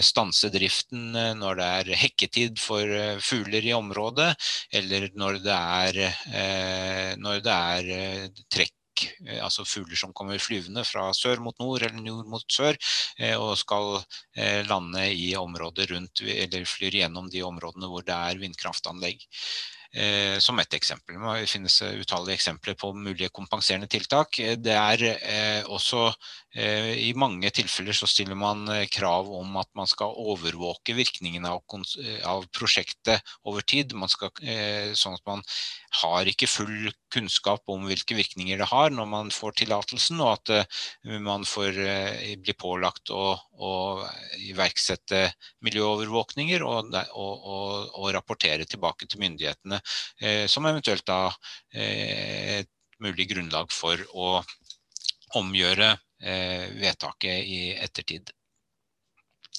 stanse 0.00 0.48
driften 0.48 1.12
når 1.36 1.60
det 1.60 1.68
er 1.82 2.00
hekketid 2.00 2.56
for 2.56 3.20
fugler 3.20 3.68
i 3.68 3.76
området, 3.76 4.32
eller 4.72 5.10
når 5.12 5.42
det 5.44 5.60
er, 5.84 7.16
når 7.20 7.44
det 7.44 7.58
er 7.76 8.40
trekk 8.48 8.79
Eh, 9.26 9.40
altså 9.44 9.66
fugler 9.68 9.98
som 9.98 10.14
kommer 10.16 10.40
flyvende 10.42 10.84
fra 10.88 11.08
sør 11.16 11.42
mot 11.44 11.58
nord 11.62 11.82
eller 11.86 12.00
nord 12.00 12.30
mot 12.30 12.46
sør, 12.52 12.78
eh, 13.18 13.36
og 13.38 13.56
skal 13.60 14.00
eh, 14.36 14.62
lande 14.68 15.08
i 15.12 15.32
områder 15.38 15.94
rundt, 15.94 16.24
eller 16.24 16.68
flyr 16.68 17.00
gjennom 17.02 17.30
de 17.32 17.44
områdene 17.46 17.90
hvor 17.90 18.06
det 18.06 18.16
er 18.16 18.42
vindkraftanlegg. 18.42 19.28
Eh, 19.92 20.38
som 20.38 20.58
ett 20.58 20.74
eksempel. 20.74 21.16
Det 21.18 21.48
finnes 21.50 21.82
utallige 21.82 22.36
eksempler 22.38 22.76
på 22.78 22.92
mulige 22.94 23.28
kompenserende 23.34 23.88
tiltak. 23.90 24.38
Det 24.62 24.76
er 24.76 25.02
eh, 25.02 25.64
også 25.66 26.04
eh, 26.54 26.92
I 27.08 27.10
mange 27.18 27.50
tilfeller 27.50 27.96
så 27.98 28.06
stiller 28.06 28.38
man 28.38 28.70
krav 28.86 29.26
om 29.34 29.56
at 29.58 29.66
man 29.74 29.90
skal 29.90 30.14
overvåke 30.14 30.94
virkningene 30.94 31.50
av, 31.50 31.82
av 32.22 32.46
prosjektet 32.54 33.34
over 33.42 33.66
tid. 33.66 33.96
Skal, 34.14 34.30
sånn 34.94 35.18
at 35.18 35.26
man 35.26 35.42
har 36.02 36.28
ikke 36.30 36.46
full 36.50 36.90
kunnskap 37.10 37.66
om 37.72 37.88
hvilke 37.88 38.14
virkninger 38.14 38.60
det 38.60 38.68
har 38.70 38.92
når 38.94 39.08
man 39.10 39.32
får 39.34 39.56
tillatelsen, 39.58 40.20
og 40.22 40.36
at 40.38 40.70
man 41.24 41.42
får 41.48 41.80
bli 42.38 42.54
pålagt 42.58 43.10
å, 43.10 43.34
å 43.34 43.72
iverksette 44.46 45.24
miljøovervåkninger 45.66 46.62
og, 46.62 46.94
og, 46.94 47.48
og, 47.50 47.90
og 47.98 48.12
rapportere 48.14 48.68
tilbake 48.70 49.10
til 49.10 49.24
myndighetene 49.24 49.80
Eh, 50.20 50.46
som 50.46 50.66
eventuelt 50.66 51.06
da 51.08 51.30
eh, 51.72 52.60
et 52.60 52.70
mulig 53.00 53.28
grunnlag 53.30 53.72
for 53.72 54.00
å 54.12 54.42
omgjøre 55.40 55.88
eh, 56.20 56.66
vedtaket 56.76 57.48
i 57.48 57.60
ettertid. 57.80 58.32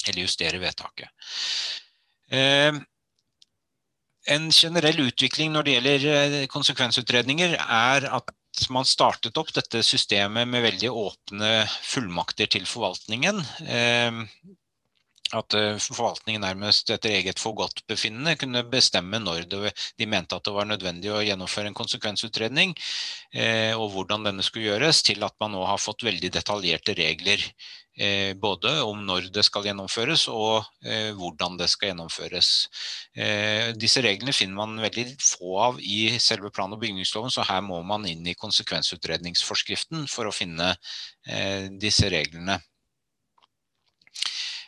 Eller 0.08 0.26
justere 0.26 0.62
vedtaket. 0.62 1.10
En 4.32 4.50
generell 4.56 5.02
utvikling 5.08 5.52
når 5.54 5.68
det 5.68 5.74
gjelder 5.76 6.36
konsekvensutredninger, 6.52 7.58
er 7.60 8.08
at 8.08 8.32
man 8.72 8.88
startet 8.88 9.38
opp 9.40 9.52
dette 9.56 9.82
systemet 9.86 10.48
med 10.50 10.64
veldig 10.66 10.92
åpne 10.92 11.52
fullmakter 11.88 12.50
til 12.52 12.68
forvaltningen 12.68 13.40
at 15.38 15.56
eh, 15.58 15.80
forvaltningen 15.82 16.44
nærmest 16.44 16.90
etter 16.94 17.16
eget 17.18 17.42
forgodtbefinnende 17.42 18.36
kunne 18.40 18.64
bestemme 18.72 19.20
når 19.24 19.48
det, 19.52 19.74
de 20.00 20.08
mente 20.10 20.38
at 20.38 20.48
det 20.48 20.56
var 20.56 20.70
nødvendig 20.70 21.12
å 21.14 21.22
gjennomføre 21.26 21.72
en 21.72 21.78
konsekvensutredning, 21.78 22.74
eh, 23.34 23.72
og 23.78 23.92
hvordan 23.96 24.28
denne 24.28 24.46
skulle 24.46 24.72
gjøres, 24.72 25.04
til 25.08 25.24
at 25.28 25.38
man 25.42 25.56
nå 25.56 25.64
har 25.68 25.82
fått 25.82 26.06
veldig 26.08 26.34
detaljerte 26.34 26.98
regler. 26.98 27.46
Eh, 28.00 28.34
både 28.40 28.72
om 28.88 29.02
når 29.04 29.28
det 29.36 29.44
skal 29.44 29.66
gjennomføres 29.68 30.24
og 30.32 30.64
eh, 30.88 31.12
hvordan 31.18 31.58
det 31.60 31.68
skal 31.70 31.92
gjennomføres. 31.92 32.52
Eh, 33.14 33.74
disse 33.76 34.04
reglene 34.04 34.34
finner 34.34 34.62
man 34.62 34.80
veldig 34.80 35.06
få 35.20 35.58
av 35.68 35.82
i 35.84 36.16
selve 36.24 36.54
plan- 36.56 36.72
og 36.72 36.80
bygningsloven, 36.82 37.34
så 37.34 37.44
her 37.50 37.60
må 37.68 37.82
man 37.84 38.08
inn 38.08 38.24
i 38.28 38.38
konsekvensutredningsforskriften 38.40 40.08
for 40.08 40.30
å 40.30 40.36
finne 40.36 40.72
eh, 41.28 41.68
disse 41.84 42.08
reglene. 42.12 42.62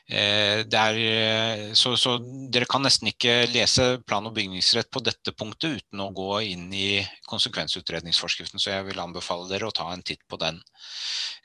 Eh, 0.10 0.60
er, 0.68 0.98
eh, 1.00 1.74
så, 1.74 1.94
så, 1.96 2.18
dere 2.52 2.68
kan 2.68 2.84
nesten 2.84 3.08
ikke 3.08 3.46
lese 3.54 3.86
plan- 4.04 4.26
og 4.28 4.34
bygningsrett 4.36 4.90
på 4.92 5.00
dette 5.00 5.32
punktet 5.32 5.80
uten 5.80 6.02
å 6.04 6.10
gå 6.12 6.42
inn 6.44 6.66
i 6.76 7.00
konsekvensutredningsforskriften, 7.32 8.60
så 8.60 8.74
jeg 8.74 8.90
vil 8.90 9.00
anbefale 9.00 9.48
dere 9.48 9.70
å 9.70 9.76
ta 9.76 9.88
en 9.94 10.04
titt 10.04 10.20
på 10.28 10.40
den. 10.42 10.60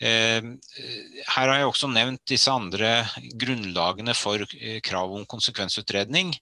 Eh, 0.03 0.43
her 0.43 1.53
har 1.53 1.55
jeg 1.61 1.71
også 1.71 1.93
nevnt 1.93 2.25
disse 2.27 2.51
andre 2.51 3.07
grunnlagene 3.39 4.15
for 4.19 4.43
krav 4.83 5.15
om 5.15 5.27
konsekvensutredning. 5.31 6.35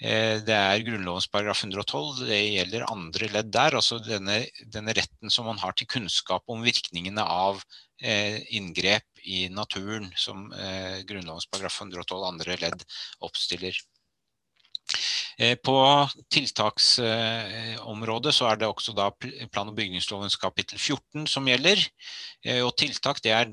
Det 0.00 0.54
er 0.56 0.82
Grunnlovens 0.86 1.26
paragraf 1.28 1.60
112, 1.60 2.22
det 2.24 2.38
gjelder 2.38 2.86
andre 2.88 3.26
ledd 3.34 3.50
der. 3.52 3.74
altså 3.76 3.98
denne, 4.00 4.38
denne 4.72 4.94
retten 4.96 5.28
som 5.28 5.44
man 5.50 5.60
har 5.60 5.76
til 5.76 5.90
kunnskap 5.92 6.48
om 6.48 6.64
virkningene 6.64 7.20
av 7.20 7.60
inngrep 8.00 9.04
i 9.24 9.48
naturen, 9.52 10.08
som 10.16 10.48
eh, 10.52 11.02
Grunnlovens 11.08 11.48
paragraf 11.50 11.80
112 11.82 12.24
andre 12.30 12.56
ledd 12.62 12.84
oppstiller. 13.26 13.76
Eh, 15.40 15.54
på 15.56 15.72
tiltaksområdet 16.28 18.34
så 18.36 18.50
er 18.50 18.58
det 18.60 18.66
også 18.68 18.92
da 18.92 19.06
plan- 19.48 19.70
og 19.70 19.76
bygningslovens 19.78 20.36
kapittel 20.36 20.78
14 20.78 21.26
som 21.32 21.48
gjelder. 21.48 21.80
Eh, 22.44 22.60
og 22.60 22.76
tiltak 22.76 23.22
det 23.24 23.32
er 23.32 23.48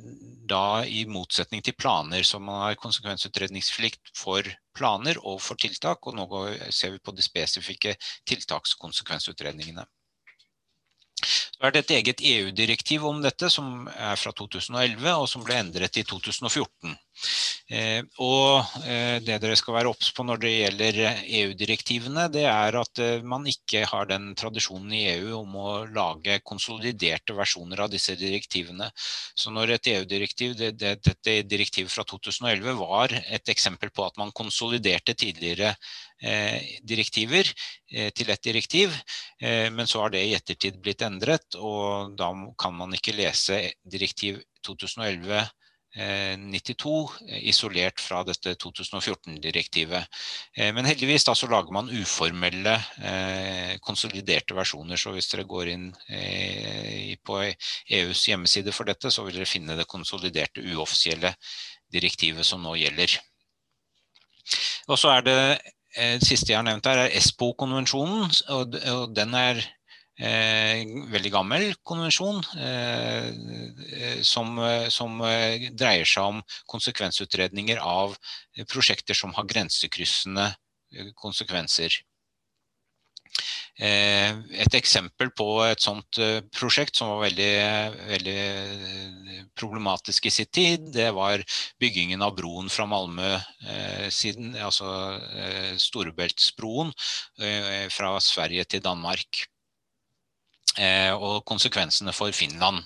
da 0.52 0.84
i 0.84 1.06
motsetning 1.08 1.64
til 1.64 1.78
planer, 1.80 2.24
som 2.28 2.44
man 2.44 2.60
har 2.66 2.82
konsekvensutredningsplikt 2.82 4.12
for 4.20 4.44
planer 4.76 5.16
og 5.24 5.40
for 5.42 5.56
tiltak. 5.56 6.04
Og 6.08 6.16
nå 6.20 6.28
ser 6.76 6.92
vi 6.92 7.00
på 7.00 7.16
de 7.16 7.24
spesifikke 7.24 7.96
tiltakskonsekvensutredningene. 8.28 9.86
Så 11.24 11.64
er 11.64 11.72
det 11.72 11.86
et 11.86 11.92
eget 12.02 12.20
EU-direktiv 12.22 13.06
om 13.08 13.22
dette, 13.24 13.50
som 13.50 13.88
er 13.96 14.16
fra 14.20 14.32
2011, 14.36 15.16
og 15.16 15.30
som 15.32 15.44
ble 15.46 15.56
endret 15.64 15.98
i 15.98 16.04
2014. 16.04 16.98
Eh, 17.68 18.00
og 18.24 18.64
eh, 18.88 19.18
det 19.24 19.40
dere 19.44 19.58
skal 19.60 19.76
være 19.76 19.92
obs 19.92 20.10
på 20.16 20.24
når 20.24 20.42
det 20.44 20.52
gjelder 20.54 21.00
EU-direktivene, 21.42 22.28
det 22.32 22.46
er 22.48 22.78
at 22.80 23.02
eh, 23.04 23.26
man 23.28 23.48
ikke 23.50 23.84
har 23.92 24.08
den 24.08 24.30
tradisjonen 24.40 24.94
i 24.96 25.04
EU 25.18 25.34
om 25.42 25.58
å 25.60 25.72
lage 25.92 26.40
konsoliderte 26.48 27.36
versjoner 27.38 27.84
av 27.84 27.92
disse 27.92 28.16
direktivene. 28.20 28.90
Så 29.36 29.52
når 29.52 29.76
et 29.78 29.92
EU-direktiv, 29.98 30.56
det, 30.60 30.74
det, 30.80 30.98
dette 31.04 31.40
direktivet 31.50 31.92
fra 31.92 32.08
2011 32.08 32.78
var 32.80 33.16
et 33.20 33.54
eksempel 33.54 33.92
på 33.92 34.08
at 34.08 34.20
man 34.22 34.36
konsoliderte 34.36 35.18
tidligere 35.18 35.76
Eh, 36.18 36.80
direktiver 36.82 37.46
eh, 37.92 38.10
til 38.10 38.32
et 38.34 38.42
direktiv, 38.42 38.94
eh, 39.38 39.68
men 39.70 39.86
så 39.86 40.02
har 40.02 40.10
det 40.10 40.24
i 40.26 40.34
ettertid 40.34 40.80
blitt 40.82 41.04
endret, 41.06 41.54
og 41.62 42.16
da 42.18 42.32
kan 42.58 42.74
man 42.74 42.96
ikke 42.98 43.14
lese 43.14 43.60
direktiv 43.86 44.40
2011 44.66 45.44
92 45.96 46.92
isolert 47.48 48.02
fra 48.04 48.20
dette 48.28 48.54
2014-direktivet. 48.62 50.20
Men 50.76 50.86
heldigvis 50.86 51.26
da 51.26 51.34
så 51.34 51.48
lager 51.50 51.74
man 51.74 51.90
uformelle 51.90 52.76
konsoliderte 53.82 54.54
versjoner. 54.58 55.00
Så 55.00 55.16
hvis 55.16 55.32
dere 55.32 55.48
går 55.50 55.72
inn 55.74 55.88
på 57.26 57.40
EUs 57.42 58.28
hjemmeside 58.30 58.76
for 58.76 58.90
dette, 58.92 59.10
så 59.10 59.26
vil 59.26 59.40
dere 59.40 59.50
finne 59.50 59.80
det 59.80 59.88
konsoliderte 59.90 60.62
uoffisielle 60.76 61.34
direktivet 61.90 62.46
som 62.46 62.62
nå 62.62 62.76
gjelder. 62.78 63.18
Og 64.92 65.02
så 65.02 65.16
er 65.16 65.26
det 65.26 65.40
Eh, 65.98 66.18
det 66.22 66.28
siste 66.28 66.52
jeg 66.52 66.60
har 66.60 66.66
nevnt 66.68 66.86
her, 66.86 67.06
er 67.06 67.16
Espo-konvensjonen. 67.18 68.30
og, 68.54 69.16
Den 69.16 69.34
er 69.34 69.62
eh, 70.18 70.84
veldig 71.14 71.32
gammel 71.34 71.68
konvensjon 71.88 72.42
eh, 72.58 73.30
eh 74.02 74.22
som, 74.26 74.58
som, 74.90 75.22
dreier 75.72 76.06
seg 76.06 76.34
om 76.34 76.44
konsekvensutredninger 76.74 77.80
av 77.82 78.18
prosjekter 78.72 79.18
som 79.18 79.34
har 79.38 79.50
grensekryssende 79.50 80.52
konsekvenser. 81.16 82.02
Eh, 83.78 84.32
et 84.58 84.74
eksempel 84.74 85.30
på 85.38 85.46
et 85.68 85.84
sånt 85.84 86.18
eh, 86.18 86.40
prosjekt 86.58 86.98
som 86.98 87.12
var 87.12 87.28
veldig, 87.28 87.52
veldig, 88.10 88.38
eh, 88.42 89.44
problematisk 89.58 90.26
i 90.26 90.32
sitt 90.34 90.50
tid, 90.58 90.88
det 90.96 91.12
var 91.14 91.44
byggingen 91.82 92.24
av 92.26 92.34
broen 92.40 92.72
fra 92.74 92.88
Malmö 92.90 93.36
siden, 94.14 94.56
altså 94.62 94.88
Storebeltsbroen 95.82 96.92
fra 97.94 98.12
Sverige 98.22 98.66
til 98.70 98.84
Danmark. 98.86 99.46
Og 100.78 101.40
konsekvensene 101.50 102.14
for 102.14 102.30
Finland 102.36 102.84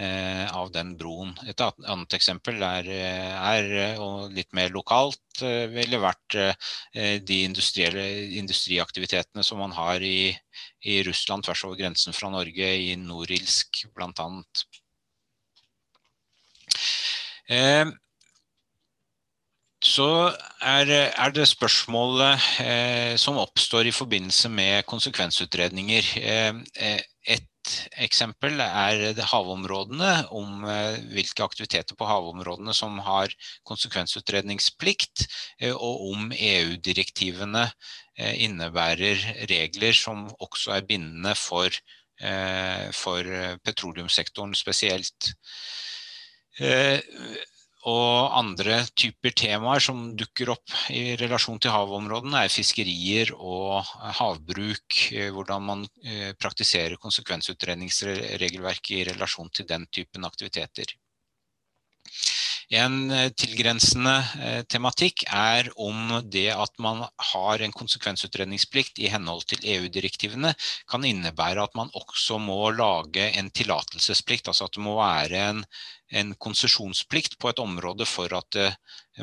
eh, 0.00 0.56
av 0.56 0.70
den 0.72 0.96
broen. 0.98 1.34
Et 1.48 1.60
annet 1.60 2.14
eksempel 2.16 2.62
er, 2.64 2.88
er 2.90 3.98
og 4.02 4.32
litt 4.34 4.52
mer 4.56 4.70
lokalt 4.74 5.42
eh, 5.44 5.66
ville 5.72 6.00
vært 6.02 6.34
eh, 6.40 6.54
de 7.22 7.44
industriaktivitetene 7.44 9.44
som 9.46 9.58
man 9.62 9.72
har 9.76 10.02
i, 10.02 10.36
i, 10.84 11.02
Russland 11.06 11.44
tvers 11.46 11.64
over 11.68 11.76
grensen 11.80 12.12
fra 12.16 12.30
Norge, 12.32 12.68
i 12.90 12.96
Norilsk 13.00 13.84
bl.a. 13.94 14.28
Eh, 17.50 17.86
så 19.80 20.10
er, 20.60 20.90
er, 20.92 21.30
det 21.32 21.46
spørsmålet 21.48 22.36
eh, 22.60 23.14
som 23.16 23.40
oppstår 23.40 23.88
i 23.88 23.94
forbindelse 23.96 24.50
med 24.52 24.84
konsekvensutredninger. 24.84 26.04
Eh, 26.20 26.52
ett 27.70 28.02
eksempel 28.02 28.60
er 28.62 29.20
havområdene, 29.30 30.26
om 30.34 30.64
hvilke 31.12 31.44
aktiviteter 31.44 31.96
på 31.98 32.08
havområdene 32.08 32.74
som 32.76 32.98
har 33.04 33.32
konsekvensutredningsplikt, 33.68 35.26
og 35.74 36.04
om 36.10 36.32
EU-direktivene 36.34 37.68
innebærer 38.18 39.46
regler 39.50 39.96
som 39.96 40.26
også 40.40 40.74
er 40.76 40.86
bindende 40.88 41.34
for, 41.38 41.70
for 42.96 43.30
petroleumssektoren 43.64 44.54
spesielt. 44.58 45.32
Og 47.88 48.34
andre 48.36 48.82
typer 48.92 49.32
temaer 49.32 49.80
som 49.80 50.10
dukker 50.18 50.50
opp 50.52 50.74
i 50.92 51.16
relasjon 51.16 51.60
til 51.64 51.72
havområdene 51.72 52.42
er 52.44 52.52
fiskerier 52.52 53.32
og 53.36 53.80
havbruk, 54.18 54.98
hvordan 55.32 55.64
man 55.64 55.86
praktiserer 56.42 57.00
konsekvensutredningsregelverket 57.00 58.96
i 58.98 59.06
relasjon 59.08 59.48
til 59.54 59.68
den 59.70 59.88
typen 59.88 60.28
aktiviteter. 60.28 60.92
En 62.70 63.10
tilgrensende 63.34 64.62
tematikk 64.70 65.24
er 65.26 65.66
om 65.74 66.12
det 66.30 66.52
at 66.54 66.76
man 66.78 67.00
har 67.32 67.64
en 67.66 67.74
konsekvensutredningsplikt 67.74 69.00
i 69.02 69.08
henhold 69.10 69.42
til 69.50 69.64
EU-direktivene 69.72 70.52
kan 70.90 71.06
innebære 71.08 71.64
at 71.66 71.74
man 71.74 71.90
også 71.98 72.38
må 72.38 72.60
lage 72.70 73.26
en 73.40 73.50
tillatelsesplikt, 73.50 74.52
altså 74.52 74.68
at 74.68 74.78
det 74.78 74.84
må 74.86 74.94
være 75.00 75.42
en 75.48 75.64
en 76.10 76.32
konsesjonsplikt 76.42 77.36
på 77.38 77.50
et 77.50 77.60
område 77.62 78.06
for 78.06 78.32
at 78.34 78.56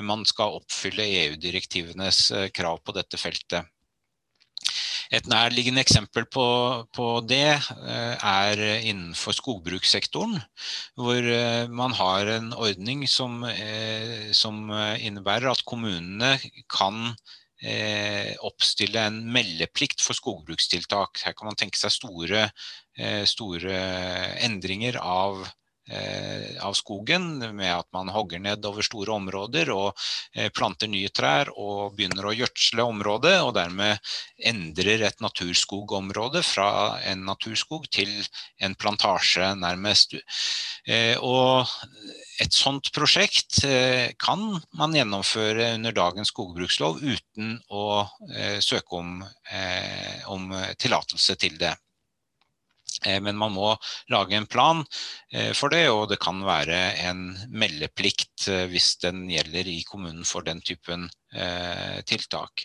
man 0.10 0.24
skal 0.28 0.56
oppfylle 0.62 1.04
EU-direktivenes 1.24 2.30
krav 2.56 2.80
på 2.84 2.96
dette 2.96 3.20
feltet. 3.20 3.68
Et 5.14 5.28
nærliggende 5.30 5.82
eksempel 5.84 6.26
på, 6.32 6.46
på 6.96 7.08
det 7.30 7.56
er 7.56 8.62
innenfor 8.82 9.36
skogbrukssektoren, 9.38 10.38
hvor 11.00 11.28
man 11.72 11.96
har 11.96 12.32
en 12.36 12.52
ordning 12.54 13.06
som, 13.08 13.46
som 14.36 14.68
innebærer 15.00 15.52
at 15.52 15.64
kommunene 15.68 16.34
kan 16.72 17.14
oppstille 18.46 19.06
en 19.10 19.22
meldeplikt 19.34 20.04
for 20.04 20.18
skogbrukstiltak. 20.18 21.24
Her 21.24 21.38
kan 21.38 21.50
man 21.50 21.58
tenke 21.58 21.80
seg 21.80 21.96
store, 21.96 22.50
store 23.32 23.80
endringer 24.46 25.00
av 25.00 25.48
Eh, 25.48 25.67
av 26.60 26.74
skogen 26.74 27.40
med 27.56 27.72
at 27.72 27.88
man 27.96 28.10
hogger 28.12 28.42
ned 28.44 28.66
over 28.68 28.86
store 28.86 29.14
områder 29.16 29.72
og 29.72 29.94
eh, 30.36 30.50
planter 30.54 30.90
nye 30.92 31.12
trær 31.16 31.52
og 31.56 31.96
begynner 31.98 32.28
å 32.28 32.36
gjødsle 32.36 32.84
området 32.84 33.36
og 33.44 33.54
dermed 33.56 34.02
endrer 34.52 35.06
et 35.08 35.24
naturskogområde 35.24 36.44
fra 36.44 36.70
en 37.08 37.24
naturskog 37.30 37.88
til 37.94 38.12
en 38.64 38.76
plantasje 38.76 39.54
nærmest. 39.62 40.18
Eh, 40.88 41.16
og 41.24 41.68
et 42.44 42.54
sånt 42.54 42.92
prosjekt 42.94 43.64
kan 44.22 44.44
man 44.78 44.94
gjennomføre 44.94 45.72
under 45.80 45.96
dagens 45.96 46.30
skogbrukslov 46.30 47.00
uten 47.02 47.56
å 47.74 48.06
søke 48.62 49.00
om, 49.00 49.24
om 50.30 50.54
tillatelse 50.78 51.34
til 51.42 51.58
det. 51.58 51.74
Eh, 53.06 53.20
men 53.22 53.38
man 53.38 53.54
må 53.54 53.74
lage 54.14 54.38
en 54.38 54.48
plan 54.50 54.82
eh, 55.32 55.54
for 55.58 55.74
det, 55.74 55.86
og 55.94 56.08
det 56.12 56.20
kan 56.24 56.42
være 56.46 56.80
en 57.06 57.30
meldeplikt 57.54 58.48
eh, 58.50 58.66
hvis 58.72 58.96
den 59.04 59.28
gjelder 59.30 59.70
i 59.70 59.82
kommunen 59.88 60.26
for 60.28 60.46
den 60.48 60.62
typen 60.66 61.10
tiltak. 62.08 62.64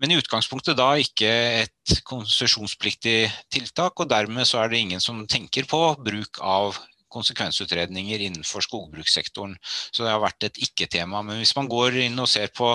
Men 0.00 0.12
i 0.14 0.16
utgangspunktet 0.20 0.76
da 0.78 0.92
ikke 1.02 1.30
et 1.64 1.94
konsesjonspliktig 2.06 3.26
tiltak, 3.50 3.98
og 3.98 4.08
dermed 4.08 4.46
så 4.48 4.62
er 4.62 4.70
det 4.70 4.78
ingen 4.84 5.02
som 5.02 5.24
tenker 5.28 5.66
på 5.68 5.80
bruk 5.98 6.38
av 6.38 6.78
konsekvensutredninger 7.12 8.18
innenfor 8.26 8.60
skogbrukssektoren. 8.64 9.54
Så 9.90 9.98
det 10.04 10.12
har 10.12 10.22
vært 10.22 10.44
et 10.48 10.56
ikke-tema. 10.66 11.18
Men 11.26 11.34
hvis 11.40 11.56
man 11.58 11.68
går 11.70 11.90
inn 12.06 12.16
og 12.22 12.28
ser 12.30 12.48
på 12.56 12.68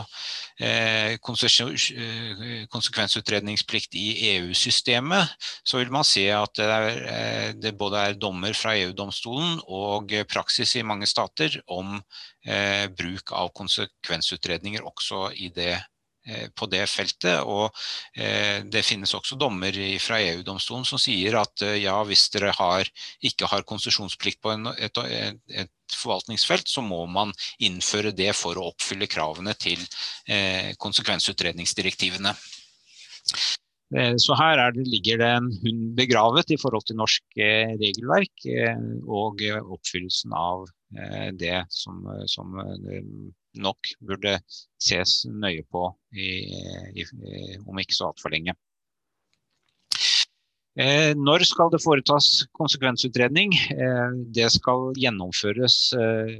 eh, 0.59 1.11
konsekvensutredningsplikt 1.23 3.91
i 3.99 4.07
EU-systemet, 4.35 5.23
så 5.63 5.77
vil 5.81 5.91
man 5.95 6.05
se 6.07 6.25
at 6.35 6.53
det, 6.59 6.65
er, 6.65 6.87
eh, 7.15 7.49
det 7.57 7.79
både 7.79 7.97
er 8.09 8.13
dommer 8.19 8.53
fra 8.57 8.71
EU-domstolen 8.79 9.51
og 9.65 10.01
praksis 10.31 10.75
i 10.79 10.87
mange 10.87 11.07
stater 11.09 11.49
om 11.71 11.87
eh, 12.45 12.87
bruk 12.93 13.31
av 13.35 13.47
konsekvensutredninger 13.55 14.81
også 14.85 15.29
i 15.39 15.49
det 15.55 15.75
Eh, 15.75 15.81
på 16.57 16.67
det 16.71 16.83
feltet. 16.89 17.41
Og 17.45 17.69
eh, 18.17 18.63
det 18.65 18.85
finnes 18.85 19.13
også 19.17 19.37
dommer 19.39 19.75
fra 20.01 20.19
EU-domstolen 20.23 20.85
som 20.87 21.01
sier 21.01 21.37
at 21.41 21.65
eh, 21.65 21.81
ja, 21.83 21.97
hvis 22.07 22.27
dere 22.33 22.53
har, 22.57 22.89
ikke 23.25 23.49
har 23.51 23.67
konsesjonsplikt 23.67 24.41
på 24.43 24.55
et, 24.73 25.01
et, 25.01 25.73
forvaltningsfelt, 25.95 26.67
så 26.67 26.81
må 26.81 27.03
man 27.05 27.29
innføre 27.63 28.09
det 28.15 28.31
for 28.33 28.57
å 28.57 28.71
oppfylle 28.71 29.05
kravene 29.05 29.53
til 29.53 29.77
konsekvensutredningsdirektivene. 30.81 32.31
Så 34.17 34.37
her 34.39 34.63
det, 34.73 34.87
ligger 34.89 35.21
det 35.21 35.29
en 35.29 35.51
hund 35.61 35.83
begravet 35.95 36.49
i 36.51 36.57
forhold 36.57 36.87
til 36.89 36.97
norsk 36.97 37.37
regelverk 37.37 38.47
og 39.05 39.45
oppfyllelsen 39.61 40.33
av 40.35 40.65
det 41.37 41.61
som, 41.69 42.01
som 42.33 42.57
nok 43.61 43.91
burde 44.03 44.37
ses 44.81 45.23
nøye 45.29 45.65
på 45.71 45.87
i, 46.13 46.29
i, 46.95 47.05
om 47.65 47.81
ikke 47.81 47.97
så 47.97 48.11
altfor 48.11 48.33
lenge. 48.33 48.55
Eh, 50.75 51.13
når 51.15 51.45
skal 51.47 51.71
det 51.71 51.79
foretas 51.83 52.45
konsekvensutredning? 52.59 53.53
Eh, 53.55 54.17
det 54.35 54.49
skal 54.57 54.89
gjennomføres 54.99 55.77
eh, 55.95 56.33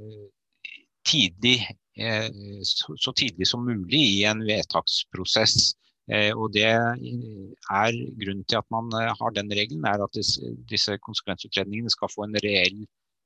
tidlig, 1.08 1.62
eh, 1.96 2.28
så, 2.68 3.14
tidlig 3.16 3.48
som 3.48 3.64
mulig 3.64 4.02
i 4.18 4.24
en 4.28 4.44
vedtaksprosess. 4.44 5.76
Eh, 6.12 6.34
og 6.36 6.52
det 6.54 6.68
er 6.68 7.96
grunnen 8.20 8.44
til 8.46 8.60
at 8.60 8.68
man 8.76 8.92
eh, 9.00 9.14
har 9.22 9.38
den 9.38 9.50
regelen, 9.50 9.88
er 9.88 10.04
at 10.04 10.14
disse, 10.14 10.52
disse 10.70 11.00
konsekvensutredningene 11.08 11.94
skal 11.94 12.12
få 12.12 12.28
en 12.28 12.38
reell 12.44 12.84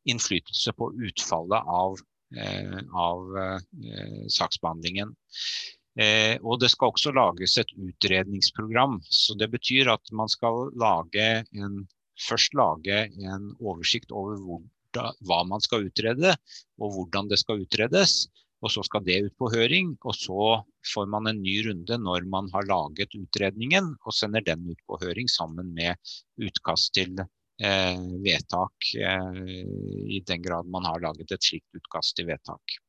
innflytelse 0.08 0.72
på 0.78 0.94
utfallet 1.10 1.74
av 1.82 1.98
av 2.94 3.38
eh, 3.38 4.26
saksbehandlingen. 4.30 5.14
Eh, 6.00 6.36
og 6.46 6.60
det 6.62 6.70
skal 6.72 6.94
også 6.94 7.14
lages 7.16 7.58
et 7.58 7.72
utredningsprogram. 7.76 9.00
så 9.04 9.36
Det 9.36 9.50
betyr 9.52 9.90
at 9.92 10.12
man 10.16 10.30
skal 10.30 10.70
lage 10.80 11.46
en, 11.52 11.88
først 12.28 12.54
lage 12.54 13.08
en 13.26 13.50
oversikt 13.60 14.12
over 14.12 14.38
hvor, 14.38 14.62
hva 15.26 15.42
man 15.48 15.62
skal 15.62 15.90
utrede, 15.90 16.36
og 16.80 16.94
hvordan 16.94 17.32
det 17.32 17.40
skal 17.42 17.66
utredes. 17.66 18.28
Og 18.60 18.72
så 18.74 18.84
skal 18.84 19.04
det 19.06 19.22
ut 19.24 19.36
på 19.40 19.48
høring, 19.54 19.94
og 20.04 20.16
så 20.20 20.62
får 20.94 21.06
man 21.08 21.30
en 21.32 21.42
ny 21.42 21.62
runde 21.64 21.96
når 21.96 22.28
man 22.28 22.50
har 22.52 22.68
laget 22.68 23.16
utredningen, 23.16 23.94
og 24.04 24.16
sender 24.16 24.44
den 24.44 24.68
ut 24.68 24.82
på 24.88 25.00
høring 25.00 25.32
sammen 25.32 25.72
med 25.74 25.96
utkast 26.44 26.92
til 26.94 27.16
Eh, 27.16 27.39
vedtak, 28.24 28.92
eh, 28.96 29.40
i 30.08 30.22
den 30.26 30.42
grad 30.42 30.68
man 30.68 30.86
har 30.86 31.00
laget 31.04 31.32
et 31.32 31.44
slikt 31.44 31.76
utkast 31.76 32.16
til 32.16 32.30
vedtak. 32.30 32.80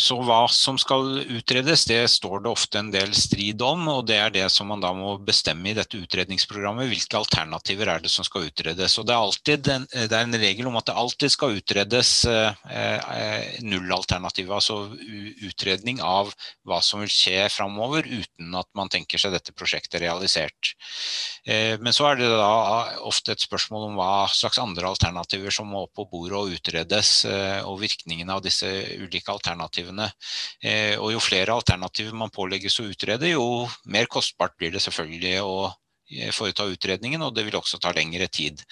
Eh, 0.00 0.06
så 0.10 0.16
hva 0.24 0.48
som 0.48 0.78
skal 0.78 1.20
utredes, 1.28 1.84
det 1.84 2.08
står 2.10 2.42
det 2.44 2.50
ofte 2.50 2.78
en 2.78 2.90
del 2.90 3.12
strid 3.14 3.60
om, 3.62 3.86
og 3.88 4.06
det 4.08 4.16
er 4.16 4.30
det 4.30 4.46
som 4.50 4.68
man 4.70 4.80
da 4.80 4.92
må 4.96 5.18
bestemme 5.18 5.70
i 5.70 5.74
dette 5.76 5.98
utredningsprogrammet. 5.98 6.88
Hvilke 6.90 7.18
alternativer 7.18 7.88
er 7.88 8.00
det 8.00 8.10
som 8.10 8.24
skal 8.24 8.48
utredes? 8.48 8.98
Og 8.98 9.06
det 9.06 9.14
er, 9.14 9.20
alltid 9.20 9.68
en, 9.68 9.86
det 9.90 10.16
er 10.16 10.24
en 10.24 10.40
regel 10.40 10.68
om 10.70 10.78
at 10.80 10.88
det 10.88 10.96
alltid 10.96 11.32
skal 11.32 11.56
utredes 11.58 12.24
eh, 12.26 13.60
nullalternativ, 13.62 14.50
altså 14.50 14.90
utredning 15.46 16.00
av 16.02 16.32
hva 16.66 16.80
som 16.84 17.02
vil 17.04 17.12
skje 17.12 17.48
framover 17.52 18.06
uten 18.06 18.54
at 18.56 18.68
man 18.76 18.90
tenker 18.92 19.20
seg 19.20 19.34
dette 19.34 19.54
prosjektet 19.56 20.00
realisert. 20.02 20.74
Eh, 21.44 21.76
men 21.80 21.94
så 21.96 22.10
er 22.10 22.20
det 22.20 22.30
da 22.32 22.50
ofte 23.06 23.34
et 23.34 23.44
spørsmål 23.44 23.88
om 23.88 23.98
hva 24.00 24.28
slags 24.32 24.60
andre 24.60 24.90
alternativer 24.90 25.54
som 25.54 25.70
må 25.70 25.84
opp 25.86 25.94
på 25.96 26.06
bordet 26.10 26.38
og 26.38 26.56
utredes, 26.56 27.12
eh, 27.28 27.60
og 27.64 27.80
virkningen 27.82 28.30
av 28.30 28.42
disse 28.44 28.68
ulike 29.00 29.32
alternativene 29.32 29.89
alternativene. 29.90 30.10
Eh, 30.62 30.98
og 30.98 31.12
jo 31.12 31.20
flere 31.20 31.52
alternativer 31.54 32.14
man 32.14 32.30
pålegges 32.30 32.80
å 32.80 32.88
utrede, 32.88 33.30
jo 33.30 33.68
mer 33.86 34.06
kostbart 34.06 34.56
blir 34.58 34.72
det 34.72 34.80
selvfølgelig 34.80 35.40
å 35.42 35.72
eh, 36.10 36.30
foreta 36.32 36.64
utredningen, 36.64 37.22
og 37.22 37.34
det 37.34 37.44
vil 37.46 37.56
også 37.56 37.78
ta 37.78 37.92
lengre 37.92 38.28
tid. 38.28 38.62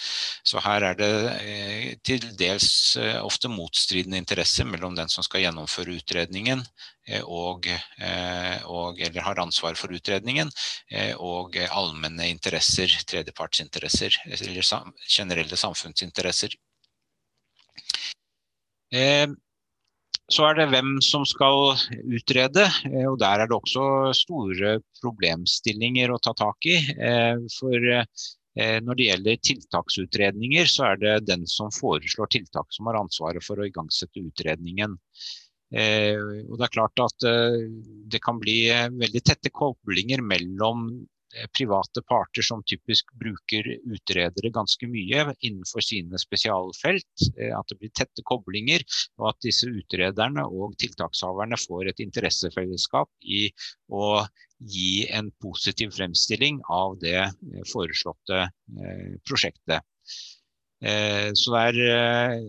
Så 0.44 0.60
her 0.60 0.82
er 0.82 0.94
det 0.98 1.12
eh, 1.42 1.96
til 2.02 2.20
dels 2.36 2.96
ofte 3.22 3.48
motstridende 3.48 4.18
interesser 4.18 4.64
mellom 4.64 4.94
den 4.94 5.08
som 5.08 5.24
skal 5.24 5.42
gjennomføre 5.42 5.96
utredningen 5.98 6.62
og, 7.24 7.64
og, 8.68 8.98
eller 9.00 9.22
har 9.24 9.38
ansvar 9.40 9.78
for 9.80 9.88
utredningen, 9.96 10.50
og 11.24 11.56
allmenne 11.56 12.26
interesser, 12.28 12.92
tredjepartsinteresser, 13.08 14.18
eller 14.28 14.60
generelle 15.08 15.56
samfunnsinteresser. 15.56 16.52
Så 20.28 20.44
er 20.44 20.58
det 20.58 20.66
hvem 20.68 20.98
som 21.04 21.24
skal 21.24 21.72
utrede, 22.04 22.66
og 23.08 23.16
der 23.22 23.42
er 23.42 23.48
det 23.48 23.56
også 23.56 24.12
store 24.16 24.74
problemstillinger 25.00 26.12
å 26.12 26.20
ta 26.20 26.34
tak 26.36 26.68
i. 26.68 26.76
For 27.54 27.88
når 28.84 28.98
det 28.98 29.06
gjelder 29.06 29.40
tiltaksutredninger, 29.48 30.68
så 30.68 30.90
er 30.90 31.00
det 31.00 31.14
den 31.30 31.46
som 31.48 31.72
foreslår 31.72 32.28
tiltak 32.34 32.68
som 32.76 32.90
har 32.90 33.00
ansvaret 33.00 33.44
for 33.46 33.56
å 33.56 33.68
igangsette 33.70 34.20
utredningen. 34.20 34.98
Og 35.72 36.54
det 36.58 36.66
er 36.66 36.76
klart 36.76 37.04
at 37.06 37.28
det 38.12 38.20
kan 38.24 38.40
bli 38.42 38.66
veldig 39.00 39.24
tette 39.32 39.52
koblinger 39.54 40.20
mellom 40.20 40.90
Eh, 40.92 41.17
private 41.56 42.02
parter 42.08 42.42
som 42.42 42.62
typisk 42.66 43.12
bruker 43.20 43.66
utredere 43.84 44.50
ganske 44.54 44.88
mye 44.88 45.26
innenfor 45.44 45.84
sine 45.84 46.20
spesialfelt. 46.20 47.26
Eh, 47.36 47.52
at 47.54 47.68
det 47.68 47.78
blir 47.80 47.92
tette 47.94 48.24
koblinger, 48.26 48.84
og 49.20 49.32
at 49.32 49.40
disse 49.44 49.68
utrederne 49.68 50.46
og 50.48 50.76
tiltakshaverne 50.80 51.58
får 51.60 51.92
et 51.92 52.02
interessefellesskap 52.04 53.10
i 53.22 53.48
å 53.92 54.24
gi 54.58 55.06
en 55.14 55.30
positiv 55.42 55.92
fremstilling 55.98 56.62
av 56.72 56.98
det 57.02 57.20
eh, 57.20 57.62
foreslåtte 57.72 58.48
prosjektet. 59.28 59.84
Så 60.78 61.50
det 61.50 61.60
er 61.72 62.42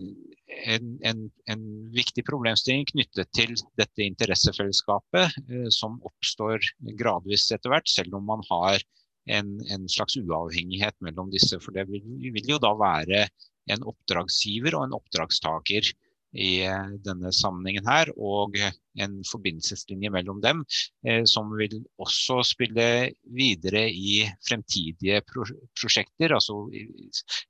en, 0.50 0.94
en, 1.06 1.26
en, 1.52 1.66
viktig 1.94 2.24
problemstilling 2.26 2.86
knyttet 2.90 3.30
til 3.36 3.54
dette 3.80 4.04
interessefellesskapet, 4.04 5.36
eh, 5.48 5.68
som 5.74 5.98
oppstår 6.06 6.64
gradvis 6.98 7.48
etter 7.54 7.72
hvert, 7.72 7.88
selv 7.90 8.18
om 8.18 8.26
man 8.30 8.44
har 8.50 8.82
en, 9.30 9.56
en 9.70 9.88
slags 9.90 10.16
uavhengighet 10.20 10.96
mellom 11.04 11.30
disse. 11.32 11.58
For 11.62 11.76
det 11.76 11.86
vil, 11.90 12.04
vil 12.34 12.54
jo 12.54 12.60
da 12.62 12.72
være 12.78 13.26
en 13.70 13.84
oppdragsgiver 13.86 14.76
og 14.76 14.86
en 14.86 14.96
oppdragstaker 14.98 15.92
i 16.32 16.62
eh, 16.62 16.90
denne 17.04 17.32
sammenhengen 17.34 17.86
her, 17.88 18.10
og 18.16 18.56
en 19.00 19.16
forbindelseslinje 19.26 20.10
mellom 20.14 20.40
dem, 20.44 20.62
eh, 21.06 21.22
som 21.28 21.50
vil 21.58 21.80
også 22.02 22.40
spille 22.46 22.86
videre 23.34 23.86
i 23.90 24.22
fremtidige 24.46 25.20
prosjekter. 25.26 26.36
Altså 26.36 26.62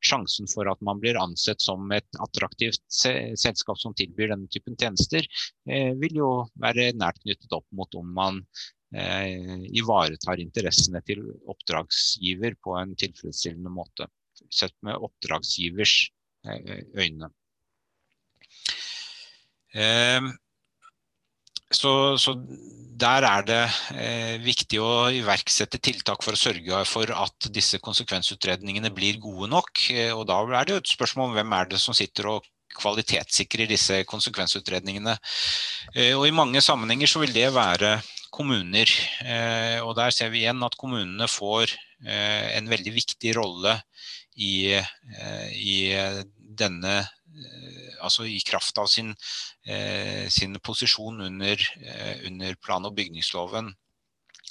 sjansen 0.05 0.49
for 0.53 0.70
at 0.72 0.81
man 0.87 1.03
blir 1.03 1.20
ansett 1.20 1.61
som 1.62 1.91
et 1.97 2.20
attraktivt 2.24 2.83
selskap 2.89 3.81
som 3.81 3.97
tilbyr 3.97 4.33
denne 4.35 4.51
typen 4.53 4.78
tjenester, 4.81 5.26
eh, 5.68 5.93
vil 6.01 6.22
jo 6.22 6.33
være 6.61 6.93
nært 6.97 7.20
knyttet 7.24 7.57
opp 7.57 7.68
mot 7.72 8.01
om 8.01 8.12
man 8.16 8.45
ivaretar 8.91 10.41
interessene 10.43 10.99
til 11.07 11.20
oppdragsgiver 11.47 12.57
på 12.59 12.74
en 12.74 12.97
tilfredsstillende 12.99 13.70
måte, 13.70 14.09
sett 14.51 14.74
med 14.83 14.99
oppdragsgivers 14.99 15.93
øyne. 16.99 17.28
Ehm, 19.75 20.33
så, 21.71 22.18
så, 22.18 22.35
der 23.01 23.25
er 23.25 23.45
det 23.47 23.61
eh, 23.95 24.37
viktig 24.43 24.81
å 24.83 25.09
iverksette 25.14 25.79
tiltak 25.81 26.25
for 26.25 26.37
å 26.37 26.41
sørge 26.41 26.83
for 26.89 27.12
at 27.14 27.51
disse 27.55 27.81
konsekvensutredningene 27.83 28.91
blir 28.95 29.21
gode 29.23 29.49
nok. 29.53 29.85
Eh, 29.95 30.11
og 30.12 30.27
da 30.29 30.41
er 30.45 30.66
det 30.66 30.75
jo 30.75 30.81
et 30.83 30.95
spørsmål 30.97 31.31
om 31.31 31.37
hvem 31.39 31.55
er 31.57 31.71
det 31.71 31.81
som 31.83 31.97
sitter 31.97 32.29
og 32.35 32.49
kvalitetssikrer 32.81 33.71
disse 33.71 34.03
konsekvensutredningene. 34.11 35.16
Eh, 35.95 36.12
og 36.18 36.27
i 36.29 36.35
mange 36.35 36.62
sammenhenger 36.64 37.11
så 37.11 37.23
vil 37.23 37.33
det 37.35 37.49
være 37.55 37.99
kommuner. 38.31 38.87
Og 39.83 39.91
der 39.99 40.12
ser 40.14 40.29
vi 40.31 40.45
igjen 40.45 40.62
at 40.62 40.77
kommunene 40.79 41.27
får 41.29 41.73
en 42.07 42.68
veldig 42.71 42.93
viktig 42.95 43.33
rolle 43.35 43.73
i, 44.39 44.71
i 44.71 45.75
denne 46.62 46.95
altså 48.01 48.26
i 48.28 48.40
kraft 48.46 48.78
av 48.80 48.88
sin, 48.90 49.14
eh, 49.66 50.28
sin 50.28 50.59
posisjon 50.61 51.20
under, 51.26 51.57
eh, 51.84 52.26
under 52.26 52.55
plan- 52.57 52.86
og 52.86 52.96
bygningsloven 52.96 53.72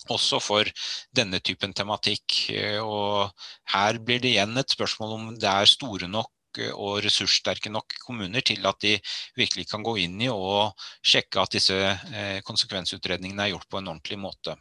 også 0.10 0.40
for 0.42 0.66
denne 1.14 1.40
typen 1.40 1.74
tematikk. 1.74 2.50
Eh, 2.56 2.80
og 2.80 3.32
her 3.74 4.00
blir 4.00 4.22
det 4.22 4.34
igjen 4.36 4.58
et 4.58 4.70
spørsmål 4.70 5.14
om 5.18 5.34
det 5.38 5.50
er 5.50 5.66
store 5.66 6.08
nok 6.08 6.32
og 6.74 7.04
ressurssterke 7.06 7.70
nok 7.70 7.94
kommuner 8.02 8.42
til 8.42 8.66
at 8.66 8.80
de 8.82 8.96
virkelig 9.38 9.68
kan 9.70 9.84
gå 9.86 10.00
inn 10.02 10.18
i 10.20 10.32
og 10.34 10.74
sjekke 11.06 11.44
at 11.44 11.54
disse 11.54 11.78
konsekvensutredningene 12.44 13.46
er 13.46 13.54
gjort 13.54 13.70
på 13.70 13.78
en 13.78 13.92
ordentlig 13.94 14.18
måte. 14.18 14.56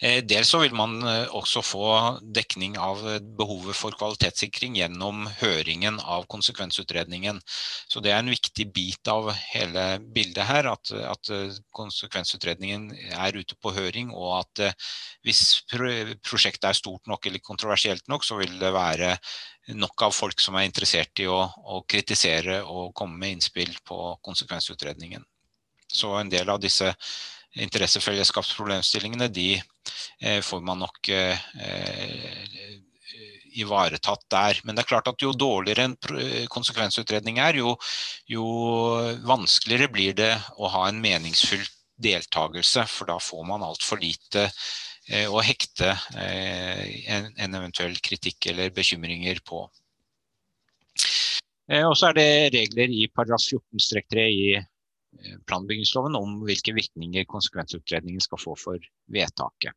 Eh, 0.00 0.22
dels 0.24 0.48
så 0.48 0.62
vil 0.62 0.72
man 0.72 0.94
eh, 1.04 1.28
også 1.36 1.60
få 1.60 1.88
dekning 2.32 2.78
av 2.80 3.02
eh, 3.04 3.18
behovet 3.20 3.76
for 3.76 3.92
kvalitetssikring 4.00 4.78
gjennom 4.78 5.26
høringen 5.42 5.98
av 6.00 6.24
konsekvensutredningen. 6.32 7.40
Så 7.44 8.00
det 8.00 8.14
er 8.14 8.22
en 8.22 8.32
viktig 8.32 8.70
bit 8.72 9.10
av 9.12 9.28
hele 9.52 9.84
bildet 10.00 10.46
her, 10.48 10.70
at, 10.72 10.92
at 11.04 11.32
konsekvensutredningen 11.76 12.88
er 13.12 13.36
ute 13.36 13.58
på 13.60 13.74
høring, 13.76 14.14
og 14.16 14.38
at 14.38 14.62
hvis 15.26 15.42
prosjektet 15.68 16.70
er 16.70 16.78
stort 16.78 17.10
nok 17.10 17.28
eller 17.28 17.44
kontroversielt 17.44 18.08
nok, 18.08 18.24
så 18.24 18.38
vil 18.40 18.56
det 18.60 18.72
være 18.72 19.12
nok 19.76 20.06
av 20.06 20.14
folk 20.16 20.40
som 20.40 20.56
er 20.56 20.64
interessert 20.68 21.20
i 21.20 21.28
å, 21.28 21.42
å 21.44 21.82
kritisere 21.88 22.62
og 22.64 22.94
komme 22.96 23.20
med 23.20 23.36
innspill 23.36 23.76
på 23.84 24.14
konsekvensutredningen. 24.24 25.26
Så 25.92 26.14
en 26.16 26.30
del 26.32 26.48
av 26.48 26.60
disse 26.62 26.94
interessefellesskapsproblemstillingene, 27.58 29.28
de 29.28 29.54
eh, 30.20 30.40
får 30.40 30.60
man 30.60 30.78
nok 30.84 31.08
eh, 31.08 31.38
ivaretatt 33.60 34.24
der. 34.30 34.60
Men 34.64 34.76
det 34.76 34.84
er 34.84 34.90
klart 34.92 35.10
at 35.10 35.22
jo 35.22 35.32
dårligere 35.34 35.88
en 35.88 35.96
konsekvensutredning 36.52 37.40
er, 37.42 37.58
jo, 37.62 37.74
jo 38.30 38.46
vanskeligere 39.26 39.90
blir 39.90 40.14
det 40.18 40.32
å 40.56 40.70
ha 40.70 40.86
en 40.88 41.02
meningsfull 41.02 41.64
deltakelse, 42.00 42.86
for 42.88 43.10
da 43.10 43.18
får 43.20 43.44
man 43.48 43.66
altfor 43.66 44.00
lite 44.00 44.46
eh, 45.10 45.26
å 45.28 45.42
hekte 45.44 45.92
en, 46.16 47.28
en 47.36 47.58
eventuell 47.58 47.98
kritikk 48.00 48.52
eller 48.54 48.72
bekymringer 48.72 49.42
på. 49.44 49.66
Og 51.70 51.92
så 51.94 52.08
er 52.08 52.16
det 52.16 52.30
regler 52.50 52.90
i 52.90 53.04
paragraf 53.14 53.44
14-3 53.46 54.22
i 54.26 54.46
Eh, 54.58 54.69
planbyggingsloven 55.50 56.16
om 56.18 56.40
hvilke 56.46 56.74
virkninger 56.76 57.28
konsekvensutredningen 57.30 58.22
skal 58.24 58.40
få 58.40 58.56
for 58.58 58.90
vedtaket. 59.12 59.76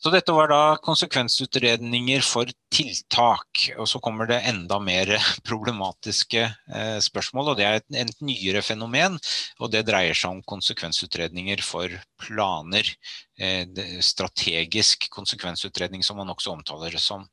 Så 0.00 0.08
dette 0.08 0.32
var 0.32 0.48
da 0.48 0.78
konsekvensutredninger 0.80 2.22
for 2.24 2.48
tiltak. 2.72 3.66
Og 3.76 3.84
så 3.90 4.00
kommer 4.00 4.30
det 4.30 4.38
enda 4.48 4.78
mer 4.80 5.12
problematiske 5.48 6.46
eh, 6.46 6.96
spørsmål, 7.04 7.52
og 7.52 7.58
det 7.58 7.66
er 7.68 7.80
et, 7.80 7.88
et, 8.06 8.22
nyere 8.24 8.62
fenomen. 8.64 9.18
Og 9.60 9.72
det 9.74 9.84
dreier 9.90 10.16
seg 10.16 10.38
om 10.38 10.40
konsekvensutredninger 10.54 11.60
for 11.64 11.92
planer. 12.22 12.88
Eh, 13.36 14.00
strategisk 14.04 15.10
konsekvensutredning, 15.12 16.04
som 16.06 16.16
man 16.22 16.32
også 16.32 16.56
omtaler 16.56 16.96
det 16.96 17.04
som. 17.04 17.28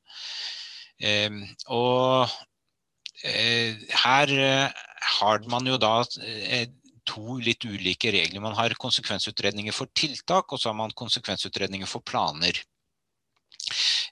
Eh, 0.99 1.31
og 1.71 2.27
eh, 3.23 3.79
her 4.03 4.35
eh, 4.35 4.86
har 5.19 5.43
man 5.49 5.67
jo 5.67 5.77
da 5.81 6.01
eh, 6.23 6.67
to 7.07 7.37
litt 7.43 7.65
ulike 7.65 8.11
regler. 8.11 8.43
Man 8.43 8.57
har 8.57 8.75
konsekvensutredninger 8.79 9.75
for 9.75 9.89
tiltak, 9.95 10.51
og 10.51 10.59
så 10.59 10.71
har 10.71 10.77
man 10.79 10.95
konsekvensutredninger 10.97 11.89
for 11.89 12.03
planer. 12.03 12.59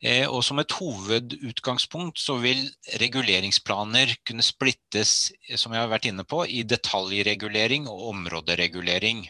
Eh, 0.04 0.28
og 0.28 0.44
som 0.44 0.60
et 0.60 0.74
hovedutgangspunkt 0.76 2.20
så 2.20 2.38
vil 2.44 2.66
reguleringsplaner 3.02 4.16
kunne 4.28 4.44
splittes, 4.46 5.32
som 5.56 5.74
jeg 5.74 5.84
har 5.84 5.92
vært 5.92 6.10
inne 6.12 6.26
på, 6.28 6.44
i 6.48 6.64
detaljregulering 6.68 7.88
og 7.92 8.10
områderegulering. 8.12 9.26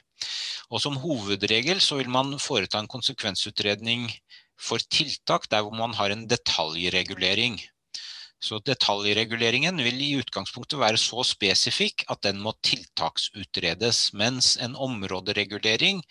Og 0.73 0.81
som 0.81 0.97
hovedregel 0.97 1.81
så 1.83 1.99
vil 1.99 2.09
man 2.09 2.37
foreta 2.41 2.81
en 2.81 2.89
konsekvensutredning 2.89 4.09
for 4.57 4.81
tiltak 4.89 5.49
der 5.51 5.61
hvor 5.61 5.75
man 5.77 5.93
har 5.93 6.11
en 6.11 6.25
detaljregulering. 6.27 7.59
Så 8.45 8.59
detaljreguleringen 8.61 9.79
vil 9.81 10.01
i 10.05 10.15
utgangspunktet 10.19 10.77
være 10.77 10.99
så 11.01 11.23
spesifikk 11.25 12.05
at 12.13 12.21
den 12.27 12.41
må 12.43 12.53
tiltaksutredes, 12.65 14.11
mens 14.13 14.53
en 14.61 14.75
områderegulering 14.77 16.03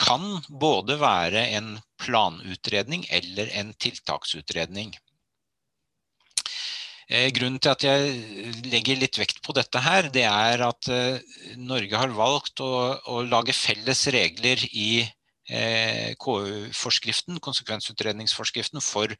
kan 0.00 0.40
både 0.48 0.96
være 1.00 1.44
en 1.58 1.76
planutredning 2.00 3.04
eller 3.12 3.52
en 3.60 3.70
tiltaksutredning. 3.78 4.96
Eh, 7.10 7.28
grunnen 7.34 7.58
til 7.58 7.72
at 7.72 7.84
jeg 7.84 8.66
legger 8.70 8.98
litt 9.00 9.18
vekt 9.18 9.40
på 9.42 9.54
dette 9.56 9.82
her, 9.82 10.08
det 10.14 10.24
er 10.30 10.62
at 10.62 10.90
eh, 10.94 11.38
Norge 11.58 11.98
har 11.98 12.14
valgt 12.14 12.62
å, 12.62 12.70
å 13.10 13.22
lage 13.26 13.54
felles 13.56 14.04
regler 14.14 14.62
i 14.70 15.02
eh, 15.02 16.14
KU-forskriften, 16.22 17.40
konsekvensutredningsforskriften, 17.42 18.78
for 18.82 19.10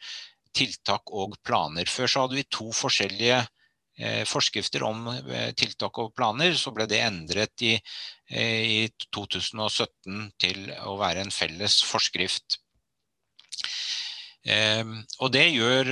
tiltak 0.57 1.13
og 1.15 1.37
planer. 1.47 1.89
Før 1.89 2.11
så 2.11 2.25
hadde 2.25 2.39
vi 2.39 2.47
to 2.51 2.71
forskjellige 2.75 3.39
eh, 3.41 4.25
forskrifter 4.29 4.85
om 4.87 5.07
eh, 5.11 5.51
tiltak 5.59 6.01
og 6.03 6.15
planer. 6.17 6.57
Så 6.59 6.73
ble 6.77 6.89
det 6.91 7.03
endret 7.05 7.67
i, 7.67 7.77
eh, 8.31 8.65
i 8.65 8.81
2017 9.11 10.27
til 10.41 10.67
å 10.87 10.97
være 11.01 11.25
en 11.25 11.35
felles 11.35 11.81
forskrift. 11.87 12.61
Ehm, 14.49 15.03
og 15.21 15.35
det 15.35 15.51
gjør 15.53 15.91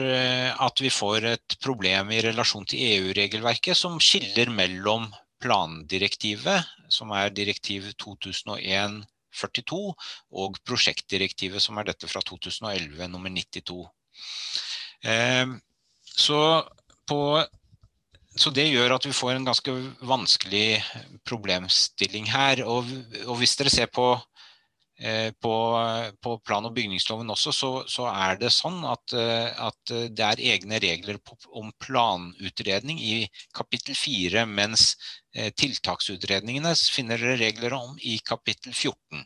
at 0.64 0.80
vi 0.80 0.88
får 0.88 1.26
et 1.34 1.56
problem 1.60 2.14
i 2.16 2.22
relasjon 2.24 2.64
til 2.64 2.80
EU-regelverket 2.94 3.76
som 3.76 3.98
skiller 4.00 4.48
mellom 4.48 5.04
plandirektivet, 5.44 6.64
som 6.88 7.12
er 7.12 7.34
direktiv 7.34 7.90
2001-42, 8.00 9.82
og 10.40 10.58
prosjektdirektivet, 10.64 11.62
som 11.62 11.78
er 11.78 11.90
dette 11.92 12.08
fra 12.10 12.24
2011, 12.24 13.04
nummer 13.12 13.30
92. 13.36 13.84
Så, 16.18 16.38
på, 17.06 17.18
så 18.34 18.50
det 18.50 18.64
gjør 18.66 18.96
at 18.96 19.06
vi 19.06 19.14
får 19.14 19.36
en 19.36 19.46
ganske 19.46 19.74
vanskelig 20.02 20.80
problemstilling 21.28 22.26
her. 22.32 22.64
Og, 22.66 22.90
og 23.28 23.38
hvis 23.38 23.54
dere 23.60 23.70
ser 23.72 23.92
på 23.94 24.10
Eh, 25.00 25.30
på, 25.30 25.52
på, 26.20 26.38
plan- 26.42 26.64
og 26.66 26.72
bygningsloven 26.74 27.30
også, 27.30 27.52
så, 27.54 27.68
så, 27.86 28.08
er 28.10 28.38
det 28.40 28.48
sånn 28.50 28.80
at, 28.82 29.12
eh, 29.14 29.60
at, 29.62 29.92
det 30.10 30.24
er 30.26 30.42
egne 30.54 30.80
regler 30.82 31.20
om 31.54 31.70
planutredning 31.78 32.98
i 32.98 33.20
kapittel 33.54 33.94
4, 33.94 34.42
mens 34.50 34.88
eh, 35.36 35.52
tiltaksutredningene 35.54 36.74
finner 36.74 37.22
dere 37.22 37.38
regler 37.38 37.78
om 37.78 37.94
i 38.02 38.16
kapittel 38.26 38.74
14. 38.74 39.22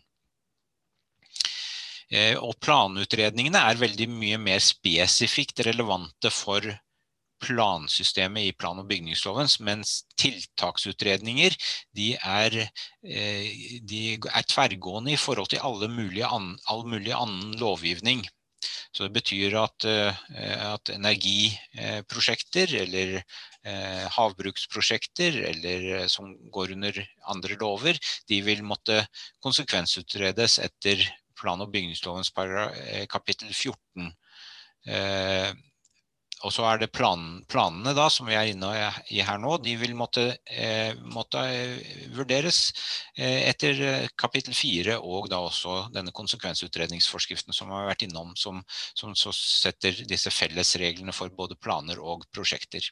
Og 2.13 2.53
planutredningene 2.61 3.61
er 3.71 3.79
veldig 3.81 4.07
mye 4.13 4.37
mer 4.37 4.59
spesifikt 4.61 5.63
relevante 5.65 6.29
for 6.29 6.67
plansystemet 7.43 8.49
i 8.49 8.53
plan- 8.57 8.81
og 8.81 8.89
bygningsloven, 8.91 9.51
mens 9.67 10.03
tiltaksutredninger 10.21 11.57
de 11.97 12.13
er, 12.17 12.59
eh, 13.05 13.81
de 13.83 14.03
er, 14.15 14.47
tverrgående 14.47 15.15
i 15.15 15.21
forhold 15.21 15.51
til 15.53 15.65
alle 15.67 15.89
mulige 15.91 16.29
an, 16.29 16.55
all 16.71 16.87
mulig 16.87 17.13
annen 17.17 17.57
lovgivning. 17.59 18.25
Så 18.93 19.09
det 19.09 19.15
betyr 19.17 19.57
at, 19.57 19.85
eh, 19.89 20.15
at 20.75 20.93
energiprosjekter 20.93 22.75
eller 22.85 23.23
eh, 23.65 24.05
havbruksprosjekter 24.17 25.39
eller 25.49 26.09
som 26.09 26.37
går 26.51 26.77
under 26.77 27.01
andre 27.27 27.57
lover, 27.57 27.99
de 28.29 28.43
vil 28.43 28.63
måtte 28.63 29.07
konsekvensutredes 29.43 30.59
etter 30.59 31.03
plan- 31.43 31.65
og 31.65 31.75
bygningslovens 31.75 32.33
kapittel 33.11 33.51
14 33.51 34.13
og 36.43 36.51
så 36.51 36.65
er 36.67 36.81
det 36.83 36.91
plan, 36.95 37.43
planene 37.51 37.93
da, 37.95 38.09
som 38.11 38.27
vi 38.27 38.35
er 38.35 38.51
inne 38.51 38.71
i 39.15 39.21
her 39.23 39.39
nå, 39.43 39.55
de 39.63 39.75
vil 39.79 39.95
måtte, 39.99 40.25
eh, 40.51 40.95
måtte 41.15 41.43
eh, 41.47 41.93
vurderes 42.17 42.61
eh, 43.17 43.47
etter 43.51 43.83
eh, 43.87 44.09
kapittel 44.19 44.57
4 44.57 44.99
og 44.99 45.31
da 45.31 45.39
også 45.47 45.77
denne 45.95 46.15
konsekvensutredningsforskriften 46.15 47.55
som 47.55 47.71
vi 47.71 47.79
har 47.79 47.93
vært 47.93 48.07
innom, 48.09 48.35
som, 48.39 48.63
som 48.99 49.15
setter 49.15 50.03
disse 50.09 50.35
fellesreglene 50.35 51.15
for 51.15 51.31
både 51.37 51.59
planer 51.63 52.03
og 52.03 52.27
prosjekter. 52.35 52.91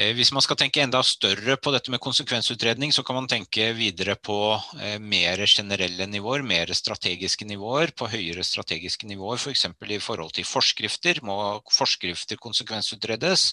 Eh, 0.00 0.14
hvis 0.16 0.30
man 0.32 0.40
skal 0.40 0.56
tenke 0.56 0.80
enda 0.80 1.02
større 1.04 1.58
på 1.60 1.72
dette 1.74 1.92
med 1.92 2.00
konsekvensutredning, 2.00 2.92
så 2.94 3.02
kan 3.04 3.18
man 3.18 3.28
tenke 3.28 3.66
videre 3.76 4.14
på 4.16 4.38
eh, 4.80 4.96
mer 4.96 5.42
generelle 5.44 6.06
nivåer, 6.08 6.44
mer 6.46 6.72
strategiske 6.72 7.44
nivåer, 7.44 7.92
på 7.92 8.08
høyere 8.08 8.44
strategiske 8.46 9.10
nivåer, 9.10 9.36
f.eks. 9.36 9.66
For 9.76 9.92
i 9.92 10.00
forhold 10.00 10.32
til 10.38 10.48
forskrifter. 10.48 11.20
Må 11.26 11.36
forskrifter 11.74 12.40
konsekvensutredes? 12.40 13.50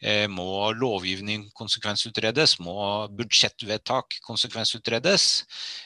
Eh, 0.00 0.24
må 0.32 0.70
lovgivning 0.72 1.42
konsekvensutredes? 1.56 2.54
Må 2.64 2.74
budsjettvedtak 3.12 4.16
konsekvensutredes? 4.24 5.26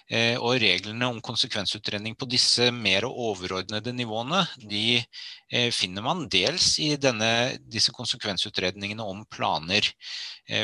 Eh, 0.06 0.38
og 0.38 0.60
reglene 0.62 1.08
om 1.10 1.18
konsekvensutredning 1.24 2.14
på 2.14 2.28
disse 2.30 2.70
mer 2.70 3.08
overordnede 3.08 3.94
nivåene, 3.96 4.44
de 4.62 5.00
eh, 5.00 5.70
finner 5.74 6.06
man 6.06 6.28
dels 6.30 6.76
i 6.78 6.92
denne, 7.00 7.58
disse 7.58 7.94
konsekvensutredningene 7.96 9.02
om 9.02 9.24
planer. 9.26 9.90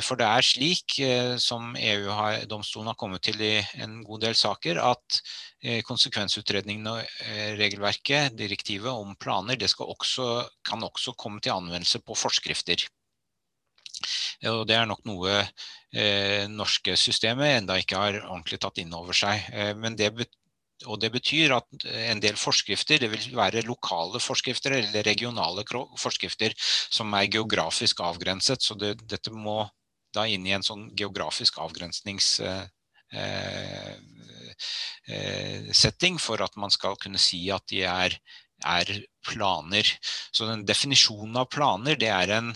For 0.05 0.21
det 0.21 0.27
er 0.29 0.45
slik, 0.45 0.95
som 1.41 1.71
EU-domstolen 1.73 2.91
har 2.91 2.99
kommet 3.01 3.23
til 3.25 3.41
i 3.41 3.55
en 3.81 4.03
god 4.05 4.27
del 4.27 4.37
saker, 4.37 4.77
at 4.77 5.21
konsekvensutredningen 5.89 6.91
og 6.93 7.25
regelverket, 7.57 8.37
direktivet 8.37 8.93
om 8.93 9.17
planer, 9.17 9.57
det 9.57 9.73
også, 9.81 10.29
kan 10.69 10.85
også 10.85 11.17
komme 11.17 11.41
til 11.41 11.57
anvendelse 11.57 12.05
på 12.05 12.13
forskrifter. 12.13 12.85
Og 14.49 14.62
det 14.68 14.76
er 14.76 14.86
nok 14.88 15.03
noe 15.05 15.41
eh, 15.93 16.47
norske 16.49 16.95
systemet 16.97 17.59
enda 17.59 17.76
ikke 17.80 17.99
har 18.01 18.20
ordentlig 18.22 18.61
tatt 18.62 18.78
inn 18.80 18.95
over 18.97 19.16
seg. 19.16 19.43
Eh, 19.53 19.74
men 19.76 19.99
det 19.99 20.12
og 20.88 21.01
det 21.01 21.11
betyr 21.12 21.53
at 21.53 21.84
en 22.09 22.20
del 22.22 22.38
forskrifter, 22.41 23.03
det 23.03 23.11
vil 23.12 23.36
være 23.36 23.66
lokale 23.66 24.20
forskrifter 24.22 24.78
eller 24.78 25.05
regionale 25.05 25.64
forskrifter 26.01 26.55
som 26.62 27.12
er 27.18 27.28
geografisk 27.28 28.01
avgrenset. 28.05 28.62
Så 28.64 28.74
det, 28.80 28.95
dette 29.11 29.32
må 29.34 29.68
da 30.14 30.26
inn 30.26 30.47
i 30.47 30.55
en 30.57 30.64
sånn 30.66 30.88
geografisk 30.97 31.59
avgrensningssetting 31.62 32.64
eh, 35.11 36.18
eh, 36.18 36.24
for 36.24 36.43
at 36.47 36.57
man 36.57 36.72
skal 36.74 36.97
kunne 37.01 37.20
si 37.20 37.51
at 37.53 37.66
de 37.70 37.84
er, 37.86 38.16
er 38.64 38.95
planer. 39.28 39.84
Så 40.32 40.49
den 40.49 40.64
definisjonen 40.68 41.36
av 41.43 41.51
planer, 41.53 42.01
det 42.01 42.09
er 42.09 42.38
en 42.41 42.55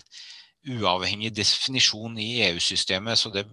uavhengig 0.64 1.32
definisjon 1.36 2.16
i 2.20 2.40
EU-systemet, 2.46 3.18
så 3.20 3.30
det 3.32 3.44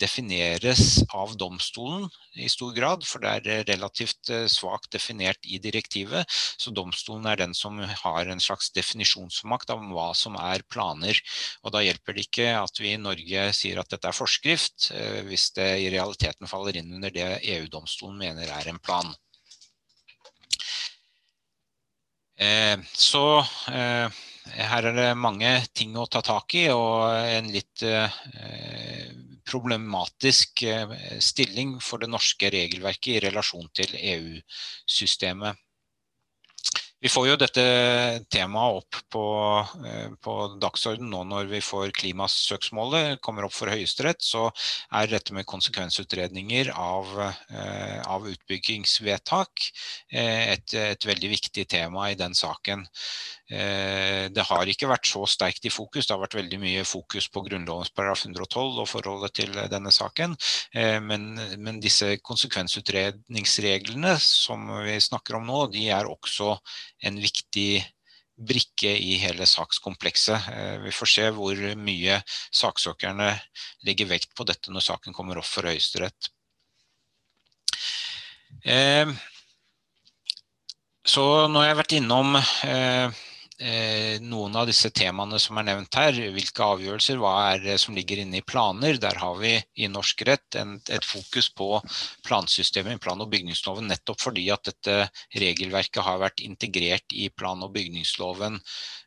defineres 0.00 0.98
av 1.14 1.36
domstolen 1.38 2.08
i 2.36 2.48
stor 2.50 2.72
grad, 2.76 3.04
for 3.06 3.22
det 3.22 3.32
er 3.52 3.68
relativt 3.70 4.30
eh, 4.34 4.46
svakt 4.50 4.90
definert 4.92 5.38
i 5.46 5.60
direktivet. 5.62 6.26
Så 6.58 6.72
domstolen 6.74 7.28
er 7.30 7.40
den 7.40 7.54
som 7.56 7.78
har 7.78 8.30
en 8.30 8.42
slags 8.42 8.72
definisjonsmakt 8.76 9.70
av 9.72 9.84
hva 9.92 10.10
som 10.18 10.36
er 10.40 10.64
planer. 10.68 11.20
Og 11.62 11.74
da 11.76 11.84
hjelper 11.86 12.16
det 12.16 12.26
ikke 12.26 12.50
at 12.58 12.82
vi 12.82 12.94
i 12.96 13.00
Norge 13.00 13.48
sier 13.56 13.80
at 13.80 13.92
dette 13.92 14.10
er 14.10 14.16
forskrift, 14.16 14.90
eh, 14.96 15.22
hvis 15.28 15.52
det 15.56 15.70
i 15.84 15.90
realiteten 15.94 16.50
faller 16.50 16.80
inn 16.80 16.92
under 16.98 17.14
det 17.14 17.30
EU-domstolen 17.56 18.18
mener 18.20 18.50
er 18.50 18.72
en 18.72 18.82
plan. 18.82 19.14
Eh, 22.36 22.76
så 22.92 23.26
her 24.54 24.86
er 24.90 24.96
det 24.96 25.08
mange 25.18 25.50
ting 25.74 25.96
å 25.98 26.06
ta 26.10 26.22
tak 26.24 26.54
i, 26.58 26.68
og 26.72 27.10
en 27.10 27.50
litt 27.52 27.82
eh, 27.86 28.10
problematisk 29.46 30.62
eh, 30.66 30.96
stilling 31.22 31.76
for 31.82 32.02
det 32.02 32.10
norske 32.12 32.50
regelverket 32.52 33.16
i 33.16 33.22
relasjon 33.28 33.68
til 33.76 33.94
EU-systemet. 33.98 35.65
Vi 37.06 37.10
får 37.12 37.26
jo 37.28 37.34
dette 37.38 37.62
temaet 38.34 38.80
opp 38.80 38.96
på, 39.14 39.26
eh, 39.86 40.08
på 40.18 40.32
dagsordenen 40.58 41.12
nå 41.12 41.20
når 41.30 41.46
vi 41.52 41.60
får 41.62 41.92
klimasøksmålet 41.94 43.20
kommer 43.22 43.46
opp 43.46 43.54
for 43.54 43.70
Høyesterett. 43.70 44.24
Så 44.26 44.48
er 44.90 45.12
dette 45.12 45.36
med 45.36 45.46
konsekvensutredninger 45.46 46.72
av, 46.74 47.12
av 48.10 48.26
utbyggingsvedtak 48.26 49.68
et, 50.10 50.74
et 50.74 51.06
veldig 51.12 51.30
viktig 51.36 51.68
tema 51.70 52.10
i 52.10 52.18
den 52.18 52.34
saken. 52.34 52.82
Eh, 53.46 54.26
det 54.34 54.42
har 54.48 54.66
ikke 54.66 54.88
vært 54.90 55.06
så 55.06 55.22
sterkt 55.30 55.66
i 55.68 55.70
fokus. 55.70 56.06
Det 56.06 56.14
har 56.14 56.22
vært 56.24 56.38
veldig 56.40 56.58
mye 56.58 56.82
fokus 56.86 57.28
på 57.30 57.44
Grunnlovens 57.46 57.92
paragraf 57.94 58.24
112 58.26 58.80
og 58.82 58.88
forholdet 58.90 59.36
til 59.38 59.54
denne 59.70 59.92
saken. 59.94 60.34
Eh, 60.74 60.98
men, 61.02 61.28
men, 61.62 61.78
disse 61.82 62.16
konsekvensutredningsreglene 62.26 64.16
som 64.22 64.66
vi 64.82 64.98
snakker 65.02 65.38
om 65.38 65.46
nå, 65.46 65.60
de 65.70 65.86
er 65.94 66.10
også 66.10 66.56
en 67.04 67.20
viktig 67.20 67.84
brikke 68.36 68.92
i 69.00 69.16
hele 69.20 69.46
sakskomplekset. 69.48 70.48
Eh, 70.52 70.76
vi 70.84 70.92
får 70.92 71.12
se 71.12 71.28
hvor 71.36 71.62
mye 71.80 72.18
saksøkerne 72.54 73.30
legger 73.88 74.10
vekt 74.12 74.34
på 74.36 74.44
dette 74.48 74.72
når 74.72 74.84
saken 74.90 75.16
kommer 75.16 75.40
opp 75.40 75.48
for 75.48 75.68
Høyesterett. 75.68 76.32
Så 81.06 81.22
nå 81.46 81.60
har 81.62 81.68
jeg 81.70 81.78
vært 81.78 81.94
innom 82.00 82.34
eh, 82.36 83.25
noen 83.56 84.56
av 84.58 84.66
disse 84.68 84.90
temaene 84.92 85.38
som 85.40 85.56
er 85.56 85.64
nevnt 85.68 85.96
her. 85.96 86.16
Hvilke 86.34 86.64
avgjørelser, 86.64 87.20
hva 87.20 87.32
er 87.54 87.62
det 87.64 87.76
som 87.80 87.96
ligger 87.96 88.20
inne 88.20 88.40
i 88.40 88.44
planer? 88.44 88.98
Der 89.00 89.16
har 89.20 89.38
vi 89.40 89.54
i 89.80 89.88
norsk 89.88 90.22
rett 90.28 90.58
en, 90.60 90.76
et 90.92 91.06
fokus 91.06 91.48
på 91.56 91.80
plansystemet 92.26 92.98
i 92.98 93.02
plan- 93.02 93.22
og 93.22 93.30
bygningsloven, 93.32 93.88
nettopp 93.88 94.20
fordi 94.20 94.48
at 94.52 94.68
dette 94.68 95.08
regelverket 95.40 96.04
har 96.04 96.20
vært 96.20 96.44
integrert 96.44 97.16
i 97.16 97.28
plan- 97.32 97.64
og 97.64 97.72
bygningsloven 97.76 98.58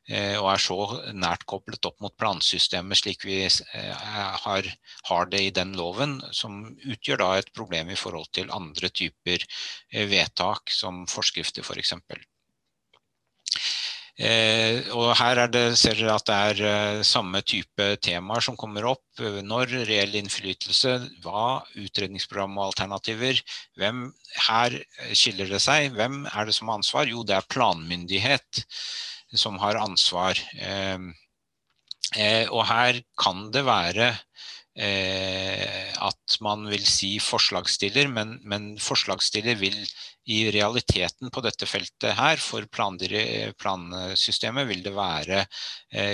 eh, 0.10 0.36
og 0.40 0.50
er 0.54 0.64
så 0.64 0.80
nært 1.14 1.46
koblet 1.50 1.86
opp 1.86 2.00
mot 2.04 2.16
plansystemet 2.18 3.02
slik 3.02 3.26
vi 3.28 3.44
eh, 3.46 3.94
har, 4.46 4.72
har, 5.12 5.30
det 5.32 5.44
i 5.46 5.54
den 5.56 5.76
loven, 5.78 6.20
som 6.32 6.64
utgjør 6.80 7.24
da 7.24 7.30
et 7.38 7.54
problem 7.54 7.94
i 7.94 8.00
forhold 8.00 8.32
til 8.36 8.52
andre 8.56 8.90
typer 8.90 9.46
eh, 9.46 10.10
vedtak, 10.10 10.74
som 10.74 11.06
forskrifter 11.10 11.66
f.eks. 11.66 11.96
For 12.10 12.28
Eh, 14.20 14.84
og 14.92 15.14
her 15.16 15.40
det, 15.48 15.78
ser 15.80 15.96
dere 15.96 16.18
at 16.20 16.26
det 16.28 16.36
er 16.36 16.62
eh, 16.68 17.04
samme 17.08 17.40
type 17.48 17.86
temaer 18.04 18.44
som 18.44 18.58
kommer 18.60 18.90
opp. 18.92 19.06
Når, 19.20 19.72
reell 19.88 20.18
innflytelse, 20.20 20.98
hva, 21.24 21.62
utredningsprogram 21.80 22.58
og 22.60 22.70
alternativer. 22.70 23.40
Hvem, 23.80 24.10
her 24.50 24.76
skiller 25.16 25.48
det 25.52 25.62
seg. 25.64 25.94
Hvem 25.96 26.26
er 26.34 26.50
det 26.50 26.58
som 26.58 26.72
har 26.72 26.82
ansvar? 26.82 27.08
Jo, 27.08 27.24
det 27.24 27.38
er 27.38 27.48
planmyndighet 27.48 28.64
som 29.40 29.60
har 29.64 29.80
ansvar. 29.80 30.40
Eh, 30.60 31.00
eh 32.20 32.46
og 32.50 32.66
her 32.68 33.00
kan 33.20 33.48
det 33.56 33.68
være 33.68 34.16
at 34.80 36.36
man 36.40 36.62
vil 36.72 36.86
si 36.88 37.18
forslagsstiller, 37.20 38.08
men, 38.08 38.38
men, 38.48 38.68
forslagsstiller 38.80 39.58
vil 39.60 39.76
i 40.30 40.52
realiteten 40.54 41.32
på 41.34 41.42
dette 41.42 41.66
feltet 41.70 42.14
her, 42.18 42.38
for 42.42 42.66
plansystemet, 42.70 44.68
vil 44.70 44.84
det 44.86 44.94
være 44.94 45.46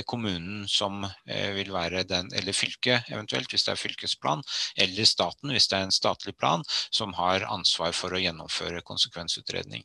kommunen 0.07 0.63
som 0.71 1.03
vil 1.27 1.73
være 1.75 2.05
den, 2.07 2.29
eller 2.31 2.55
fylket 2.55 3.11
eventuelt 3.11 3.51
hvis 3.51 3.67
det 3.67 3.73
er 3.73 3.81
fylkesplan, 3.81 4.43
eller 4.85 5.09
staten 5.09 5.51
hvis 5.51 5.67
det 5.67 5.79
er 5.79 5.89
en 5.89 5.99
statlig 5.99 6.35
plan, 6.39 6.63
som 6.89 7.13
har 7.19 7.47
ansvar 7.51 7.91
for 7.97 8.15
å 8.15 8.23
gjennomføre 8.23 8.85
konsekvensutredning. 8.87 9.83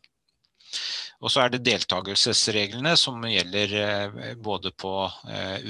Og 1.21 1.29
så 1.33 1.43
er 1.43 1.49
det 1.53 1.67
deltakelsesreglene 1.67 2.93
som 2.97 3.25
gjelder 3.29 3.75
eh, 3.81 4.37
både 4.41 4.71
på 4.73 4.93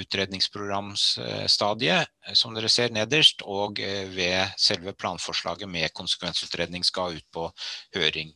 utredningsprogramstadiet, 0.03 2.09
eh, 2.29 2.35
som 2.39 2.55
dere 2.55 2.69
ser 2.71 2.91
nederst, 2.95 3.43
og 3.43 3.79
ved 4.15 4.49
selve 4.61 4.93
planforslaget 4.95 5.69
med 5.73 5.93
konsekvensutredning 5.97 6.85
skal 6.87 7.17
ut 7.19 7.29
på 7.35 7.51
høring 7.97 8.31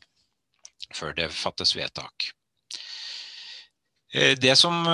før 0.94 1.14
det 1.18 1.28
fattes 1.34 1.74
vedtak. 1.76 2.30
Det 4.14 4.52
som 4.54 4.84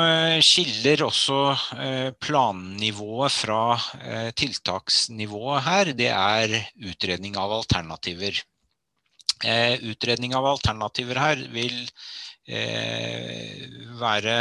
skiller 0.41 1.03
også 1.05 2.15
plannivået 2.25 3.35
fra 3.35 4.31
tiltaksnivået 4.33 5.67
her, 5.67 5.91
det 5.93 6.09
er 6.09 6.55
utredning 6.89 7.37
av 7.37 7.53
alternativer. 7.59 8.41
Eh, 9.45 9.77
utredning 9.89 10.35
av 10.37 10.45
alternativer 10.45 11.21
her 11.21 11.45
vil 11.53 11.77
eh, 12.49 13.69
være 14.01 14.35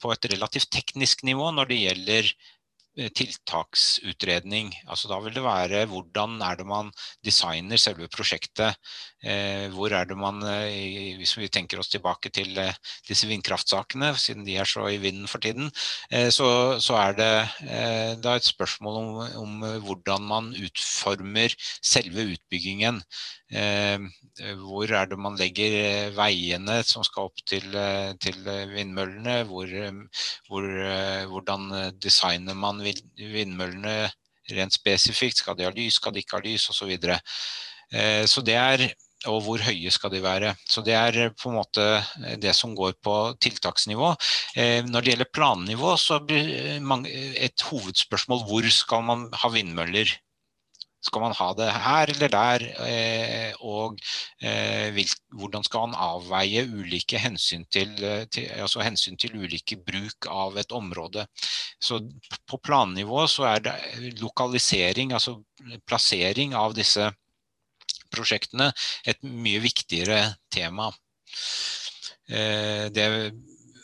på 0.00 0.12
et 0.12 0.28
relativt 0.34 0.68
teknisk 0.72 1.24
nivå 1.24 1.52
når 1.56 1.70
det 1.70 1.78
gjelder 1.80 2.28
Eh, 2.28 2.61
tiltaksutredning. 2.92 4.72
Altså 4.86 5.08
da 5.08 5.18
vil 5.24 5.34
det 5.36 5.44
være 5.44 5.84
hvordan 5.90 6.40
er 6.44 6.58
det 6.58 6.66
man 6.68 6.90
designer 7.24 7.80
selve 7.80 8.08
prosjektet. 8.12 8.76
Eh, 9.24 9.68
hvor 9.72 9.94
er 9.94 10.08
det 10.08 10.16
man, 10.18 10.42
eh, 10.44 11.16
hvis 11.16 11.36
vi 11.38 11.48
tenker 11.48 11.80
oss 11.80 11.88
tilbake 11.92 12.30
til 12.34 12.58
eh, 12.58 12.74
disse 13.08 13.28
vindkraftsakene, 13.30 14.12
siden 14.18 14.44
de 14.44 14.56
er 14.58 14.68
så 14.68 14.88
i 14.90 14.98
vinden 15.00 15.28
for 15.30 15.42
tiden, 15.42 15.70
eh, 16.10 16.28
så, 16.34 16.78
så, 16.82 16.98
er 16.98 17.16
det 17.18 17.32
eh, 17.68 18.12
da 18.20 18.36
et 18.36 18.48
spørsmål 18.48 18.98
om, 18.98 19.22
om, 19.44 19.68
hvordan 19.86 20.26
man 20.28 20.50
utformer 20.58 21.54
selve 21.80 22.26
utbyggingen. 22.34 23.00
Hvor 23.52 24.88
er 24.96 25.10
det 25.10 25.18
man 25.20 25.36
legger 25.36 26.12
veiene 26.16 26.78
som 26.88 27.04
skal 27.04 27.28
opp 27.28 27.42
til, 27.44 27.66
til 28.22 28.38
vindmøllene? 28.72 29.42
Hvor, 29.50 29.68
hvor, 30.48 30.68
hvordan 31.34 31.68
designer 32.00 32.56
man 32.56 32.80
vindmøllene 32.80 34.08
rent 34.50 34.74
spesifikt. 34.74 35.42
Skal 35.42 35.56
de 35.58 35.66
ha 35.66 35.72
lys, 35.74 35.98
skal 36.00 36.14
de 36.14 36.22
ikke 36.22 36.38
ha 36.38 36.44
lys, 36.44 36.68
osv. 36.72 36.92
Så, 36.98 37.18
eh, 37.92 38.24
så 38.26 38.42
og 39.30 39.38
hvor 39.44 39.62
høye 39.62 39.90
skal 39.94 40.10
de 40.10 40.18
være. 40.22 40.56
Så 40.66 40.82
Det 40.82 40.94
er 40.94 41.30
på 41.30 41.50
en 41.50 41.54
måte 41.60 42.04
det 42.42 42.54
som 42.56 42.74
går 42.74 42.94
på 42.98 43.38
tiltaksnivå. 43.38 44.16
Eh, 44.56 44.82
når 44.82 45.00
det 45.00 45.12
gjelder 45.12 45.32
plannivå, 45.32 45.96
så 45.96 46.18
blir 46.18 46.82
et 47.38 47.60
hovedspørsmål 47.60 48.42
hvor 48.48 48.68
skal 48.68 49.02
man 49.02 49.28
ha 49.32 49.48
vindmøller. 49.48 50.10
Skal 51.02 51.22
man 51.24 51.34
ha 51.34 51.48
det 51.58 51.68
her 51.84 52.10
eller 52.12 52.30
der? 52.30 52.64
Eh, 52.86 53.54
og 53.66 53.98
eh, 54.38 55.00
hvordan 55.34 55.64
skal 55.66 55.88
man 55.88 55.98
avveie 55.98 56.62
ulike 56.70 57.18
hensyn 57.18 57.64
til, 57.74 57.90
eh, 58.06 58.24
til, 58.30 58.46
altså 58.62 58.84
hensyn 58.86 59.18
til 59.18 59.34
ulike 59.34 59.80
bruk 59.82 60.28
av 60.30 60.60
et 60.62 60.72
område? 60.72 61.26
Så 61.82 61.98
på 62.46 62.60
plannivå 62.62 63.26
så 63.26 63.48
er 63.50 63.64
det 63.66 63.76
lokalisering, 64.22 65.12
altså 65.16 65.40
plassering 65.90 66.54
av 66.54 66.76
disse 66.78 67.10
prosjektene, 68.12 68.70
et 69.08 69.18
mye 69.26 69.62
viktigere 69.64 70.20
tema. 70.52 70.92
Det 72.28 73.06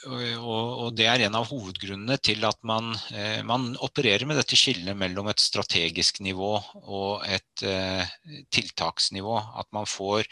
og, 0.06 0.92
det 0.96 1.06
er 1.08 1.24
en 1.26 1.36
av 1.38 1.48
hovedgrunnene 1.50 2.16
til 2.22 2.44
at 2.46 2.58
man, 2.66 2.92
eh, 3.14 3.40
man, 3.46 3.70
opererer 3.82 4.26
med 4.28 4.38
dette 4.38 4.56
skillet 4.58 4.96
mellom 4.96 5.28
et 5.30 5.42
strategisk 5.42 6.20
nivå 6.24 6.52
og 6.84 7.24
et 7.26 7.64
eh, 7.66 8.06
tiltaksnivå. 8.54 9.36
At 9.58 9.66
man 9.74 9.88
får 9.88 10.28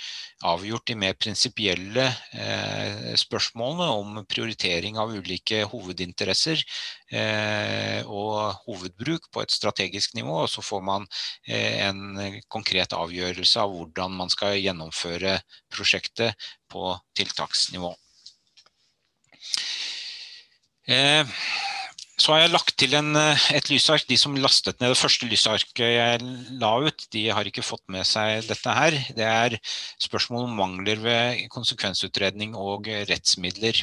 avgjort 0.47 0.87
de 0.87 0.97
mer 0.99 1.17
prinsipielle 1.19 2.07
eh, 2.33 3.13
spørsmålene 3.19 3.89
om 3.97 4.23
prioritering 4.31 4.99
av 5.03 5.15
ulike 5.17 5.65
hovedinteresser 5.71 6.63
og 8.07 8.57
hovedbruk 8.67 9.29
på 9.31 9.43
et 9.45 9.53
strategisk 9.55 10.17
nivå. 10.19 10.41
Og 10.43 10.51
så 10.51 10.65
får 10.65 10.83
man 10.83 11.07
en 11.47 12.41
konkret 12.51 12.97
avgjørelse 12.97 13.63
av 13.63 13.71
hvordan 13.71 14.17
man 14.19 14.33
skal 14.33 14.59
gjennomføre 14.59 15.39
prosjektet 15.71 16.35
på 16.73 16.97
tiltaksnivå. 17.15 17.95
Eh, 20.87 21.27
så 22.17 22.33
har 22.33 22.45
jeg 22.45 22.53
lagt 22.53 22.77
til 22.79 22.95
en, 22.95 23.17
eh, 23.17 23.47
et 23.59 23.71
lysark. 23.71 24.07
De 24.07 24.17
som 24.17 24.35
lastet 24.39 24.79
ned 24.81 24.95
det 24.95 25.01
første 25.01 25.27
lysarket 25.27 25.83
jeg 25.83 26.21
la 26.61 26.73
ut, 26.79 27.07
de 27.11 27.27
har 27.29 27.45
ikke 27.45 27.67
fått 27.67 27.83
med 27.89 28.07
seg 28.07 28.47
dette 28.47 28.77
her. 28.79 28.93
Det 29.19 29.27
er 29.27 29.59
spørsmål 29.99 30.47
om 30.47 30.57
mangler 30.63 31.03
ved 31.03 31.49
konsekvensutredning 31.51 32.55
og 32.55 32.87
rettsmidler. 32.87 33.83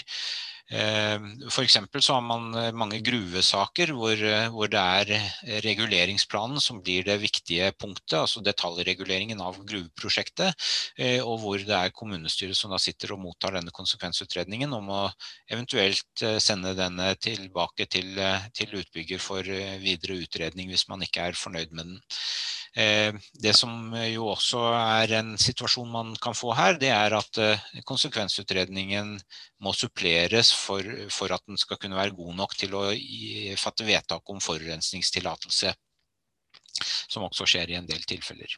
F.eks. 0.68 1.77
så 2.03 2.14
har 2.18 2.23
man 2.26 2.49
mange 2.76 2.99
gruvesaker 3.06 3.94
hvor, 3.95 4.19
hvor, 4.52 4.68
det 4.68 4.81
er 4.81 5.61
reguleringsplanen 5.64 6.60
som 6.60 6.81
blir 6.84 7.06
det 7.07 7.15
viktige 7.22 7.69
punktet, 7.80 8.18
altså 8.19 8.44
detaljreguleringen 8.44 9.39
av 9.44 9.61
gruveprosjektet, 9.64 10.68
og 11.23 11.39
hvor 11.44 11.64
det 11.64 11.77
er 11.77 11.95
kommunestyret 11.95 12.60
som 12.60 12.73
da 12.73 12.81
sitter 12.84 13.15
og 13.15 13.23
mottar 13.23 13.56
denne 13.56 13.72
konsekvensutredningen 13.72 14.76
om 14.76 14.91
å 14.91 15.02
eventuelt 15.48 16.26
sende 16.44 16.76
denne 16.76 17.14
tilbake 17.15 17.88
til, 17.88 18.19
til 18.52 18.77
utbygger 18.81 19.23
for 19.23 19.48
videre 19.48 20.19
utredning 20.19 20.73
hvis 20.73 20.89
man 20.91 21.07
ikke 21.07 21.30
er 21.31 21.39
fornøyd 21.39 21.72
med 21.72 21.94
den. 21.94 22.02
Det 22.77 23.53
som 23.57 23.89
jo 24.05 24.27
også 24.35 24.59
er 24.77 25.13
en 25.17 25.31
situasjon 25.41 25.89
man 25.89 26.11
kan 26.21 26.35
få 26.37 26.51
her, 26.53 26.77
det 26.77 26.91
er 26.93 27.15
at 27.17 27.39
konsekvensutredningen 27.89 29.15
må 29.65 29.73
suppleres 29.73 30.51
for, 30.53 30.85
for 31.09 31.33
at 31.33 31.41
den 31.49 31.57
skal 31.57 31.79
kunne 31.81 31.97
være 31.97 32.13
god 32.13 32.35
nok 32.37 32.53
til 32.59 32.75
å 32.77 32.83
fatte 33.57 33.87
vedtak 33.87 34.29
om 34.29 34.43
forurensningstillatelse, 34.45 35.73
som 37.09 37.25
også 37.25 37.49
skjer 37.49 37.73
i 37.73 37.79
en 37.79 37.89
del 37.89 38.05
tilfeller. 38.05 38.53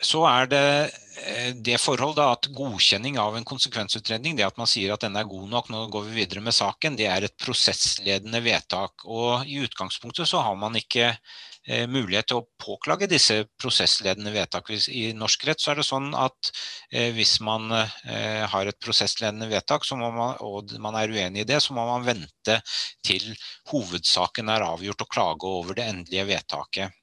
Så 0.00 0.24
er 0.28 0.48
det 0.50 0.64
det 1.64 1.76
forhold 1.80 2.16
da 2.18 2.30
at 2.34 2.48
godkjenning 2.54 3.18
av 3.20 3.36
en 3.36 3.46
konsekvensutredning, 3.46 4.36
det 4.38 4.46
at 4.46 4.58
man 4.60 4.68
sier 4.70 4.94
at 4.94 5.04
denne 5.04 5.20
er 5.22 5.28
god 5.28 5.48
nok, 5.50 5.70
nå 5.72 5.84
går 5.92 6.06
vi 6.08 6.22
videre 6.22 6.42
med 6.44 6.56
saken, 6.56 6.96
det 6.98 7.08
er 7.10 7.26
et 7.26 7.36
prosessledende 7.40 8.40
vedtak. 8.44 9.04
Og 9.04 9.46
i 9.48 9.60
utgangspunktet 9.64 10.28
så 10.30 10.42
har 10.44 10.56
man 10.58 10.78
ikke 10.78 11.10
eh, 11.10 11.86
mulighet 11.90 12.30
til 12.30 12.40
å 12.40 12.46
påklage 12.62 13.10
disse 13.10 13.42
prosessledende 13.60 14.32
vedtak. 14.34 14.70
I 14.88 15.10
norsk 15.16 15.46
rett 15.48 15.62
så 15.62 15.74
er 15.74 15.80
det 15.80 15.88
sånn 15.88 16.10
at 16.16 16.52
eh, 16.92 17.10
hvis 17.16 17.36
man 17.44 17.68
eh, 17.74 18.46
har 18.50 18.70
et 18.70 18.80
prosessledende 18.80 19.50
vedtak 19.50 19.86
man, 20.00 20.36
og 20.40 20.74
man 20.80 20.98
er 21.00 21.12
uenig 21.12 21.44
i 21.44 21.50
det, 21.52 21.60
så 21.60 21.76
må 21.76 21.86
man 21.90 22.06
vente 22.06 22.60
til 23.06 23.32
hovedsaken 23.72 24.52
er 24.52 24.68
avgjort 24.70 25.06
og 25.06 25.14
klage 25.16 25.56
over 25.60 25.76
det 25.78 25.88
endelige 25.90 26.28
vedtaket. 26.34 27.00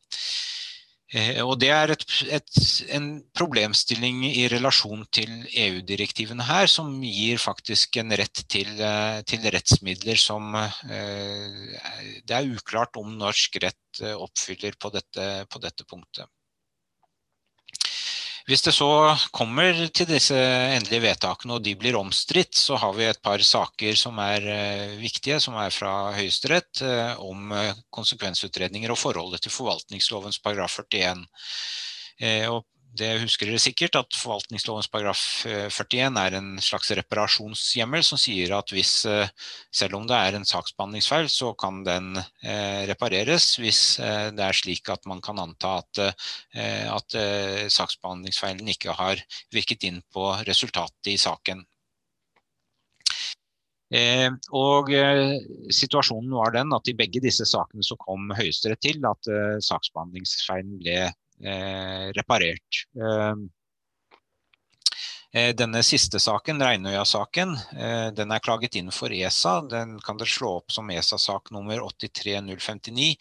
Eh, 1.16 1.40
og 1.40 1.56
Det 1.62 1.70
er 1.72 1.94
et, 1.94 2.04
et, 2.36 2.58
en 2.92 3.06
problemstilling 3.38 4.26
i 4.28 4.48
relasjon 4.52 5.06
til 5.16 5.32
EU-direktivene 5.48 6.44
her, 6.44 6.68
som 6.68 6.90
gir 7.00 7.40
faktisk 7.40 8.02
en 8.02 8.12
rett 8.20 8.44
til, 8.52 8.74
eh, 8.84 9.22
til 9.24 9.48
rettsmidler 9.56 10.20
som 10.20 10.52
eh, 10.60 11.78
det 12.28 12.36
er 12.36 12.52
uklart 12.52 13.00
om 13.00 13.16
norsk 13.22 13.56
rett 13.64 14.04
oppfyller 14.04 14.76
på 14.78 14.92
dette, 14.94 15.30
på 15.50 15.64
dette 15.64 15.88
punktet. 15.88 16.28
Hvis 18.48 18.64
det 18.64 18.72
så 18.72 18.88
kommer 19.36 19.76
til 19.92 20.08
disse 20.08 20.38
endelige 20.38 21.04
vedtakene 21.04 21.58
og 21.58 21.66
de 21.66 21.74
blir 21.76 21.98
omstridt, 22.00 22.56
så 22.56 22.78
har 22.80 22.94
vi 22.96 23.04
et 23.04 23.20
par 23.20 23.44
saker 23.44 23.98
som 24.00 24.22
er 24.24 24.48
uh, 24.48 24.94
viktige, 25.02 25.42
som 25.44 25.58
er 25.60 25.74
fra 25.76 26.14
Høyesterett, 26.16 26.80
uh, 26.80 27.20
om 27.28 27.52
uh, 27.52 27.74
konsekvensutredninger 27.92 28.94
og 28.94 29.02
forholdet 29.02 29.44
til 29.44 29.52
forvaltningslovens 29.52 30.40
paragraf 30.40 30.80
41. 30.88 31.26
og 32.48 32.64
det 33.00 33.10
husker 33.22 33.50
dere 33.50 33.62
sikkert 33.62 33.98
at 34.00 34.18
forvaltningslovens 34.18 34.90
paragraf 34.92 35.22
41 35.46 35.98
eh, 36.00 36.20
er 36.24 36.38
en 36.40 36.50
slags 36.64 36.92
reparasjonshjemmel 37.00 38.04
som 38.06 38.20
sier 38.22 38.54
at 38.58 38.74
hvis, 38.76 38.94
eh, 39.10 39.30
selv 39.74 40.00
om 40.00 40.08
det 40.10 40.18
er 40.18 40.38
en 40.38 40.48
saksbehandlingsfeil, 40.48 41.30
så 41.32 41.54
kan 41.60 41.84
den 41.88 42.18
eh, 42.18 42.84
repareres 42.90 43.54
hvis 43.62 43.82
det 43.98 44.44
er 44.44 44.58
slik 44.58 44.90
at 44.94 45.06
man 45.10 45.22
kan 45.24 45.40
anta 45.42 45.78
at, 45.82 46.00
at 46.58 47.16
saksbehandlingsfeilen 47.74 48.68
ikke 48.72 48.96
har 48.98 49.22
virket 49.54 49.86
inn 49.88 50.00
på 50.14 50.30
resultatet 50.48 51.14
i 51.14 51.18
saken. 51.22 51.66
Eh, 53.96 54.28
og 54.52 54.90
eh, 54.92 55.38
Situasjonen 55.72 56.34
var 56.36 56.52
den 56.52 56.74
at 56.76 56.90
i 56.92 56.96
begge 56.98 57.22
disse 57.24 57.46
sakene 57.48 57.86
så 57.88 57.96
kom 58.02 58.34
Høyesterett 58.36 58.82
til 58.84 59.06
at 59.08 59.30
eh, 59.32 59.60
saksbehandlingsfeilen 59.64 60.74
ble 60.82 60.98
reparert. 61.42 62.86
Ehm, 62.98 63.50
eh, 65.34 65.54
denne 65.56 65.84
siste 65.84 66.20
saken, 66.20 66.62
Reinøya-saken, 66.62 67.58
eh, 67.78 68.10
den 68.12 68.32
er 68.32 68.40
klaget 68.40 68.76
inn 68.76 68.92
for 68.92 69.10
ESA. 69.14 69.62
Den 69.70 70.00
kan 70.00 70.18
dere 70.18 70.28
slå 70.28 70.58
opp 70.62 70.72
som 70.72 70.90
ESA-sak 70.90 71.52
nummer 71.52 71.82
83059. 71.82 73.18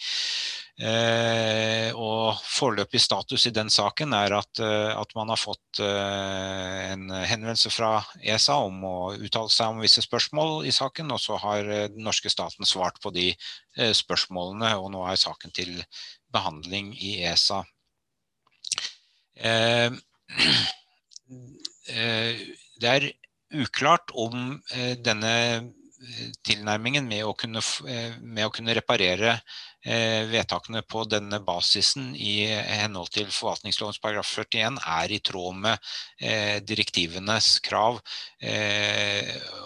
og 1.97 2.37
foreløpig 2.45 3.01
status 3.01 3.47
i 3.47 3.51
den 3.51 3.71
saken 3.73 4.13
er 4.13 4.35
at, 4.37 4.61
at 4.61 5.15
man 5.17 5.31
har 5.33 5.41
fått 5.41 5.81
en 5.81 7.09
henvendelse 7.09 7.71
fra 7.73 8.05
ESA 8.21 8.59
om 8.61 8.85
å 8.85 8.99
uttale 9.17 9.49
seg 9.49 9.73
om 9.73 9.81
visse 9.81 10.05
spørsmål 10.05 10.67
i 10.69 10.75
saken, 10.77 11.15
og 11.17 11.23
så 11.23 11.39
har 11.41 11.65
den 11.65 12.05
norske 12.05 12.29
staten 12.29 12.69
svart 12.69 13.01
på 13.01 13.09
de 13.09 13.33
spørsmålene, 13.73 14.75
og 14.77 14.93
nå 14.93 15.07
er 15.09 15.17
saken 15.17 15.57
til 15.57 15.81
behandling 16.29 16.93
i 16.93 17.23
ESA. 17.25 17.65
Eh, 19.37 19.91
eh, 21.93 22.45
det 22.81 22.93
er 22.93 23.11
uklart 23.57 24.13
om 24.17 24.57
eh, 24.75 24.95
denne 24.97 25.33
tilnærmingen 26.45 27.07
med 27.09 27.25
å 27.25 27.33
kunne, 27.35 27.63
med 28.21 28.45
å 28.45 28.51
kunne 28.53 28.75
reparere 28.77 29.39
vedtakene 30.29 30.83
på 30.85 31.07
denne 31.09 31.39
basisen 31.43 32.11
i 32.15 32.45
henhold 32.45 33.09
til 33.15 33.31
forvaltningslovens 33.33 33.99
paragraf 34.03 34.29
41 34.29 34.77
er 34.93 35.15
i 35.17 35.19
tråd 35.25 35.57
med 35.65 35.89
direktivenes 36.69 37.49
krav 37.65 38.03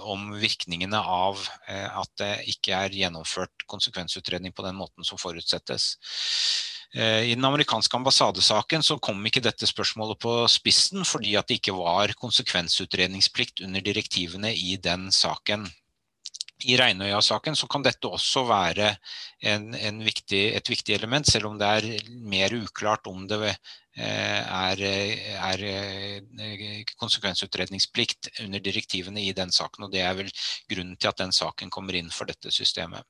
om 0.06 0.30
virkningene 0.38 1.02
av 1.02 1.42
at 1.66 2.14
det 2.22 2.32
ikke 2.55 2.78
er 2.78 2.98
gjennomført 3.02 3.66
konsekvensutredning 3.66 4.55
på 4.55 4.64
den 4.68 4.78
måten 4.78 5.05
som 5.05 5.20
forutsettes. 5.20 5.97
Eh, 6.94 7.30
I 7.30 7.34
den 7.34 7.44
amerikanske 7.44 7.96
ambassadesaken 7.96 8.82
så 8.82 8.96
kom 8.98 9.20
ikke 9.26 9.42
dette 9.44 9.68
spørsmålet 9.68 10.18
på 10.18 10.32
spissen 10.50 11.04
fordi 11.06 11.36
at 11.38 11.46
det 11.46 11.60
ikke 11.60 11.76
var 11.78 12.16
konsekvensutredningsplikt 12.18 13.62
under 13.66 13.84
direktivene 13.84 14.50
i 14.56 14.74
den 14.82 15.10
saken. 15.14 15.68
I 16.66 16.76
Reinøya-saken 16.76 17.56
så 17.56 17.68
kan 17.70 17.84
dette 17.86 18.10
også 18.10 18.42
være 18.44 18.90
en, 19.48 19.70
en 19.74 20.02
viktig, 20.04 20.42
et 20.58 20.68
viktig 20.68 20.96
element, 20.98 21.26
selv 21.26 21.48
om 21.48 21.56
det 21.60 21.70
er 21.78 22.10
mer 22.10 22.52
uklart 22.58 23.06
om 23.08 23.22
det 23.30 23.38
eh, 23.46 24.42
er, 24.42 24.82
er, 24.82 25.64
eh, 25.70 26.82
konsekvensutredningsplikt 27.00 28.34
under 28.44 28.60
direktivene 28.60 29.22
i 29.22 29.32
den 29.32 29.54
saken. 29.54 29.86
og 29.86 29.94
Det 29.94 30.02
er 30.04 30.18
vel 30.18 30.34
grunnen 30.68 30.98
til 30.98 31.14
at 31.14 31.22
den 31.22 31.32
saken 31.32 31.70
kommer 31.70 31.96
inn 31.96 32.10
for 32.12 32.28
dette 32.28 32.52
systemet. 32.52 33.06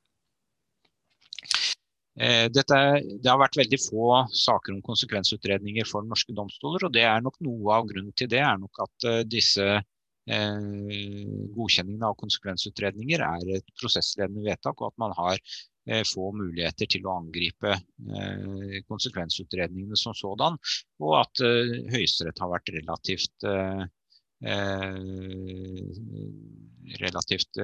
Eh, 2.20 2.46
dette, 2.52 2.76
det 3.22 3.30
har 3.30 3.38
vært 3.40 3.56
veldig 3.56 3.78
få 3.80 4.08
saker 4.36 4.74
om 4.74 4.82
konsekvensutredninger 4.84 5.86
for 5.88 6.04
norske 6.04 6.34
domstoler, 6.36 6.84
og 6.84 6.92
det 6.92 7.06
er 7.08 7.22
nok 7.24 7.38
noe 7.46 7.78
av 7.78 7.86
grunnen 7.88 8.12
til 8.12 8.28
det 8.28 8.42
er 8.44 8.58
nok 8.60 8.82
at 8.84 9.06
eh, 9.08 9.22
disse 9.24 9.68
eh, 9.78 10.58
godkjenningene 11.56 12.10
av 12.10 12.18
konsekvensutredninger 12.20 13.24
er 13.24 13.54
et 13.56 13.72
prosessledende 13.80 14.44
vedtak, 14.44 14.82
og 14.82 14.90
at 14.90 15.00
man 15.00 15.14
har 15.16 15.38
eh, 15.38 16.02
få 16.10 16.28
muligheter 16.36 16.90
til 16.92 17.08
å 17.08 17.16
angripe 17.22 17.72
eh, 17.78 18.76
konsekvensutredningene 18.90 19.96
som 19.96 20.12
sådan, 20.18 20.60
og 21.00 21.16
at 21.22 21.44
eh, 21.46 21.72
Høyesterett 21.94 22.44
har 22.44 22.52
vært 22.52 22.74
relativt 22.76 23.48
relativt 27.00 27.58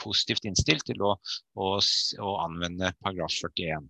positivt 0.00 0.48
innstilt 0.48 0.86
til 0.88 1.04
å, 1.04 1.14
å, 1.58 1.76
å 1.78 2.34
anvende 2.44 2.94
paragraf 3.02 3.34
41. 3.34 3.88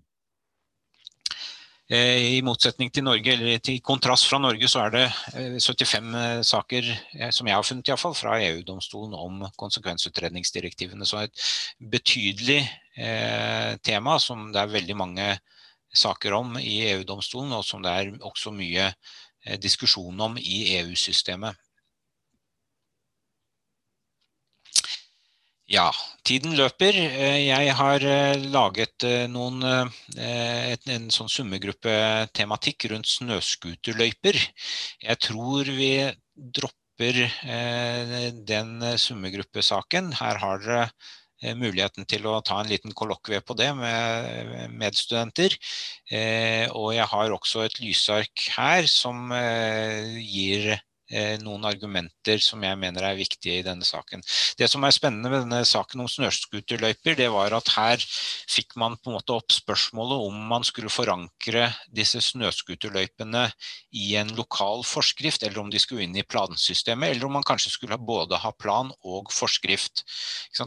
Eh, 1.89 2.36
I 2.36 2.40
motsetning 2.44 2.90
til 2.93 3.06
Norge, 3.06 3.32
eller 3.32 3.62
til 3.64 3.78
kontrast 3.80 4.26
fra 4.28 4.36
Norge, 4.43 4.68
så 4.68 4.82
er 4.85 4.90
det 4.93 5.05
75 5.64 6.10
eh, 6.12 6.24
eh, 6.24 6.40
saker 6.44 6.90
som 7.32 7.48
jeg 7.48 7.56
har 7.56 7.64
funnet 7.64 7.89
i 7.89 7.97
fall, 7.97 8.16
fra 8.16 8.35
EU-domstolen 8.44 9.14
om 9.16 9.47
konsekvensutredningsdirektivene. 9.56 11.09
Så 11.09 11.22
et 11.22 11.47
betydelig 11.80 12.60
eh, 12.60 13.78
tema 13.80 14.18
som 14.20 14.51
det 14.52 14.60
er 14.60 14.76
veldig 14.76 14.98
mange 15.01 15.30
saker 15.94 16.36
om 16.36 16.59
i 16.60 16.82
EU-domstolen, 16.90 17.56
og 17.56 17.64
som 17.64 17.80
det 17.85 17.94
er 17.94 18.12
også 18.20 18.52
mye 18.52 18.90
eh, 18.90 19.56
diskusjon 19.60 20.20
om 20.28 20.36
i 20.36 20.76
EU-systemet. 20.82 21.56
Ja, 25.69 25.90
tiden 26.24 26.55
løper. 26.57 26.97
Eh, 26.97 27.43
jeg 27.45 27.73
har 27.77 28.05
eh, 28.09 28.40
laget 28.49 29.05
eh, 29.05 29.27
noen, 29.28 29.61
en 30.16 31.11
sånn 31.12 31.28
summegruppetematikk 31.28 32.86
rundt 32.95 33.11
snøskuterløyper. 33.11 34.39
Jeg 35.05 35.20
tror 35.27 35.69
vi 35.69 35.90
dropper 36.57 37.20
den 38.49 38.73
summegruppesaken. 38.99 40.09
Her 40.19 40.40
har 40.40 40.65
dere 40.65 41.55
muligheten 41.61 42.09
til 42.11 42.24
å 42.27 42.40
ta 42.43 42.62
en 42.62 42.73
liten 42.73 42.97
kollokvie 42.97 43.45
på 43.45 43.55
det 43.61 43.69
med 43.77 44.73
medstudenter. 44.73 45.55
Og 46.73 46.90
jeg 46.97 47.07
har 47.12 47.36
også 47.36 47.69
et 47.69 47.78
lysark 47.85 48.49
her 48.57 48.89
som 48.90 49.31
gir 50.19 50.73
noen 51.43 51.64
argumenter 51.68 52.40
som 52.43 52.62
jeg 52.64 52.78
mener 52.78 53.05
er 53.06 53.18
viktige 53.18 53.60
i 53.60 53.64
denne 53.66 53.86
saken. 53.86 54.22
Det 54.59 54.68
som 54.70 54.85
er 54.85 54.94
spennende 54.94 55.30
med 55.32 55.47
denne 55.47 55.62
saken 55.66 56.02
om 56.05 56.10
snøscooterløyper, 56.10 57.16
det 57.18 57.28
var 57.32 57.55
at 57.56 57.70
her 57.76 58.02
fikk 58.48 58.76
man 58.80 58.97
på 58.98 59.10
en 59.10 59.18
måte 59.18 59.36
opp 59.36 59.55
spørsmålet 59.55 60.26
om 60.28 60.36
man 60.51 60.66
skulle 60.66 60.93
forankre 60.93 61.68
disse 61.94 62.20
snøscooterløypene 62.28 63.47
i 63.97 64.10
en 64.20 64.35
lokal 64.36 64.85
forskrift, 64.86 65.44
eller 65.47 65.62
om 65.62 65.72
de 65.72 65.80
skulle 65.82 66.05
inn 66.05 66.16
i 66.18 66.26
plansystemet, 66.26 67.14
eller 67.14 67.28
om 67.28 67.39
man 67.39 67.47
kanskje 67.47 67.72
skulle 67.74 67.98
både 67.98 68.40
ha 68.43 68.52
plan 68.52 68.93
og 69.01 69.32
forskrift. 69.35 70.05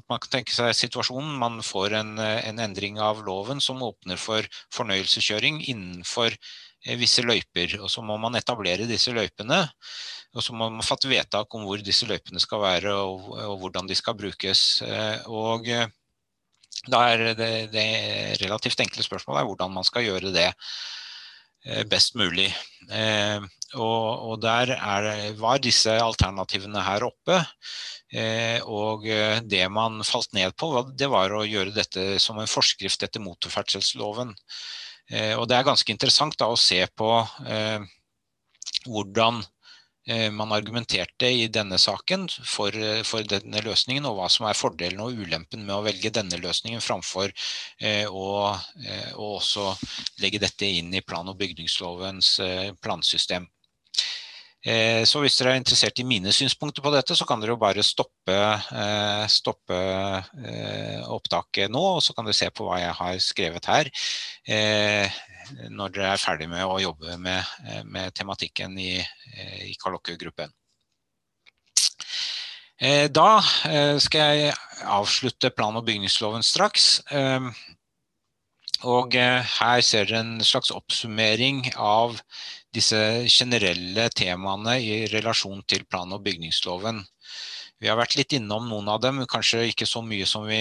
Man 0.09 0.21
kan 0.21 0.39
tenke 0.39 0.55
seg 0.55 0.73
situasjonen, 0.77 1.37
man 1.41 1.61
får 1.65 1.97
en, 2.01 2.17
en 2.19 2.61
endring 2.63 2.99
av 3.01 3.23
loven 3.27 3.61
som 3.63 3.81
åpner 3.85 4.19
for 4.21 4.45
fornøyelseskjøring 4.75 5.61
innenfor 5.71 6.31
eh, 6.31 6.39
visse 6.97 7.21
løyper, 7.21 7.77
og 7.81 7.91
så 7.93 8.01
må 8.05 8.17
man 8.21 8.35
etablere 8.39 8.89
disse 8.89 9.13
løypene. 9.13 9.65
Og 10.31 10.43
så 10.45 10.55
må 10.55 10.69
man 10.71 10.85
fatte 10.85 11.09
vedtak 11.11 11.51
om 11.57 11.65
hvor 11.67 11.81
disse 11.83 12.07
løypene 12.07 12.39
skal 12.39 12.61
være 12.63 12.93
og, 12.95 13.31
og 13.35 13.57
hvordan 13.59 13.89
de 13.89 13.97
skal 13.99 14.15
brukes. 14.15 14.81
Eh, 14.85 15.27
og 15.27 15.67
eh, 15.67 15.89
da 16.87 17.01
er 17.11 17.23
det, 17.35 17.51
det 17.73 17.87
relativt 18.41 18.79
enkle 18.81 19.03
spørsmålet 19.05 19.41
er 19.41 19.49
hvordan 19.49 19.75
man 19.75 19.87
skal 19.87 20.07
gjøre 20.07 20.31
det 20.33 20.47
eh, 20.47 21.83
best 21.89 22.15
mulig. 22.19 22.47
Og, 23.75 24.07
og 24.31 24.39
der 24.43 24.73
er, 24.77 25.09
var 25.39 25.59
disse 25.63 25.93
alternativene 25.99 26.81
her 26.83 27.05
oppe. 27.07 27.37
Og 28.67 29.05
det 29.47 29.61
man 29.71 30.01
falt 30.03 30.33
ned 30.35 30.57
på, 30.59 30.73
det 30.99 31.07
var 31.07 31.31
å 31.31 31.45
gjøre 31.47 31.71
dette 31.71 32.17
som 32.19 32.41
en 32.41 32.49
forskrift 32.51 33.05
etter 33.07 33.23
motorferdselsloven. 33.23 34.33
Og 35.11 35.43
det 35.49 35.57
er 35.57 35.65
ganske 35.67 35.91
interessant 35.91 36.37
da, 36.39 36.47
å 36.47 36.59
se 36.59 36.79
på 36.95 37.09
hvordan 38.85 39.41
Eh, 40.05 40.31
man 40.31 40.51
argumenterte 40.51 41.27
i 41.29 41.47
denne 41.47 41.77
saken 41.77 42.25
for, 42.29 42.73
eh, 42.75 43.03
for, 43.03 43.21
denne 43.21 43.61
løsningen, 43.61 44.05
og 44.09 44.15
hva 44.17 44.29
som 44.33 44.47
er 44.49 44.57
fordelen 44.57 45.03
og 45.03 45.13
ulempen 45.13 45.61
med 45.61 45.75
å 45.75 45.83
velge 45.85 46.09
denne 46.09 46.39
løsningen 46.41 46.81
framfor 46.81 47.29
eh, 47.79 48.07
å, 48.09 48.57
eh, 48.81 49.11
også 49.13 49.67
legge 50.23 50.41
dette 50.41 50.65
inn 50.65 50.93
i 50.97 51.03
plan- 51.05 51.29
og 51.29 51.37
bygningslovens 51.37 52.39
eh, 52.39 52.71
plansystem. 52.81 53.45
Eh, 54.61 55.01
så 55.09 55.23
hvis 55.23 55.39
dere 55.39 55.55
er 55.55 55.61
interessert 55.61 55.97
i 55.99 56.05
mine 56.05 56.33
synspunkter 56.35 56.85
på 56.85 56.93
dette, 56.93 57.17
så 57.17 57.25
kan 57.25 57.41
dere 57.41 57.55
jo 57.55 57.61
bare 57.61 57.85
stoppe, 57.85 58.37
stoppe 59.33 59.81
opptaket 61.09 61.71
nå, 61.73 61.81
og 61.97 62.03
så 62.05 62.13
kan 62.13 62.27
dere 62.27 62.37
se 62.37 62.49
på 62.53 62.67
hva 62.67 62.77
jeg 62.83 62.95
har 63.01 63.21
skrevet 63.25 63.69
her 63.71 63.89
når 65.71 65.93
dere 65.95 66.13
er 66.13 66.21
ferdig 66.21 66.47
med 66.51 66.65
å 66.65 66.79
jobbe 66.81 67.17
med, 67.21 67.43
eh, 67.67 67.83
med 67.83 68.13
tematikken 68.15 68.77
i, 68.79 68.99
eh, 68.99 69.69
i 69.71 69.75
Kalokke-gruppen. 69.81 70.51
Eh, 72.81 73.07
da 73.07 73.41
skal 73.99 74.19
jeg 74.19 74.53
avslutte 74.83 75.51
plan- 75.55 75.75
og 75.75 75.85
bygningsloven 75.85 76.41
straks. 76.41 77.01
Og 78.83 79.13
her 79.13 79.81
ser 79.81 80.05
dere 80.05 80.19
en 80.19 80.39
slags 80.39 80.71
oppsummering 80.71 81.75
av 81.77 82.19
disse 82.75 82.99
generelle 83.27 84.09
temaene 84.15 84.77
i 84.81 85.05
relasjon 85.11 85.63
til 85.67 85.85
plan- 85.89 86.13
og 86.15 86.23
bygningsloven. 86.25 87.03
Vi 87.81 87.89
har 87.89 87.97
vært 87.97 88.13
litt 88.13 88.35
innom 88.37 88.67
noen 88.69 88.89
av 88.93 88.99
dem, 89.01 89.23
kanskje 89.25 89.63
ikke 89.71 89.87
så 89.89 90.03
mye 90.05 90.27
som 90.29 90.43
vi 90.45 90.59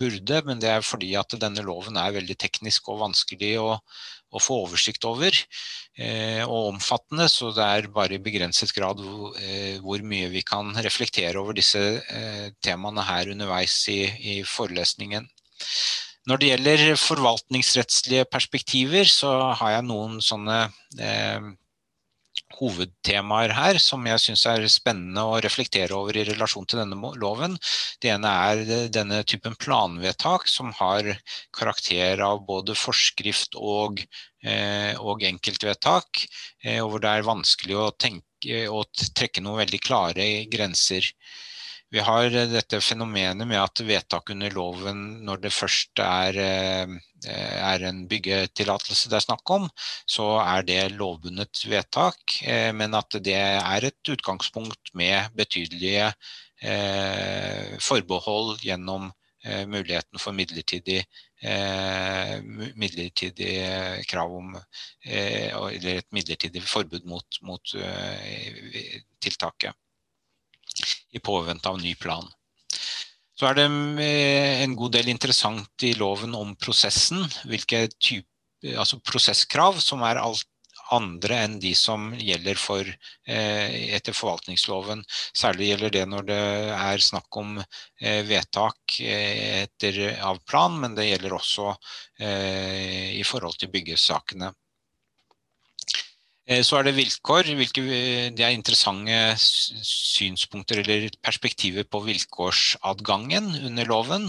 burde, 0.00 0.40
men 0.46 0.62
det 0.62 0.70
er 0.72 0.86
fordi 0.86 1.10
at 1.20 1.36
denne 1.36 1.60
loven 1.66 1.98
er 2.00 2.14
veldig 2.16 2.36
teknisk 2.40 2.88
og 2.88 3.02
vanskelig 3.02 3.50
å, 3.60 3.74
å 3.76 4.40
få 4.40 4.62
oversikt 4.62 5.04
over, 5.04 5.36
eh, 6.00 6.40
og 6.46 6.70
omfattende, 6.72 7.28
så 7.28 7.52
det 7.52 7.66
er 7.66 7.90
bare 7.92 8.16
i 8.16 8.22
begrenset 8.24 8.72
grad 8.76 9.04
eh, 9.42 9.76
hvor 9.84 10.00
mye 10.00 10.32
vi 10.32 10.40
kan 10.48 10.72
reflektere 10.80 11.36
over 11.42 11.56
disse 11.60 11.82
eh, 12.00 12.48
temaene 12.64 13.04
her 13.04 13.34
underveis 13.36 13.76
i, 13.92 14.00
i 14.08 14.40
forelesningen. 14.48 15.28
Når 16.26 16.40
det 16.42 16.48
gjelder 16.50 16.96
forvaltningsrettslige 16.98 18.26
perspektiver, 18.26 19.06
så 19.06 19.30
har 19.60 19.76
jeg 19.76 19.86
noen 19.86 20.18
sånne 20.24 20.64
eh, 20.98 21.52
hovedtemaer 22.56 23.52
her 23.56 23.78
som 23.82 24.04
jeg 24.08 24.22
syns 24.22 24.44
er 24.50 24.66
spennende 24.70 25.22
å 25.22 25.38
reflektere 25.44 25.96
over 25.96 26.16
i 26.18 26.24
relasjon 26.26 26.66
til 26.68 26.80
denne 26.82 27.12
loven. 27.20 27.56
Det 28.02 28.12
ene 28.14 28.32
er 28.50 28.90
denne 28.92 29.22
typen 29.28 29.56
planvedtak 29.60 30.46
som 30.50 30.72
har 30.80 31.12
karakter 31.56 32.22
av 32.26 32.44
både 32.48 32.76
forskrift 32.78 33.58
og, 33.60 34.02
eh, 34.42 34.94
og 34.98 35.24
enkeltvedtak, 35.30 36.26
eh, 36.64 36.80
og 36.82 36.94
hvor 36.94 37.06
det 37.06 37.12
er 37.12 37.30
vanskelig 37.30 37.78
å, 37.78 37.90
tenke, 37.94 38.64
å 38.66 38.84
trekke 39.14 39.44
noen 39.44 39.62
veldig 39.64 39.82
klare 39.84 40.30
grenser. 40.50 41.12
Vi 41.94 42.00
har 42.02 42.24
dette 42.50 42.80
fenomenet 42.82 43.46
med 43.46 43.60
at 43.60 43.80
vedtak 43.86 44.30
under 44.34 44.50
loven, 44.50 45.02
når 45.26 45.42
det 45.44 45.52
først 45.54 46.00
er, 46.02 46.38
eh, 46.42 46.94
er 47.30 47.84
en 47.86 48.00
byggetillatelse 48.10 49.10
det 49.12 49.20
er 49.20 49.26
snakk 49.26 49.52
om, 49.54 49.68
så 50.02 50.26
er 50.42 50.66
det 50.66 50.96
lovbundet 50.96 51.62
vedtak, 51.70 52.40
eh, 52.42 52.72
men 52.74 52.94
at 52.98 53.14
det 53.22 53.38
er 53.38 53.86
et 53.86 54.10
utgangspunkt 54.16 54.90
med 54.94 55.30
betydelige 55.38 56.10
eh, 56.62 57.78
forbehold 57.78 58.58
gjennom 58.66 59.12
muligheten 59.46 60.18
for 60.18 60.34
midlertidig, 60.34 61.04
midlertidig 62.74 63.52
krav 64.10 64.32
om 64.34 64.56
Eller 65.06 66.00
et 66.00 66.08
midlertidig 66.10 66.64
forbud 66.66 67.06
mot, 67.06 67.38
mot 67.46 67.76
tiltaket 69.22 69.76
i 71.16 71.22
påvente 71.24 71.72
av 71.72 71.80
ny 71.80 71.94
plan. 71.98 72.28
Så 73.36 73.50
er 73.50 73.58
det 73.58 73.66
eh, 74.00 74.64
en 74.64 74.76
god 74.78 74.94
del 74.96 75.10
interessant 75.12 75.84
i 75.84 75.92
loven 76.00 76.34
om 76.38 76.54
prosessen. 76.56 77.20
Hvilke 77.44 77.84
type, 78.00 78.28
altså 78.72 79.00
prosesskrav 79.04 79.80
som 79.84 80.04
er 80.08 80.22
alt 80.22 80.46
andre 80.94 81.40
enn 81.42 81.56
de 81.60 81.72
som 81.76 82.12
gjelder 82.14 82.56
for, 82.60 82.86
eh, 83.26 83.94
etter 83.98 84.14
forvaltningsloven. 84.16 85.02
Særlig 85.36 85.72
gjelder 85.72 85.94
det 85.98 86.04
når 86.08 86.28
det 86.30 86.42
er 86.78 87.02
snakk 87.02 87.40
om 87.42 87.58
eh, 87.60 88.22
vedtak 88.28 89.00
etter, 89.02 90.00
av 90.22 90.40
plan, 90.46 90.78
men 90.80 90.94
det 90.96 91.10
gjelder 91.10 91.36
også 91.36 91.74
i 92.16 93.24
forhold 93.26 93.58
til 93.60 93.68
byggesakene. 93.68 94.48
Eh, 96.46 96.62
så 96.62 96.78
er 96.78 96.86
det 96.86 96.94
vilkår. 96.94 97.50
Hvilke, 97.58 97.82
det 98.36 98.44
er 98.46 98.54
interessante 98.54 99.16
synspunkter 99.82 100.82
eller 100.84 101.08
perspektiver 101.26 101.86
på 101.90 102.04
vilkårsadgangen 102.06 103.50
under 103.66 103.90
loven. 103.90 104.28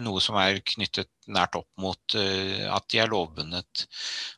Noe 0.00 0.22
som 0.24 0.38
er 0.40 0.62
knyttet 0.64 1.10
nært 1.32 1.56
opp 1.58 1.68
mot 1.80 2.16
uh, 2.18 2.64
at 2.74 2.86
de 2.92 3.00
er 3.02 3.10
lovbundet. 3.10 3.84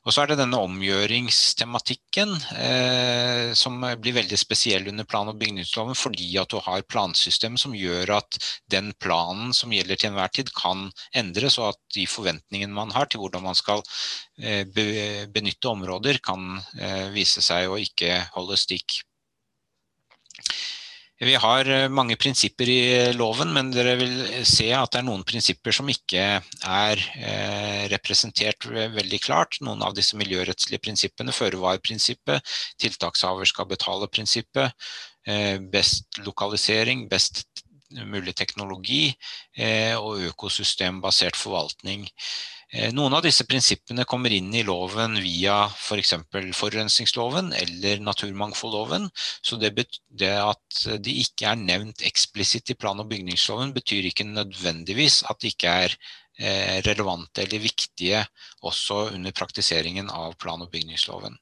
Og 0.05 0.15
så 0.15 0.23
er 0.23 0.33
det 0.33 0.39
denne 0.41 0.61
omgjøringstematikken 0.61 2.35
uh, 2.37 3.51
som 3.59 3.79
blir 4.03 4.17
veldig 4.21 4.39
spesiell 4.41 4.89
under 4.93 5.09
plan- 5.09 5.31
og 5.31 5.39
bygningsloven 5.41 5.99
fordi 5.99 6.31
at 6.41 6.53
du 6.53 6.61
har 6.65 6.87
plansystem 6.89 7.59
som 7.61 7.77
gjør 7.77 8.17
at 8.21 8.41
den 8.73 8.93
planen 9.03 9.55
som 9.57 9.75
gjelder 9.75 10.01
til 10.01 10.11
enhver 10.11 10.33
tid 10.35 10.53
kan 10.57 10.89
endres, 11.17 11.59
og 11.61 11.73
at 11.75 11.81
de 11.95 12.07
forventningene 12.11 12.75
man 12.75 12.95
har 12.95 13.11
til 13.11 13.23
hvordan 13.23 13.45
man 13.45 13.59
skal 13.59 13.83
be 14.41 14.85
benytte 15.35 15.69
områder 15.69 16.21
kan 16.25 16.57
vise 17.13 17.43
seg 17.45 17.69
å 17.69 17.79
ikke 17.81 18.15
holde 18.35 18.57
stikk. 18.61 19.01
Vi 21.21 21.35
har 21.37 21.69
eh, 21.69 21.89
mange 21.93 22.17
prinsipper 22.17 22.69
i 22.73 22.79
eh, 22.95 23.11
loven, 23.13 23.51
men 23.53 23.69
dere 23.75 23.93
vil 24.01 24.15
se 24.49 24.71
at 24.73 24.95
det 24.95 25.03
er 25.03 25.05
noen 25.05 25.25
prinsipper 25.29 25.75
som 25.77 25.89
ikke 25.93 26.23
er 26.41 27.03
eh, 27.21 27.83
representert 27.93 28.65
veldig 28.71 29.21
klart. 29.21 29.59
Noen 29.61 29.85
av 29.85 29.93
disse 29.99 30.17
miljørettslige 30.17 30.81
prinsippene, 30.81 31.35
føre-var-prinsippet, 31.37 32.41
tiltakshaver 32.81 33.51
skal 33.53 33.69
betale-prinsippet, 33.69 34.89
best 35.71 36.23
lokalisering, 36.25 37.05
best 37.11 37.45
mulig 38.09 38.33
teknologi 38.39 39.11
og 40.01 40.23
økosystembasert 40.31 41.37
forvaltning. 41.37 42.07
Eh, 42.73 42.93
noen 42.95 43.17
av 43.17 43.25
disse 43.27 43.43
prinsippene 43.51 44.05
kommer 44.07 44.31
inn 44.31 44.53
i 44.55 44.63
loven 44.63 45.17
via 45.19 45.57
f.eks. 45.67 46.13
For 46.31 46.53
forurensningsloven 46.55 47.51
eller 47.59 48.03
naturmangfoldloven. 48.07 49.09
Så 49.43 49.59
det, 49.59 49.73
det, 50.23 50.31
at 50.39 50.85
de 51.03 51.17
ikke 51.25 51.51
er 51.51 51.59
nevnt 51.59 52.05
eksplisitt 52.07 52.71
i 52.71 52.79
plan- 52.79 53.03
og 53.03 53.11
bygningsloven, 53.11 53.75
betyr 53.75 54.07
ikke 54.13 54.29
nødvendigvis 54.29 55.25
at 55.33 55.43
de 55.43 55.51
ikke 55.51 55.75
er 55.87 55.97
eh, 56.39 56.79
relevante 56.87 57.43
eller 57.43 57.67
viktige 57.67 58.23
også 58.63 59.09
under 59.17 59.35
praktiseringen 59.35 60.13
av 60.15 60.39
plan- 60.39 60.63
og 60.63 60.71
bygningsloven. 60.71 61.35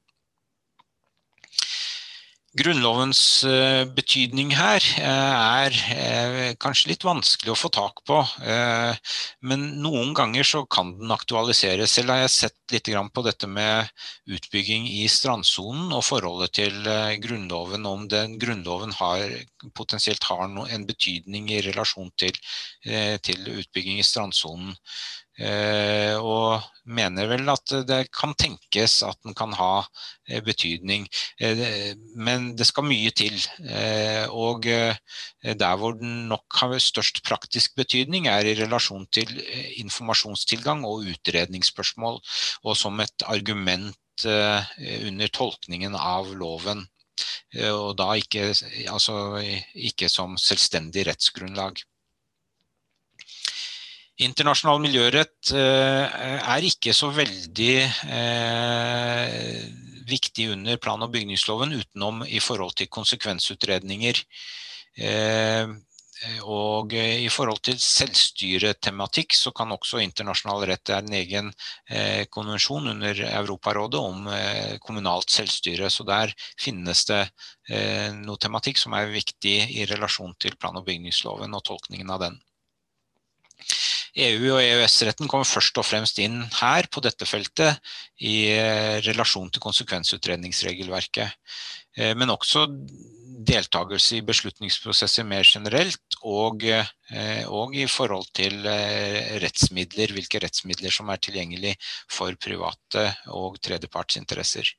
Grunnlovens 2.57 3.45
eh, 3.45 3.85
betydning 3.93 4.55
her 4.57 4.81
eh, 4.81 5.35
er 5.69 5.75
eh, 5.93 6.55
kanskje 6.57 6.95
litt 6.95 7.05
vanskelig 7.05 7.53
å 7.53 7.59
få 7.59 7.69
tak 7.69 8.01
på, 8.09 8.23
men 9.45 9.67
noen 9.83 10.15
ganger 10.17 10.47
så 10.49 10.63
kan 10.65 10.95
den 10.97 11.13
aktualiseres. 11.13 11.93
Selv 11.93 12.15
har 12.15 12.23
jeg 12.23 12.33
sett 12.33 12.57
litt 12.73 12.89
på 13.13 13.25
dette 13.27 13.47
med 13.51 13.91
utbygging 14.33 14.89
i 14.89 15.05
strandsonen 15.13 15.93
og 15.93 16.07
forholdet 16.07 16.55
til 16.57 16.89
Grunnloven, 17.21 17.85
om 17.87 18.09
den 18.09 18.39
Grunnloven 18.41 18.97
har, 18.97 19.29
potensielt 19.77 20.25
har 20.31 20.49
en 20.49 20.89
betydning 20.89 21.53
i 21.53 21.63
relasjon 21.69 22.11
til, 22.17 22.37
til 23.25 23.53
utbygging 23.59 24.01
i 24.01 24.07
strandsonen. 24.07 24.77
Eh, 25.39 26.19
og 26.19 26.65
mener 26.91 27.29
vel 27.31 27.47
at 27.53 27.71
det 27.87 27.99
kan 28.11 28.33
tenkes 28.35 28.97
at 29.07 29.21
den 29.23 29.37
kan 29.39 29.53
ha 29.55 29.85
eh, 30.27 30.43
betydning. 30.43 31.07
Eh, 31.39 31.95
men 32.19 32.51
det 32.59 32.67
skal 32.67 32.89
mye 32.89 33.13
til. 33.15 33.39
Og 34.35 34.67
der 34.67 35.79
hvor 35.79 35.95
den 36.01 36.27
nok 36.33 36.59
har 36.61 36.75
størst 36.83 37.23
praktisk 37.27 37.77
betydning, 37.79 38.27
er 38.27 38.47
i 38.47 38.57
relasjon 38.59 39.07
til 39.15 39.31
informasjonstilgang 39.79 40.85
og 40.89 41.07
utredningsspørsmål, 41.15 42.21
og 42.65 42.77
som 42.77 42.99
et 43.01 43.27
argument 43.27 43.97
under 44.27 45.31
tolkningen 45.31 45.95
av 45.95 46.33
loven. 46.35 46.83
Og 47.71 47.93
da 47.99 48.11
ikke, 48.19 48.51
altså, 48.91 49.15
ikke 49.75 50.11
som 50.11 50.35
selvstendig 50.41 51.07
rettsgrunnlag. 51.07 51.85
Internasjonal 54.19 54.81
miljørett 54.83 55.53
eh, 55.55 56.23
er 56.51 56.65
ikke 56.67 56.91
så 56.97 57.13
veldig 57.15 57.75
eh, 57.87 59.61
viktig 60.11 60.49
under 60.57 60.81
plan- 60.83 61.05
og 61.07 61.13
bygningsloven 61.15 61.77
utenom 61.77 62.25
i 62.27 62.41
forhold 62.43 62.75
til 62.81 62.91
konsekvensutredninger. 62.91 64.19
Eh, 64.99 65.71
og 66.51 66.97
i 66.99 67.29
forhold 67.31 67.61
til 67.63 67.77
selvstyretematikk 67.79 69.37
så 69.39 69.53
kan 69.55 69.71
også 69.71 70.01
internasjonal 70.03 70.65
rett 70.67 70.91
er 70.91 71.05
en 71.05 71.15
egen 71.15 71.53
konvensjon 72.35 72.91
under 72.91 73.21
Europarådet 73.29 74.01
om 74.03 74.27
kommunalt 74.83 75.31
selvstyre. 75.31 75.87
Så 75.95 76.03
der 76.09 76.35
finnes 76.59 77.05
det 77.07 77.21
noe 78.19 78.43
tematikk 78.43 78.83
som 78.83 78.99
er 78.99 79.15
viktig 79.15 79.61
i 79.79 79.87
relasjon 79.87 80.35
til 80.43 80.59
plan- 80.59 80.83
og 80.83 80.91
bygningsloven 80.91 81.55
og 81.55 81.63
tolkningen 81.71 82.11
av 82.11 82.27
den. 82.27 82.43
EU- 84.17 84.55
og 84.55 84.63
EØS-retten 84.63 85.29
kommer 85.29 85.49
først 85.49 85.79
og 85.79 85.87
fremst 85.87 86.19
inn 86.23 86.41
her 86.61 86.89
på 86.91 87.03
dette 87.05 87.27
feltet 87.29 87.79
i 88.25 88.49
eh, 88.55 88.99
relasjon 89.05 89.51
til 89.53 89.63
konsekvensutredningsregelverket. 89.63 91.37
Eh, 91.99 92.15
men 92.19 92.33
også 92.33 92.67
deltakelse 93.49 94.19
i 94.19 94.25
beslutningsprosesser 94.27 95.27
mer 95.29 95.47
generelt, 95.47 96.19
og, 96.23 96.65
eh, 96.65 97.45
og, 97.47 97.77
i 97.77 97.87
forhold 97.91 98.31
til 98.35 98.65
rettsmidler, 99.43 100.15
hvilke 100.17 100.43
rettsmidler 100.43 100.95
som 100.95 101.11
er 101.13 101.23
tilgjengelig 101.23 101.77
for 102.11 102.35
private 102.41 103.11
og 103.35 103.61
tredjepartsinteresser. 103.63 104.75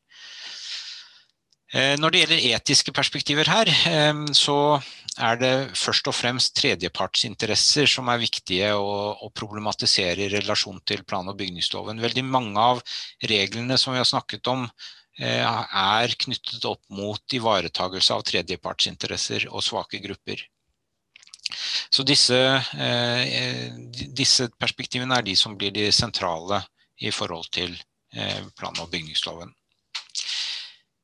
Når 1.70 2.10
det 2.10 2.22
gjelder 2.24 2.46
etiske 2.56 2.92
perspektiver 2.98 3.46
her, 3.46 3.70
så 4.34 4.80
er 5.20 5.40
det 5.40 5.54
først 5.78 6.08
og 6.10 6.16
fremst 6.16 6.56
tredjepartsinteresser 6.60 7.90
som 7.90 8.10
er 8.12 8.22
viktige 8.22 8.72
å, 8.76 8.94
å, 9.20 9.30
problematisere 9.36 10.26
i 10.26 10.32
relasjon 10.32 10.80
til 10.88 11.04
plan- 11.08 11.28
og 11.30 11.38
bygningsloven. 11.40 12.00
Veldig 12.04 12.24
mange 12.26 12.60
av 12.62 12.82
reglene 13.32 13.78
som 13.80 13.94
vi 13.94 14.02
har 14.02 14.08
snakket 14.08 14.48
om, 14.52 14.66
eh, 15.20 15.44
er 15.44 16.16
knyttet 16.24 16.66
opp 16.70 16.82
mot 16.90 17.36
ivaretagelse 17.36 18.16
av 18.16 18.24
tredjepartsinteresser 18.32 19.50
og 19.52 19.66
svake 19.66 20.02
grupper. 20.04 20.46
Så 21.90 22.06
disse, 22.06 22.40
eh, 22.78 23.70
disse 24.14 24.50
perspektivene 24.60 25.18
er 25.18 25.26
de 25.26 25.36
som 25.36 25.58
blir 25.58 25.74
de 25.74 25.90
sentrale 25.92 26.64
i 27.02 27.12
forhold 27.12 27.50
til 27.52 27.76
eh, 28.14 28.44
plan- 28.58 28.80
og 28.80 28.92
bygningsloven. 28.92 29.54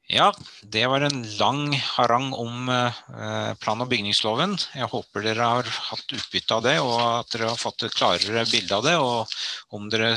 Ja, 0.07 0.27
det 0.61 0.85
var 0.85 1.01
en 1.01 1.23
lang 1.37 1.73
harang 1.73 2.33
om 2.33 2.69
eh, 2.69 3.53
plan- 3.57 3.81
og 3.81 3.89
bygningsloven. 3.89 4.53
Jeg 4.77 4.89
håper 4.91 5.25
dere 5.25 5.47
har 5.49 5.71
hatt 5.87 6.13
utbytte 6.13 6.59
av 6.59 6.61
det, 6.61 6.75
og 6.83 6.93
at 7.01 7.31
dere 7.33 7.49
har 7.49 7.57
fått 7.57 7.87
et 7.87 7.97
klarere 7.97 8.45
bilde 8.51 8.77
av 8.77 8.85
det. 8.85 8.93
Og 9.01 9.33
om, 9.73 9.89
dere, 9.89 10.11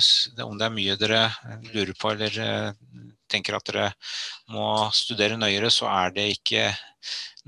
om 0.45 0.61
det 0.61 0.69
er 0.69 0.77
mye 0.77 0.99
dere 1.01 1.23
lurer 1.73 1.95
på 1.97 2.13
eller 2.13 2.37
eh, 2.45 3.01
tenker 3.33 3.57
at 3.57 3.73
dere 3.73 3.89
må 4.53 4.69
studere 4.93 5.41
nøyere, 5.41 5.73
så 5.73 5.89
er 5.89 6.13
det 6.13 6.29
ikke 6.37 6.69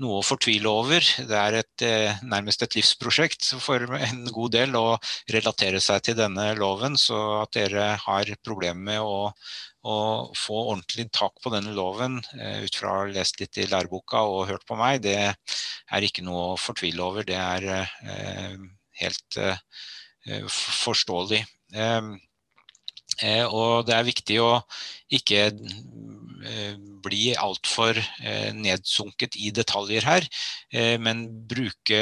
noe 0.01 0.19
å 0.23 0.25
fortvile 0.25 0.69
over. 0.69 1.05
Det 1.29 1.37
er 1.37 1.61
et, 1.61 1.85
eh, 1.85 2.21
nærmest 2.25 2.65
et 2.65 2.77
livsprosjekt 2.79 3.51
for 3.61 3.85
en 4.01 4.25
god 4.33 4.57
del 4.57 4.77
å 4.81 4.97
relatere 5.29 5.81
seg 5.83 6.09
til 6.09 6.17
denne 6.17 6.55
loven, 6.57 6.97
så 6.97 7.43
at 7.43 7.53
dere 7.53 7.91
har 8.01 8.33
problemer 8.41 8.81
med 8.89 9.05
å 9.05 9.27
å 9.81 9.97
få 10.37 10.57
ordentlig 10.71 11.07
tak 11.15 11.39
på 11.41 11.51
denne 11.53 11.73
loven 11.73 12.19
eh, 12.37 12.61
ut 12.65 12.75
fra 12.77 12.91
å 12.91 12.99
ha 13.01 13.07
lest 13.09 13.39
litt 13.41 13.57
i 13.57 13.67
læreboka 13.69 14.21
og 14.29 14.47
hørt 14.51 14.65
på 14.69 14.77
meg, 14.77 15.01
det 15.05 15.17
er 15.17 16.05
ikke 16.05 16.25
noe 16.25 16.51
å 16.51 16.59
fortvile 16.59 17.01
over. 17.05 17.25
Det 17.25 17.37
er 17.37 17.67
eh, 17.81 18.59
helt 19.01 19.39
eh, 19.41 20.45
forståelig. 20.45 21.41
Og 23.51 23.85
det 23.87 23.93
er 23.95 24.07
viktig 24.07 24.37
å 24.43 24.51
ikke 25.13 25.49
bli 27.03 27.31
altfor 27.35 27.97
nedsunket 28.57 29.37
i 29.39 29.51
detaljer 29.55 30.05
her, 30.07 30.27
men 31.01 31.23
bruke 31.49 31.99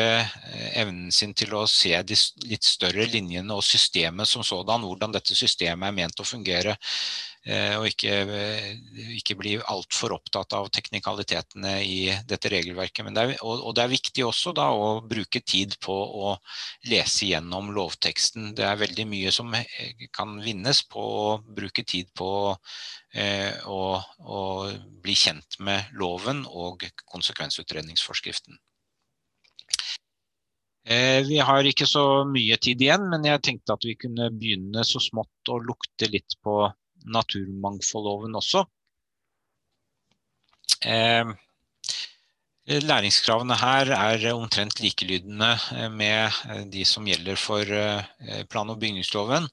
evnen 0.73 1.09
sin 1.15 1.33
til 1.37 1.55
å 1.57 1.65
se 1.69 1.93
de 2.03 2.17
litt 2.49 2.67
større 2.67 3.07
linjene 3.09 3.55
og 3.55 3.65
systemet 3.65 4.29
som 4.29 4.45
sådan, 4.45 4.85
hvordan 4.85 5.15
dette 5.15 5.37
systemet 5.37 5.89
er 5.89 5.97
ment 6.01 6.21
å 6.21 6.27
fungere. 6.27 6.77
Eh, 7.47 7.77
og 7.79 7.85
ikke, 7.87 8.15
eh, 8.35 8.65
ikke 9.15 9.37
bli 9.39 9.53
altfor 9.71 10.11
opptatt 10.17 10.51
av 10.57 10.67
teknikalitetene 10.75 11.77
i 11.87 12.11
dette 12.27 12.51
regelverket. 12.51 13.07
Det 13.15 13.23
er, 13.23 13.31
og, 13.39 13.63
og, 13.63 13.75
det 13.77 13.85
er 13.85 13.93
viktig 13.93 14.25
også 14.27 14.51
da 14.57 14.67
å 14.75 14.89
bruke 15.07 15.39
tid 15.39 15.77
på 15.79 15.95
å 15.95 16.33
lese 16.91 17.29
gjennom 17.31 17.71
lovteksten. 17.77 18.51
Det 18.57 18.67
er 18.67 18.81
veldig 18.83 19.07
mye 19.07 19.31
som 19.31 19.55
eh, 19.55 20.09
kan 20.13 20.35
vinnes 20.43 20.83
på 20.91 20.99
å 20.99 21.37
bruke 21.47 21.85
tid 21.87 22.11
på 22.11 22.29
eh, 23.15 23.55
å, 23.65 23.81
å 24.19 24.43
bli 25.03 25.15
kjent 25.17 25.59
med 25.65 25.91
loven 25.99 26.43
og 26.47 26.85
konsekvensutredningsforskriften. 27.11 28.57
Vi 31.29 31.37
har 31.45 31.67
ikke 31.69 31.85
så 31.85 32.23
mye 32.25 32.55
tid 32.57 32.81
igjen, 32.81 33.03
men 33.11 33.27
jeg 33.27 33.43
tenkte 33.45 33.75
at 33.75 33.83
vi 33.85 33.93
kunne 33.99 34.31
begynne 34.33 34.81
så 34.87 35.01
smått 35.03 35.51
å 35.51 35.59
lukte 35.61 36.09
litt 36.09 36.37
på 36.41 36.55
naturmangfoldloven 37.13 38.37
også. 38.39 38.63
Eh, 42.69 42.83
læringskravene 42.85 43.55
her 43.57 43.89
er 43.95 44.23
omtrent 44.35 44.77
likelydende 44.83 45.47
eh, 45.73 45.87
med 45.89 46.35
eh, 46.53 46.59
de 46.69 46.83
som 46.85 47.07
gjelder 47.09 47.39
for 47.41 47.65
plan- 48.51 48.69
og 48.69 48.77
bygningsloven. 48.83 49.47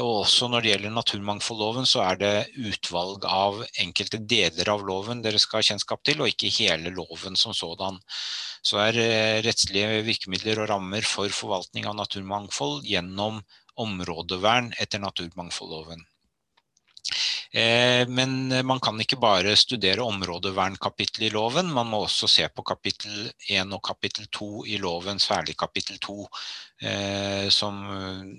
Og 0.00 0.08
også 0.22 0.48
når 0.48 0.64
det 0.64 0.70
gjelder 0.72 0.94
naturmangfoldloven, 0.96 1.84
så 1.86 2.00
er 2.06 2.16
det 2.22 2.32
utvalg 2.56 3.26
av 3.28 3.60
enkelte 3.84 4.22
deler 4.32 4.72
av 4.72 4.82
loven 4.88 5.20
dere 5.22 5.38
skal 5.42 5.60
ha 5.60 5.68
kjennskap 5.68 6.02
til, 6.08 6.22
og 6.24 6.32
ikke 6.32 6.50
hele 6.56 6.90
loven 6.96 7.36
som 7.38 7.54
sådan. 7.54 8.00
Så 8.64 8.80
er 8.82 8.98
rettslige 9.46 10.02
virkemidler 10.08 10.64
og 10.64 10.70
rammer 10.72 11.06
for 11.06 11.30
forvaltning 11.30 11.86
av 11.86 11.98
naturmangfold 12.00 12.80
gjennom 12.88 13.42
områdevern 13.78 14.72
etter 14.82 15.04
naturmangfoldloven. 15.04 16.02
Eh, 17.52 18.04
men 18.08 18.52
man 18.66 18.80
kan 18.80 18.98
ikke 19.00 19.16
bare 19.20 19.56
studere 19.56 20.04
områdevernkapittelet 20.04 21.30
i 21.30 21.34
loven, 21.34 21.72
man 21.72 21.88
må 21.88 22.02
også 22.04 22.28
se 22.28 22.48
på 22.52 22.64
kapittel 22.66 23.30
1 23.48 23.72
og 23.72 23.82
kapittel 23.88 24.28
2 24.32 24.50
i 24.68 24.76
loven, 24.82 25.18
særlig 25.22 25.56
kapittel 25.56 25.98
2. 26.04 26.28
Eh, 26.78 27.48
som 27.50 27.80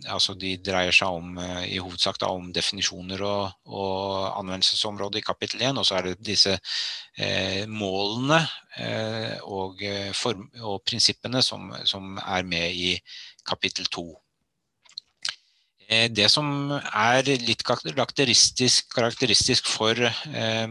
altså 0.08 0.34
de 0.40 0.54
dreier 0.64 0.96
seg 0.96 1.12
om, 1.12 1.34
eh, 1.44 1.66
i 1.76 1.80
hovedsak 1.82 2.20
da, 2.22 2.30
om 2.32 2.54
definisjoner 2.56 3.24
og, 3.28 3.58
og 3.66 4.40
anvendelsesområde 4.40 5.20
i 5.20 5.26
kapittel 5.26 5.66
1. 5.68 5.82
Og 5.82 5.88
så 5.88 5.98
er 5.98 6.08
det 6.08 6.24
disse 6.24 6.56
eh, 6.56 7.66
målene 7.68 8.40
eh, 8.78 9.36
og, 9.44 9.84
form, 10.16 10.48
og, 10.62 10.80
prinsippene 10.88 11.44
som, 11.44 11.74
som 11.84 12.16
er 12.24 12.48
med 12.48 12.80
i 12.80 12.96
kapittel 13.48 13.90
2. 13.92 14.08
Eh, 15.90 16.06
det 16.14 16.28
som 16.30 16.70
er 16.78 17.26
litt 17.42 17.64
karakteristisk, 17.66 18.92
karakteristisk 18.94 19.70
for 19.70 19.98
eh, 19.98 20.68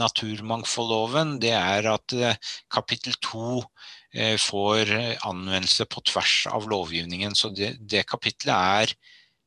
naturmangfoldloven, 0.00 1.36
det 1.42 1.52
er 1.52 1.88
at 1.92 2.14
eh, 2.16 2.38
kapittel 2.72 3.16
2 3.20 3.58
eh, 3.60 4.36
får 4.40 4.92
anvendelse 5.28 5.84
på 5.92 6.00
tvers 6.08 6.36
av 6.48 6.68
lovgivningen. 6.70 7.36
Så 7.36 7.52
det, 7.52 7.74
det 7.80 8.06
kapitlet 8.08 8.54
er 8.54 8.94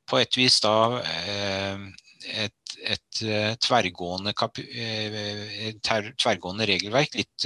på 0.08 0.22
et 0.22 0.38
vis 0.38 0.60
da 0.64 0.76
eh, 1.02 1.82
et, 2.46 2.78
et 2.86 3.20
tverrgående, 3.64 4.34
tverrgående, 6.22 6.68
regelverk 6.70 7.14
litt 7.16 7.46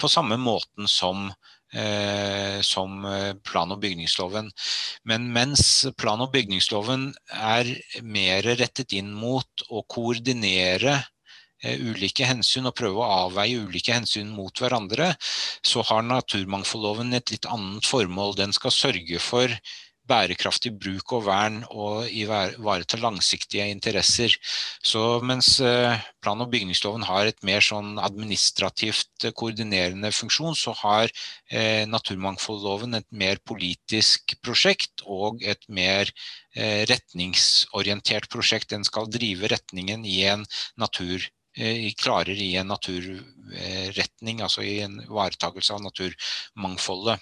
på 0.00 0.10
samme 0.10 0.38
måten 0.40 0.88
som 0.90 1.28
som 1.72 3.06
plan- 3.48 3.72
og 3.72 3.78
bygningsloven. 3.80 4.50
Men 5.08 5.30
mens 5.32 5.86
plan- 5.96 6.20
og 6.20 6.28
bygningsloven 6.34 7.06
er 7.32 7.70
mer 8.04 8.44
rettet 8.60 8.92
inn 8.98 9.08
mot 9.16 9.64
å 9.72 9.80
koordinere 9.88 10.98
Eh, 11.62 11.78
ulike 11.78 12.26
hensyn 12.26 12.66
og 12.66 12.74
prøve 12.74 12.98
å 12.98 13.10
avveie 13.28 13.60
ulike 13.62 13.94
hensyn 13.94 14.32
mot 14.34 14.58
hverandre, 14.58 15.12
så 15.62 15.84
har 15.86 16.02
naturmangfoldloven 16.02 17.14
et 17.14 17.30
litt 17.30 17.46
annet 17.46 17.86
formål. 17.86 18.34
Den 18.40 18.54
skal 18.56 18.74
sørge 18.74 19.20
for 19.22 19.54
bærekraftig 20.08 20.72
bruk 20.80 21.12
og 21.16 21.26
vern 21.28 21.60
og 21.70 22.08
ivareta 22.10 22.98
langsiktige 23.00 23.68
interesser. 23.70 24.34
Så 24.82 25.20
mens 25.24 25.54
eh, 25.60 26.00
plan- 26.22 26.42
og 26.42 26.50
bygningsloven 26.52 27.06
har 27.08 27.30
et 27.30 27.42
mer 27.46 27.64
sånn 27.64 27.98
administrativt 28.02 29.28
koordinerende 29.38 30.12
funksjon, 30.14 30.56
så 30.58 30.74
har 30.82 31.10
eh, 31.50 31.84
naturmangfoldloven 31.88 32.98
et 32.98 33.08
mer 33.10 33.42
politisk 33.46 34.36
prosjekt 34.42 35.06
og 35.06 35.44
et 35.46 35.62
mer 35.68 36.10
eh, 36.56 36.82
retningsorientert 36.90 38.30
prosjekt. 38.32 38.72
Den 38.74 38.84
skal 38.88 39.10
drive 39.10 39.52
retningen 39.54 40.04
i 40.08 40.22
en 40.32 40.44
natur 40.80 41.30
Eh, 41.54 41.92
klarer 42.00 42.38
i 42.40 42.54
en 42.56 42.70
naturretning, 42.72 44.40
altså 44.40 44.62
i 44.64 44.78
en 44.80 44.94
ivaretakelse 45.02 45.74
av 45.74 45.82
naturmangfoldet. 45.84 47.20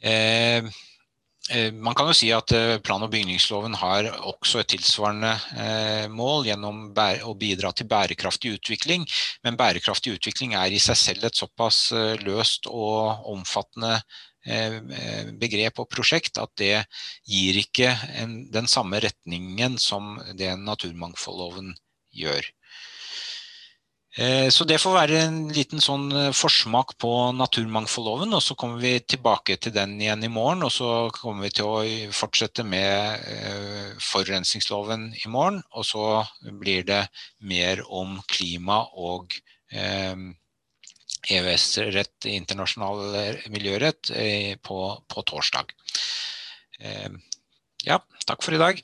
Eh, 0.00 0.56
eh, 0.64 0.70
man 1.76 1.94
kan 1.94 2.08
jo 2.08 2.14
si 2.16 2.30
at 2.32 2.48
plan- 2.82 3.02
og 3.04 3.10
bygningsloven 3.12 3.74
har 3.76 4.06
også 4.24 4.62
et 4.62 4.70
tilsvarende 4.72 5.34
mål 6.08 6.46
gjennom 6.48 6.78
å 6.96 7.34
bidra 7.36 7.72
til 7.76 7.88
bærekraftig 7.90 8.54
utvikling, 8.56 9.04
men 9.44 9.58
bærekraftig 9.60 10.16
utvikling 10.16 10.54
er 10.56 10.72
i 10.72 10.80
seg 10.80 10.96
selv 10.96 11.28
et 11.28 11.36
såpass 11.36 11.90
løst 12.24 12.70
og 12.70 13.28
omfattende 13.28 13.98
begrep 15.40 15.84
og 15.84 15.88
prosjekt 15.92 16.40
at 16.40 16.52
det 16.60 16.86
gir 17.28 17.60
ikke 17.60 17.92
den 18.52 18.68
samme 18.68 19.00
retningen 19.04 19.76
som 19.80 20.16
det 20.36 20.52
naturmangfoldloven 20.60 21.74
gjør. 22.14 22.44
Eh, 24.16 24.48
så 24.48 24.62
det 24.64 24.76
får 24.78 24.92
være 24.94 25.20
en 25.24 25.38
liten 25.50 25.80
sånn 25.82 26.04
eh, 26.14 26.28
forsmak 26.36 26.92
på 27.02 27.10
naturmangfoldloven, 27.34 28.36
og 28.36 28.42
så 28.46 28.54
kommer 28.54 28.78
vi 28.78 29.00
tilbake 29.02 29.56
til 29.58 29.74
den 29.74 29.96
igjen 29.98 30.22
i 30.22 30.30
morgen. 30.30 30.62
Og 30.66 30.70
så 30.70 30.90
kommer 31.16 31.48
vi 31.48 31.50
til 31.58 31.66
å 31.66 31.82
fortsette 32.14 32.62
med 32.66 33.26
eh, 33.32 33.90
forurensningsloven 34.12 35.08
i 35.18 35.26
morgen. 35.32 35.62
Og 35.74 35.88
så 35.88 36.06
blir 36.62 36.86
det 36.86 37.02
mer 37.42 37.82
om 37.90 38.20
klima 38.30 38.84
og 38.94 39.34
EØS-rett, 41.34 42.28
internasjonal 42.30 43.16
miljørett, 43.50 44.12
på, 44.62 44.76
på 45.10 45.24
torsdag. 45.26 45.72
Ja, 47.82 47.98
takk 48.28 48.44
for 48.44 48.54
i 48.54 48.60
dag. 48.60 48.78